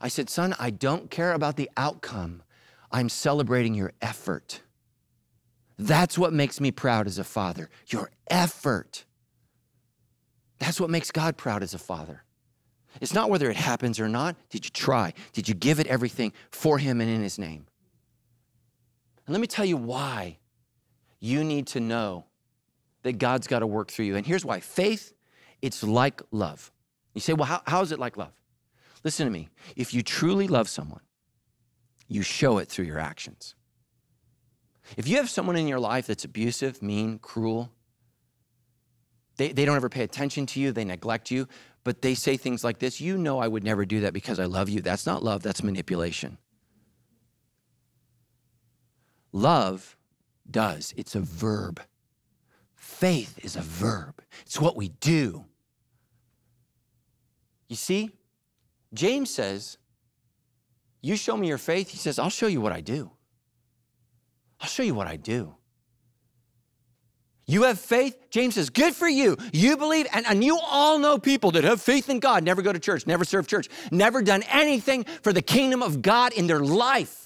I 0.00 0.08
said, 0.08 0.28
Son, 0.28 0.54
I 0.58 0.70
don't 0.70 1.10
care 1.10 1.32
about 1.32 1.56
the 1.56 1.70
outcome. 1.76 2.42
I'm 2.90 3.08
celebrating 3.08 3.74
your 3.74 3.92
effort. 4.02 4.60
That's 5.78 6.18
what 6.18 6.32
makes 6.32 6.60
me 6.60 6.70
proud 6.70 7.06
as 7.06 7.18
a 7.18 7.24
father, 7.24 7.70
your 7.88 8.10
effort. 8.28 9.04
That's 10.58 10.80
what 10.80 10.90
makes 10.90 11.10
God 11.10 11.36
proud 11.36 11.62
as 11.62 11.74
a 11.74 11.78
father. 11.78 12.24
It's 13.00 13.14
not 13.14 13.30
whether 13.30 13.50
it 13.50 13.56
happens 13.56 13.98
or 13.98 14.08
not. 14.08 14.36
Did 14.50 14.64
you 14.64 14.70
try? 14.70 15.14
Did 15.32 15.48
you 15.48 15.54
give 15.54 15.80
it 15.80 15.86
everything 15.86 16.32
for 16.50 16.78
Him 16.78 17.00
and 17.00 17.10
in 17.10 17.22
His 17.22 17.38
name? 17.38 17.66
And 19.26 19.32
let 19.32 19.40
me 19.40 19.46
tell 19.46 19.64
you 19.64 19.76
why 19.76 20.38
you 21.22 21.44
need 21.44 21.68
to 21.68 21.78
know 21.78 22.24
that 23.04 23.12
God's 23.12 23.46
got 23.46 23.60
to 23.60 23.66
work 23.66 23.92
through 23.92 24.06
you. 24.06 24.16
And 24.16 24.26
here's 24.26 24.44
why 24.44 24.58
faith, 24.58 25.14
it's 25.62 25.84
like 25.84 26.20
love. 26.32 26.72
You 27.14 27.20
say, 27.20 27.32
well, 27.32 27.46
how, 27.46 27.62
how 27.64 27.80
is 27.80 27.92
it 27.92 28.00
like 28.00 28.16
love? 28.16 28.32
Listen 29.04 29.26
to 29.26 29.32
me. 29.32 29.48
If 29.76 29.94
you 29.94 30.02
truly 30.02 30.48
love 30.48 30.68
someone, 30.68 31.00
you 32.08 32.22
show 32.22 32.58
it 32.58 32.68
through 32.68 32.86
your 32.86 32.98
actions. 32.98 33.54
If 34.96 35.06
you 35.06 35.16
have 35.18 35.30
someone 35.30 35.54
in 35.54 35.68
your 35.68 35.78
life 35.78 36.08
that's 36.08 36.24
abusive, 36.24 36.82
mean, 36.82 37.20
cruel, 37.20 37.70
they, 39.36 39.52
they 39.52 39.64
don't 39.64 39.76
ever 39.76 39.88
pay 39.88 40.02
attention 40.02 40.44
to 40.46 40.60
you, 40.60 40.72
they 40.72 40.84
neglect 40.84 41.30
you, 41.30 41.46
but 41.84 42.02
they 42.02 42.16
say 42.16 42.36
things 42.36 42.64
like 42.64 42.80
this 42.80 43.00
You 43.00 43.16
know, 43.16 43.38
I 43.38 43.46
would 43.46 43.62
never 43.62 43.84
do 43.84 44.00
that 44.00 44.12
because 44.12 44.40
I 44.40 44.46
love 44.46 44.68
you. 44.68 44.80
That's 44.80 45.06
not 45.06 45.22
love, 45.22 45.44
that's 45.44 45.62
manipulation. 45.62 46.38
Love 49.32 49.96
does, 50.52 50.94
it's 50.96 51.14
a 51.14 51.20
verb. 51.20 51.80
Faith 52.74 53.38
is 53.42 53.56
a 53.56 53.60
verb, 53.60 54.22
it's 54.42 54.60
what 54.60 54.76
we 54.76 54.88
do. 54.88 55.44
You 57.68 57.76
see, 57.76 58.10
James 58.92 59.30
says, 59.30 59.78
You 61.00 61.16
show 61.16 61.36
me 61.36 61.48
your 61.48 61.58
faith. 61.58 61.88
He 61.88 61.96
says, 61.96 62.18
I'll 62.18 62.28
show 62.28 62.46
you 62.46 62.60
what 62.60 62.72
I 62.72 62.82
do. 62.82 63.10
I'll 64.60 64.68
show 64.68 64.82
you 64.82 64.94
what 64.94 65.06
I 65.06 65.16
do. 65.16 65.54
You 67.46 67.62
have 67.64 67.80
faith? 67.80 68.16
James 68.30 68.54
says, 68.54 68.68
Good 68.68 68.94
for 68.94 69.08
you. 69.08 69.36
You 69.52 69.76
believe, 69.76 70.06
and, 70.12 70.26
and 70.26 70.44
you 70.44 70.58
all 70.62 70.98
know 70.98 71.18
people 71.18 71.50
that 71.52 71.64
have 71.64 71.80
faith 71.80 72.10
in 72.10 72.20
God, 72.20 72.44
never 72.44 72.62
go 72.62 72.72
to 72.72 72.78
church, 72.78 73.06
never 73.06 73.24
serve 73.24 73.46
church, 73.46 73.68
never 73.90 74.22
done 74.22 74.42
anything 74.50 75.04
for 75.22 75.32
the 75.32 75.42
kingdom 75.42 75.82
of 75.82 76.02
God 76.02 76.32
in 76.32 76.46
their 76.46 76.60
life 76.60 77.21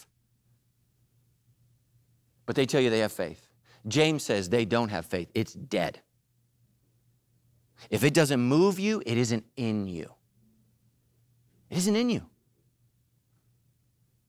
but 2.47 2.55
they 2.57 2.64
tell 2.64 2.80
you 2.80 2.88
they 2.88 3.01
have 3.01 3.12
faith. 3.12 3.49
James 3.86 4.22
says 4.22 4.49
they 4.49 4.64
don't 4.64 4.88
have 4.88 5.05
faith, 5.05 5.30
it's 5.34 5.53
dead. 5.53 6.01
If 7.90 8.05
it 8.05 8.14
doesn't 8.14 8.40
move 8.40 8.78
you, 8.78 9.03
it 9.05 9.18
isn't 9.18 9.44
in 9.57 9.86
you. 9.86 10.11
It 11.68 11.78
isn't 11.78 11.94
in 11.94 12.09
you. 12.09 12.22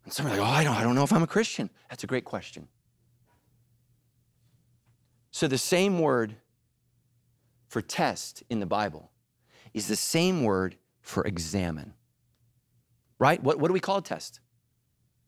And 0.04 0.12
some 0.12 0.26
are 0.26 0.30
like, 0.30 0.40
oh, 0.40 0.44
I 0.44 0.64
don't, 0.64 0.76
I 0.76 0.84
don't 0.84 0.96
know 0.96 1.04
if 1.04 1.14
I'm 1.14 1.24
a 1.24 1.28
Christian. 1.28 1.70
That's 1.90 2.04
a 2.04 2.08
great 2.08 2.26
question. 2.26 2.68
So 5.32 5.48
the 5.48 5.58
same 5.58 6.00
word 6.00 6.36
for 7.68 7.82
test 7.82 8.44
in 8.50 8.60
the 8.60 8.66
Bible 8.66 9.12
is 9.74 9.88
the 9.88 9.96
same 9.96 10.44
word 10.44 10.78
for 11.02 11.24
examine. 11.26 11.94
Right? 13.20 13.42
What, 13.42 13.60
what 13.60 13.68
do 13.68 13.74
we 13.74 13.80
call 13.80 13.98
a 13.98 14.02
test? 14.02 14.40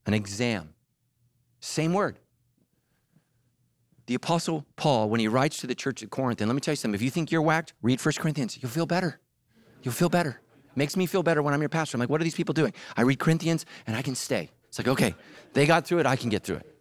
An 0.06 0.14
exam. 0.14 0.74
Same 1.60 1.94
word 1.94 2.20
the 4.10 4.16
Apostle 4.16 4.66
Paul, 4.76 5.08
when 5.08 5.20
he 5.20 5.28
writes 5.28 5.60
to 5.60 5.68
the 5.68 5.76
church 5.76 6.02
at 6.02 6.10
Corinth, 6.10 6.42
and 6.42 6.50
let 6.50 6.56
me 6.56 6.62
tell 6.62 6.72
you 6.72 6.78
something, 6.78 6.96
if 6.96 7.02
you 7.04 7.12
think 7.12 7.32
you're 7.32 7.44
whacked, 7.44 7.74
read 7.84 8.04
1 8.04 8.14
Corinthians. 8.18 8.58
You'll 8.60 8.72
feel 8.72 8.88
better. 8.88 9.20
You'll 9.84 9.94
feel 9.94 10.10
better. 10.10 10.42
Makes 10.76 10.98
me 10.98 11.06
feel 11.06 11.22
better 11.22 11.44
when 11.44 11.54
I'm 11.54 11.62
your 11.62 11.70
pastor. 11.70 11.96
I'm 11.96 12.00
like, 12.00 12.10
what 12.10 12.20
are 12.20 12.24
these 12.24 12.34
people 12.34 12.54
doing? 12.54 12.74
I 12.98 13.04
read 13.04 13.20
Corinthians 13.20 13.68
and 13.86 13.96
I 13.96 14.02
can 14.02 14.16
stay. 14.16 14.50
It's 14.68 14.80
like, 14.80 14.88
okay, 14.88 15.14
they 15.54 15.68
got 15.68 15.86
through 15.86 16.00
it, 16.00 16.08
I 16.08 16.16
can 16.16 16.30
get 16.30 16.44
through 16.44 16.56
it. 16.56 16.76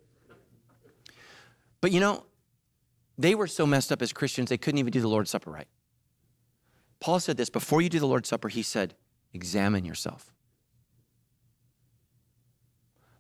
But 1.83 1.93
you 1.93 2.01
know, 2.01 2.24
they 3.18 3.35
were 3.35 3.47
so 3.47 3.66
messed 3.66 3.93
up 3.93 4.01
as 4.01 4.11
Christians, 4.11 4.49
they 4.49 4.57
couldn't 4.57 4.79
even 4.79 4.91
do 4.91 5.03
the 5.03 5.09
Lord's 5.09 5.31
Supper 5.31 5.51
right. 5.51 5.68
Paul 6.99 7.20
said 7.20 7.37
this 7.37 7.51
before 7.51 7.83
you 7.83 7.91
do 7.91 7.99
the 7.99 8.07
Lord's 8.07 8.31
Supper, 8.31 8.49
he 8.49 8.62
said, 8.62 8.95
examine 9.35 9.85
yourself. 9.85 10.33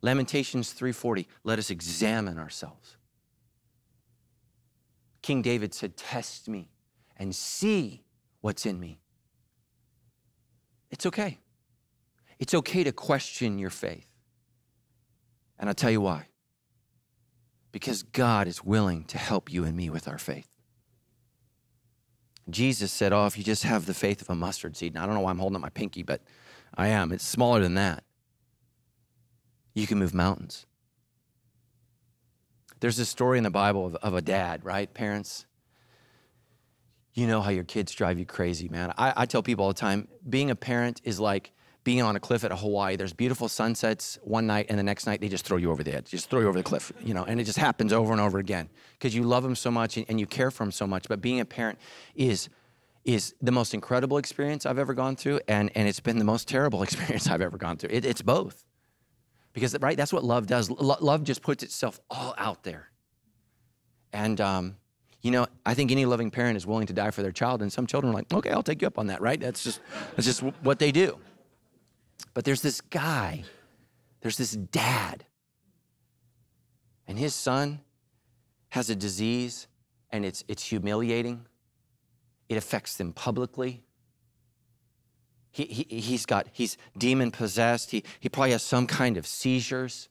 Lamentations 0.00 0.72
3:40, 0.72 1.26
let 1.44 1.58
us 1.58 1.68
examine 1.68 2.38
ourselves. 2.38 2.97
King 5.22 5.42
David 5.42 5.74
said, 5.74 5.96
Test 5.96 6.48
me 6.48 6.70
and 7.16 7.34
see 7.34 8.04
what's 8.40 8.66
in 8.66 8.78
me. 8.78 9.00
It's 10.90 11.06
okay. 11.06 11.38
It's 12.38 12.54
okay 12.54 12.84
to 12.84 12.92
question 12.92 13.58
your 13.58 13.70
faith. 13.70 14.06
And 15.58 15.68
I'll 15.68 15.74
tell 15.74 15.90
you 15.90 16.00
why. 16.00 16.26
Because 17.72 18.02
God 18.02 18.46
is 18.46 18.64
willing 18.64 19.04
to 19.06 19.18
help 19.18 19.52
you 19.52 19.64
and 19.64 19.76
me 19.76 19.90
with 19.90 20.08
our 20.08 20.18
faith. 20.18 20.48
Jesus 22.48 22.92
said, 22.92 23.12
Oh, 23.12 23.26
if 23.26 23.36
you 23.36 23.44
just 23.44 23.64
have 23.64 23.86
the 23.86 23.94
faith 23.94 24.22
of 24.22 24.30
a 24.30 24.34
mustard 24.34 24.76
seed. 24.76 24.94
Now, 24.94 25.02
I 25.02 25.06
don't 25.06 25.14
know 25.14 25.20
why 25.20 25.30
I'm 25.30 25.38
holding 25.38 25.56
up 25.56 25.62
my 25.62 25.68
pinky, 25.68 26.02
but 26.02 26.22
I 26.74 26.88
am. 26.88 27.12
It's 27.12 27.26
smaller 27.26 27.60
than 27.60 27.74
that. 27.74 28.04
You 29.74 29.86
can 29.86 29.98
move 29.98 30.14
mountains. 30.14 30.64
There's 32.80 32.96
this 32.96 33.08
story 33.08 33.38
in 33.38 33.44
the 33.44 33.50
Bible 33.50 33.86
of, 33.86 33.94
of 33.96 34.14
a 34.14 34.22
dad, 34.22 34.64
right? 34.64 34.92
Parents, 34.92 35.46
you 37.14 37.26
know 37.26 37.40
how 37.40 37.50
your 37.50 37.64
kids 37.64 37.92
drive 37.92 38.18
you 38.18 38.26
crazy, 38.26 38.68
man. 38.68 38.92
I, 38.96 39.12
I 39.16 39.26
tell 39.26 39.42
people 39.42 39.64
all 39.64 39.72
the 39.72 39.78
time 39.78 40.08
being 40.28 40.50
a 40.50 40.56
parent 40.56 41.00
is 41.04 41.18
like 41.18 41.52
being 41.84 42.02
on 42.02 42.16
a 42.16 42.20
cliff 42.20 42.44
at 42.44 42.52
Hawaii. 42.52 42.96
There's 42.96 43.12
beautiful 43.12 43.48
sunsets 43.48 44.18
one 44.22 44.46
night, 44.46 44.66
and 44.68 44.78
the 44.78 44.82
next 44.82 45.06
night 45.06 45.20
they 45.20 45.28
just 45.28 45.44
throw 45.44 45.56
you 45.56 45.70
over 45.70 45.82
the 45.82 45.94
edge, 45.94 46.10
just 46.10 46.30
throw 46.30 46.40
you 46.40 46.46
over 46.46 46.58
the 46.58 46.62
cliff, 46.62 46.92
you 47.02 47.14
know, 47.14 47.24
and 47.24 47.40
it 47.40 47.44
just 47.44 47.58
happens 47.58 47.92
over 47.92 48.12
and 48.12 48.20
over 48.20 48.38
again 48.38 48.68
because 48.92 49.14
you 49.14 49.22
love 49.22 49.42
them 49.42 49.54
so 49.54 49.70
much 49.70 49.96
and, 49.96 50.20
you 50.20 50.26
care 50.26 50.50
for 50.50 50.64
them 50.64 50.70
so 50.70 50.86
much. 50.86 51.08
But 51.08 51.20
being 51.20 51.40
a 51.40 51.44
parent 51.44 51.78
is 52.14 52.48
is 53.04 53.34
the 53.40 53.52
most 53.52 53.72
incredible 53.72 54.18
experience 54.18 54.66
I've 54.66 54.78
ever 54.78 54.92
gone 54.92 55.16
through, 55.16 55.40
and, 55.48 55.70
and 55.74 55.88
it's 55.88 56.00
been 56.00 56.18
the 56.18 56.26
most 56.26 56.46
terrible 56.46 56.82
experience 56.86 57.26
I've 57.26 57.40
ever 57.40 57.56
gone 57.56 57.78
through. 57.78 57.90
It, 57.90 58.04
it's 58.04 58.20
both. 58.20 58.64
Because, 59.52 59.76
right, 59.80 59.96
that's 59.96 60.12
what 60.12 60.24
love 60.24 60.46
does. 60.46 60.70
Lo- 60.70 60.96
love 61.00 61.24
just 61.24 61.42
puts 61.42 61.62
itself 61.62 62.00
all 62.10 62.34
out 62.38 62.62
there. 62.62 62.90
And, 64.12 64.40
um, 64.40 64.76
you 65.20 65.30
know, 65.30 65.46
I 65.66 65.74
think 65.74 65.90
any 65.90 66.04
loving 66.04 66.30
parent 66.30 66.56
is 66.56 66.66
willing 66.66 66.86
to 66.86 66.92
die 66.92 67.10
for 67.10 67.22
their 67.22 67.32
child, 67.32 67.62
and 67.62 67.72
some 67.72 67.86
children 67.86 68.12
are 68.12 68.14
like, 68.14 68.32
okay, 68.32 68.50
I'll 68.50 68.62
take 68.62 68.82
you 68.82 68.86
up 68.86 68.98
on 68.98 69.08
that, 69.08 69.20
right? 69.20 69.40
That's 69.40 69.64
just, 69.64 69.80
that's 70.14 70.26
just 70.26 70.42
what 70.62 70.78
they 70.78 70.92
do. 70.92 71.18
But 72.34 72.44
there's 72.44 72.62
this 72.62 72.80
guy, 72.80 73.44
there's 74.20 74.36
this 74.36 74.52
dad, 74.52 75.24
and 77.06 77.18
his 77.18 77.34
son 77.34 77.80
has 78.70 78.90
a 78.90 78.94
disease, 78.94 79.66
and 80.10 80.24
it's, 80.24 80.44
it's 80.46 80.62
humiliating 80.62 81.46
it 82.48 82.56
affects 82.56 82.96
them 82.96 83.12
publicly. 83.12 83.82
He, 85.58 85.64
he, 85.88 86.00
he's 86.00 86.24
got, 86.24 86.46
he's 86.52 86.76
demon 86.96 87.32
possessed. 87.32 87.90
He, 87.90 88.04
he 88.20 88.28
probably 88.28 88.52
has 88.52 88.62
some 88.62 88.86
kind 88.86 89.16
of 89.16 89.26
seizures. 89.26 90.08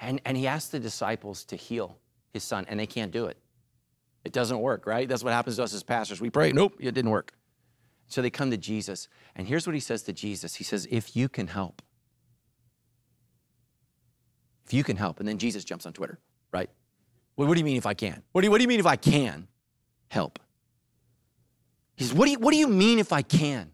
And, 0.00 0.20
and 0.24 0.36
he 0.36 0.46
asked 0.46 0.70
the 0.70 0.78
disciples 0.78 1.44
to 1.46 1.56
heal 1.56 1.98
his 2.32 2.44
son, 2.44 2.64
and 2.68 2.78
they 2.78 2.86
can't 2.86 3.10
do 3.10 3.26
it. 3.26 3.36
It 4.24 4.32
doesn't 4.32 4.60
work, 4.60 4.86
right? 4.86 5.08
That's 5.08 5.24
what 5.24 5.32
happens 5.32 5.56
to 5.56 5.64
us 5.64 5.74
as 5.74 5.82
pastors. 5.82 6.20
We 6.20 6.30
pray, 6.30 6.52
nope, 6.52 6.74
it 6.78 6.92
didn't 6.92 7.10
work. 7.10 7.32
So 8.06 8.22
they 8.22 8.30
come 8.30 8.52
to 8.52 8.56
Jesus, 8.56 9.08
and 9.34 9.48
here's 9.48 9.66
what 9.66 9.74
he 9.74 9.80
says 9.80 10.02
to 10.04 10.12
Jesus 10.12 10.54
He 10.54 10.64
says, 10.64 10.86
If 10.88 11.16
you 11.16 11.28
can 11.28 11.48
help, 11.48 11.82
if 14.64 14.72
you 14.72 14.84
can 14.84 14.96
help. 14.96 15.18
And 15.18 15.28
then 15.28 15.38
Jesus 15.38 15.64
jumps 15.64 15.86
on 15.86 15.92
Twitter, 15.92 16.20
right? 16.52 16.70
What 17.34 17.52
do 17.52 17.58
you 17.58 17.64
mean 17.64 17.78
if 17.78 17.86
I 17.86 17.94
can? 17.94 18.22
What 18.30 18.42
do 18.42 18.46
you, 18.46 18.50
what 18.52 18.58
do 18.58 18.62
you 18.62 18.68
mean 18.68 18.80
if 18.80 18.86
I 18.86 18.96
can? 18.96 19.48
help. 20.10 20.38
He 22.00 22.06
says, 22.06 22.14
what 22.14 22.24
do, 22.24 22.30
you, 22.30 22.38
what 22.38 22.52
do 22.52 22.56
you 22.56 22.66
mean 22.66 22.98
if 22.98 23.12
I 23.12 23.20
can? 23.20 23.72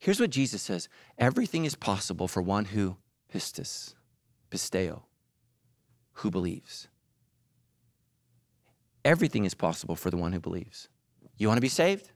Here's 0.00 0.18
what 0.18 0.30
Jesus 0.30 0.60
says 0.60 0.88
everything 1.16 1.64
is 1.64 1.76
possible 1.76 2.26
for 2.26 2.42
one 2.42 2.64
who 2.64 2.96
pistis, 3.32 3.94
pisteo, 4.50 5.02
who 6.14 6.32
believes. 6.32 6.88
Everything 9.04 9.44
is 9.44 9.54
possible 9.54 9.94
for 9.94 10.10
the 10.10 10.16
one 10.16 10.32
who 10.32 10.40
believes. 10.40 10.88
You 11.36 11.46
want 11.46 11.58
to 11.58 11.62
be 11.62 11.68
saved? 11.68 12.10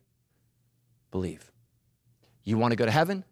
Believe. 1.12 1.52
You 2.42 2.58
want 2.58 2.72
to 2.72 2.76
go 2.76 2.84
to 2.84 2.90
heaven? 2.90 3.24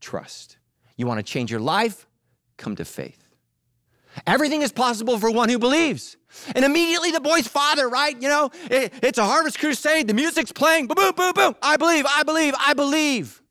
Trust. 0.00 0.56
You 0.96 1.06
want 1.06 1.24
to 1.24 1.32
change 1.32 1.52
your 1.52 1.60
life? 1.60 2.08
Come 2.56 2.74
to 2.74 2.84
faith. 2.84 3.25
Everything 4.26 4.62
is 4.62 4.72
possible 4.72 5.18
for 5.18 5.30
one 5.30 5.48
who 5.48 5.58
believes. 5.58 6.16
And 6.54 6.64
immediately 6.64 7.10
the 7.10 7.20
boy's 7.20 7.48
father, 7.48 7.88
right? 7.88 8.20
You 8.20 8.28
know, 8.28 8.50
it, 8.70 8.92
it's 9.02 9.18
a 9.18 9.24
harvest 9.24 9.58
crusade. 9.58 10.06
The 10.06 10.14
music's 10.14 10.52
playing. 10.52 10.86
Boom, 10.86 10.96
boom, 10.96 11.12
boom, 11.16 11.32
boom. 11.34 11.56
I 11.62 11.76
believe, 11.76 12.06
I 12.08 12.22
believe, 12.22 12.54
I 12.58 12.74
believe. 12.74 13.42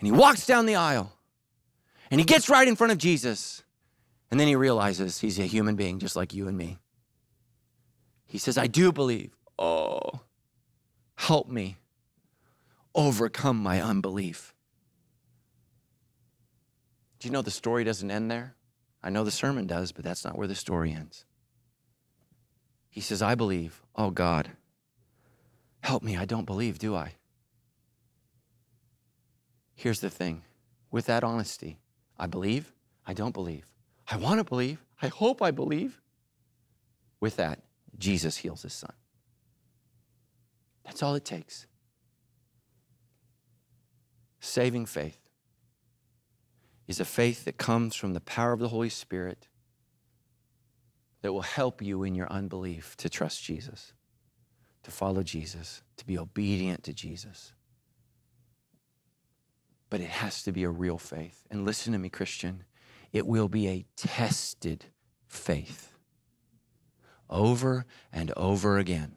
And 0.00 0.06
he 0.06 0.12
walks 0.12 0.46
down 0.46 0.66
the 0.66 0.76
aisle 0.76 1.12
and 2.10 2.20
he 2.20 2.24
gets 2.24 2.48
right 2.48 2.66
in 2.66 2.76
front 2.76 2.92
of 2.92 2.98
Jesus. 2.98 3.62
And 4.30 4.40
then 4.40 4.48
he 4.48 4.56
realizes 4.56 5.20
he's 5.20 5.38
a 5.38 5.46
human 5.46 5.76
being 5.76 5.98
just 5.98 6.16
like 6.16 6.34
you 6.34 6.48
and 6.48 6.58
me. 6.58 6.78
He 8.26 8.38
says, 8.38 8.58
I 8.58 8.66
do 8.66 8.92
believe. 8.92 9.30
Oh, 9.58 10.20
help 11.14 11.48
me 11.48 11.76
overcome 12.94 13.56
my 13.56 13.80
unbelief. 13.80 14.54
Do 17.18 17.28
you 17.28 17.32
know 17.32 17.42
the 17.42 17.50
story 17.50 17.84
doesn't 17.84 18.10
end 18.10 18.30
there? 18.30 18.53
I 19.04 19.10
know 19.10 19.22
the 19.22 19.30
sermon 19.30 19.66
does, 19.66 19.92
but 19.92 20.02
that's 20.02 20.24
not 20.24 20.38
where 20.38 20.48
the 20.48 20.54
story 20.54 20.90
ends. 20.90 21.26
He 22.88 23.02
says, 23.02 23.20
I 23.20 23.34
believe. 23.34 23.82
Oh, 23.94 24.10
God, 24.10 24.52
help 25.82 26.02
me. 26.02 26.16
I 26.16 26.24
don't 26.24 26.46
believe, 26.46 26.78
do 26.78 26.96
I? 26.96 27.12
Here's 29.74 30.00
the 30.00 30.08
thing 30.08 30.42
with 30.90 31.04
that 31.06 31.22
honesty, 31.22 31.80
I 32.18 32.26
believe, 32.26 32.72
I 33.06 33.12
don't 33.12 33.34
believe. 33.34 33.66
I 34.08 34.16
want 34.16 34.38
to 34.38 34.44
believe, 34.44 34.82
I 35.02 35.08
hope 35.08 35.42
I 35.42 35.50
believe. 35.50 36.00
With 37.20 37.36
that, 37.36 37.60
Jesus 37.98 38.38
heals 38.38 38.62
his 38.62 38.72
son. 38.72 38.92
That's 40.84 41.02
all 41.02 41.14
it 41.14 41.24
takes. 41.24 41.66
Saving 44.40 44.86
faith 44.86 45.23
is 46.86 47.00
a 47.00 47.04
faith 47.04 47.44
that 47.44 47.56
comes 47.56 47.94
from 47.94 48.12
the 48.12 48.20
power 48.20 48.52
of 48.52 48.60
the 48.60 48.68
Holy 48.68 48.88
Spirit 48.88 49.48
that 51.22 51.32
will 51.32 51.42
help 51.42 51.80
you 51.80 52.02
in 52.02 52.14
your 52.14 52.30
unbelief 52.30 52.96
to 52.98 53.08
trust 53.08 53.42
Jesus, 53.42 53.94
to 54.82 54.90
follow 54.90 55.22
Jesus, 55.22 55.82
to 55.96 56.06
be 56.06 56.18
obedient 56.18 56.82
to 56.84 56.92
Jesus. 56.92 57.54
But 59.88 60.00
it 60.00 60.10
has 60.10 60.42
to 60.42 60.52
be 60.52 60.64
a 60.64 60.70
real 60.70 60.98
faith. 60.98 61.42
And 61.50 61.64
listen 61.64 61.92
to 61.92 61.98
me, 61.98 62.10
Christian, 62.10 62.64
it 63.12 63.26
will 63.26 63.48
be 63.48 63.68
a 63.68 63.86
tested 63.96 64.86
faith 65.26 65.94
over 67.30 67.86
and 68.12 68.30
over 68.36 68.78
again. 68.78 69.16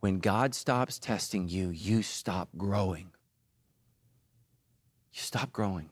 When 0.00 0.18
God 0.18 0.54
stops 0.54 0.98
testing 0.98 1.48
you, 1.48 1.70
you 1.70 2.02
stop 2.02 2.50
growing. 2.56 3.12
You 5.12 5.20
stop 5.20 5.52
growing. 5.52 5.90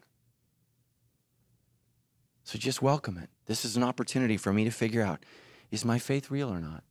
So 2.44 2.58
just 2.58 2.82
welcome 2.82 3.16
it. 3.16 3.30
This 3.46 3.64
is 3.64 3.76
an 3.76 3.82
opportunity 3.82 4.36
for 4.36 4.52
me 4.52 4.64
to 4.64 4.70
figure 4.70 5.02
out 5.02 5.24
is 5.70 5.84
my 5.84 5.98
faith 5.98 6.30
real 6.30 6.52
or 6.52 6.60
not? 6.60 6.84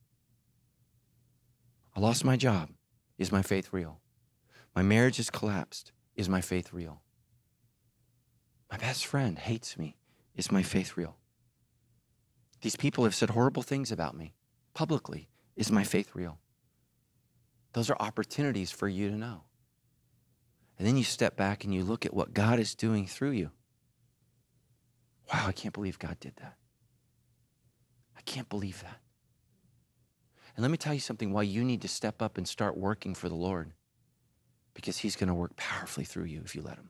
I 1.95 1.99
lost 1.99 2.26
my 2.26 2.36
job. 2.36 2.70
Is 3.18 3.32
my 3.32 3.43
faith 3.43 3.70
real? 3.72 4.01
My 4.76 4.82
marriage 4.82 5.18
has 5.18 5.30
collapsed. 5.30 5.91
Is 6.16 6.28
my 6.28 6.41
faith 6.41 6.74
real? 6.74 7.01
My 8.70 8.78
best 8.78 9.06
friend 9.06 9.38
hates 9.38 9.78
me. 9.78 9.95
Is 10.36 10.51
my 10.51 10.64
faith 10.64 10.97
real? 10.97 11.18
These 12.62 12.76
people 12.76 13.04
have 13.04 13.14
said 13.14 13.30
horrible 13.30 13.62
things 13.62 13.91
about 13.91 14.18
me 14.18 14.34
publicly. 14.74 15.30
Is 15.56 15.72
my 15.72 15.84
faith 15.84 16.16
real? 16.16 16.39
Those 17.74 17.91
are 17.91 17.97
opportunities 17.99 18.72
for 18.72 18.88
you 18.88 19.10
to 19.10 19.16
know. 19.16 19.43
And 20.80 20.88
then 20.88 20.97
you 20.97 21.04
step 21.04 21.38
back 21.38 21.64
and 21.64 21.74
you 21.74 21.84
look 21.84 22.06
at 22.06 22.14
what 22.14 22.34
God 22.34 22.60
is 22.60 22.74
doing 22.74 23.06
through 23.06 23.32
you. 23.32 23.51
Wow, 25.32 25.46
I 25.48 25.52
can't 25.52 25.74
believe 25.74 26.00
God 26.00 26.20
did 26.20 26.36
that. 26.38 26.56
I 28.18 28.22
can't 28.22 28.50
believe 28.50 28.82
that. 28.82 29.00
And 30.56 30.62
let 30.62 30.72
me 30.72 30.78
tell 30.78 30.94
you 30.94 31.00
something 31.00 31.32
why 31.32 31.44
you 31.44 31.64
need 31.64 31.82
to 31.82 31.88
step 31.88 32.22
up 32.22 32.38
and 32.38 32.48
start 32.48 32.78
working 32.78 33.16
for 33.16 33.30
the 33.30 33.36
Lord. 33.36 33.72
Because 34.74 34.98
he's 34.98 35.16
going 35.16 35.28
to 35.28 35.34
work 35.34 35.56
powerfully 35.56 36.06
through 36.06 36.26
you 36.26 36.42
if 36.44 36.56
you 36.56 36.62
let 36.62 36.78
him. 36.78 36.90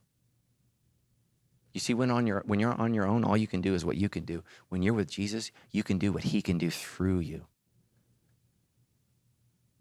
You 1.74 1.80
see, 1.80 1.94
when, 1.94 2.12
on 2.12 2.28
your, 2.28 2.44
when 2.46 2.60
you're 2.60 2.74
on 2.74 2.94
your 2.94 3.08
own, 3.08 3.24
all 3.24 3.36
you 3.36 3.48
can 3.48 3.62
do 3.62 3.74
is 3.74 3.84
what 3.84 3.98
you 3.98 4.08
can 4.08 4.26
do. 4.26 4.44
When 4.70 4.84
you're 4.84 4.94
with 4.94 5.10
Jesus, 5.10 5.52
you 5.72 5.84
can 5.84 5.98
do 5.98 6.12
what 6.14 6.24
he 6.24 6.42
can 6.42 6.58
do 6.58 6.70
through 6.70 7.20
you. 7.20 7.46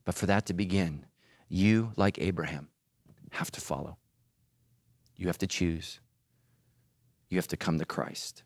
But 0.05 0.15
for 0.15 0.27
that 0.27 0.47
to 0.47 0.55
begin, 0.55 1.07
you, 1.49 1.93
like 1.97 2.19
Abraham, 2.19 2.69
have 3.33 3.51
to 3.53 3.61
follow. 3.61 3.99
You 5.17 5.27
have 5.27 5.39
to 5.39 5.47
choose. 5.47 6.01
You 7.33 7.39
have 7.39 7.49
to 7.49 7.57
come 7.57 7.79
to 7.79 7.87
Christ. 7.87 8.43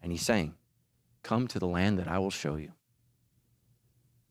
And 0.00 0.12
he's 0.12 0.22
saying, 0.22 0.54
Come 1.24 1.48
to 1.48 1.58
the 1.58 1.66
land 1.66 1.98
that 1.98 2.06
I 2.06 2.20
will 2.20 2.30
show 2.30 2.54
you. 2.54 2.70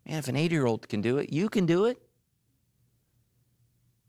Man, 0.07 0.19
if 0.19 0.29
an 0.29 0.37
80 0.37 0.55
year 0.55 0.65
old 0.65 0.87
can 0.87 1.01
do 1.01 1.17
it, 1.17 1.33
you 1.33 1.49
can 1.49 1.65
do 1.65 1.83
it. 1.83 2.01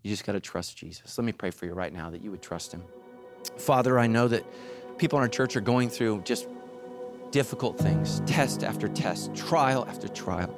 You 0.04 0.10
just 0.10 0.24
got 0.24 0.34
to 0.34 0.40
trust 0.40 0.76
Jesus. 0.76 1.18
Let 1.18 1.24
me 1.24 1.32
pray 1.32 1.50
for 1.50 1.66
you 1.66 1.72
right 1.72 1.92
now 1.92 2.08
that 2.10 2.22
you 2.22 2.30
would 2.30 2.40
trust 2.40 2.70
him. 2.70 2.84
Father, 3.58 3.98
I 3.98 4.06
know 4.06 4.28
that 4.28 4.44
people 4.96 5.18
in 5.18 5.24
our 5.24 5.28
church 5.28 5.56
are 5.56 5.60
going 5.60 5.88
through 5.88 6.20
just 6.20 6.46
difficult 7.32 7.76
things, 7.76 8.22
test 8.26 8.62
after 8.62 8.86
test, 8.86 9.34
trial 9.34 9.86
after 9.88 10.06
trial. 10.06 10.54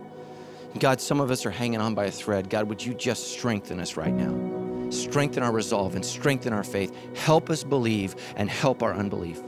God, 0.79 1.01
some 1.01 1.21
of 1.21 1.31
us 1.31 1.47
are 1.47 1.51
hanging 1.51 1.81
on 1.81 1.95
by 1.95 2.05
a 2.05 2.11
thread. 2.11 2.51
God, 2.51 2.69
would 2.69 2.85
you 2.85 2.93
just 2.93 3.33
strengthen 3.33 3.81
us 3.81 3.97
right 3.97 4.13
now? 4.13 4.56
Strengthen 4.91 5.43
our 5.43 5.53
resolve 5.53 5.95
and 5.95 6.05
strengthen 6.05 6.53
our 6.53 6.65
faith. 6.65 6.95
Help 7.17 7.51
us 7.51 7.65
believe 7.65 8.15
and 8.37 8.49
help 8.49 8.83
our 8.83 8.95
unbelief. 8.95 9.41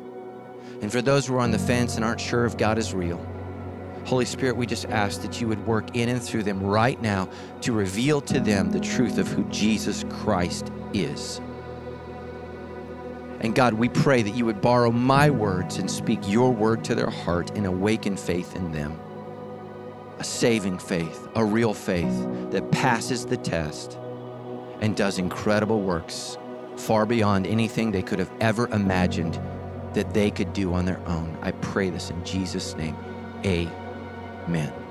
And 0.81 0.91
for 0.91 1.03
those 1.03 1.27
who 1.27 1.35
are 1.35 1.41
on 1.41 1.51
the 1.51 1.59
fence 1.59 1.97
and 1.97 2.05
aren't 2.05 2.21
sure 2.21 2.45
if 2.45 2.57
God 2.57 2.79
is 2.79 2.95
real, 2.95 3.25
Holy 4.05 4.25
Spirit, 4.25 4.57
we 4.57 4.67
just 4.67 4.87
ask 4.87 5.21
that 5.23 5.41
you 5.41 5.49
would 5.49 5.67
work 5.67 5.95
in 5.95 6.09
and 6.09 6.23
through 6.23 6.43
them 6.43 6.63
right 6.63 7.01
now 7.03 7.29
to 7.61 7.73
reveal 7.73 8.21
to 8.23 8.41
them 8.41 8.71
the 8.71 8.81
truth 8.81 9.19
of 9.19 9.29
who 9.29 9.45
Jesus 9.45 10.05
Christ 10.09 10.73
is. 10.95 11.41
And 13.41 13.55
God, 13.55 13.75
we 13.75 13.89
pray 13.89 14.23
that 14.23 14.35
you 14.35 14.47
would 14.47 14.61
borrow 14.61 14.91
my 14.91 15.31
words 15.31 15.77
and 15.77 15.91
speak 15.91 16.21
your 16.27 16.51
word 16.51 16.85
to 16.85 16.95
their 16.95 17.11
heart 17.11 17.51
and 17.57 17.67
awaken 17.67 18.17
faith 18.17 18.57
in 18.57 18.73
them. 18.73 18.99
A 20.19 20.25
saving 20.25 20.79
faith, 20.79 21.29
a 21.37 21.45
real 21.45 21.75
faith 21.75 22.51
that 22.51 22.71
passes 22.73 23.27
the 23.27 23.37
test 23.37 23.99
and 24.81 24.97
does 24.97 25.19
incredible 25.19 25.81
works 25.81 26.39
far 26.77 27.07
beyond 27.07 27.47
anything 27.47 27.91
they 27.91 28.03
could 28.03 28.19
have 28.19 28.33
ever 28.41 28.69
imagined 28.69 29.41
that 29.95 30.15
they 30.15 30.31
could 30.31 30.53
do 30.53 30.73
on 30.75 30.85
their 30.85 31.01
own. 31.09 31.37
I 31.43 31.51
pray 31.53 31.91
this 31.91 32.11
in 32.11 32.25
Jesus' 32.25 32.77
name. 32.77 32.97
Amen. 33.45 34.88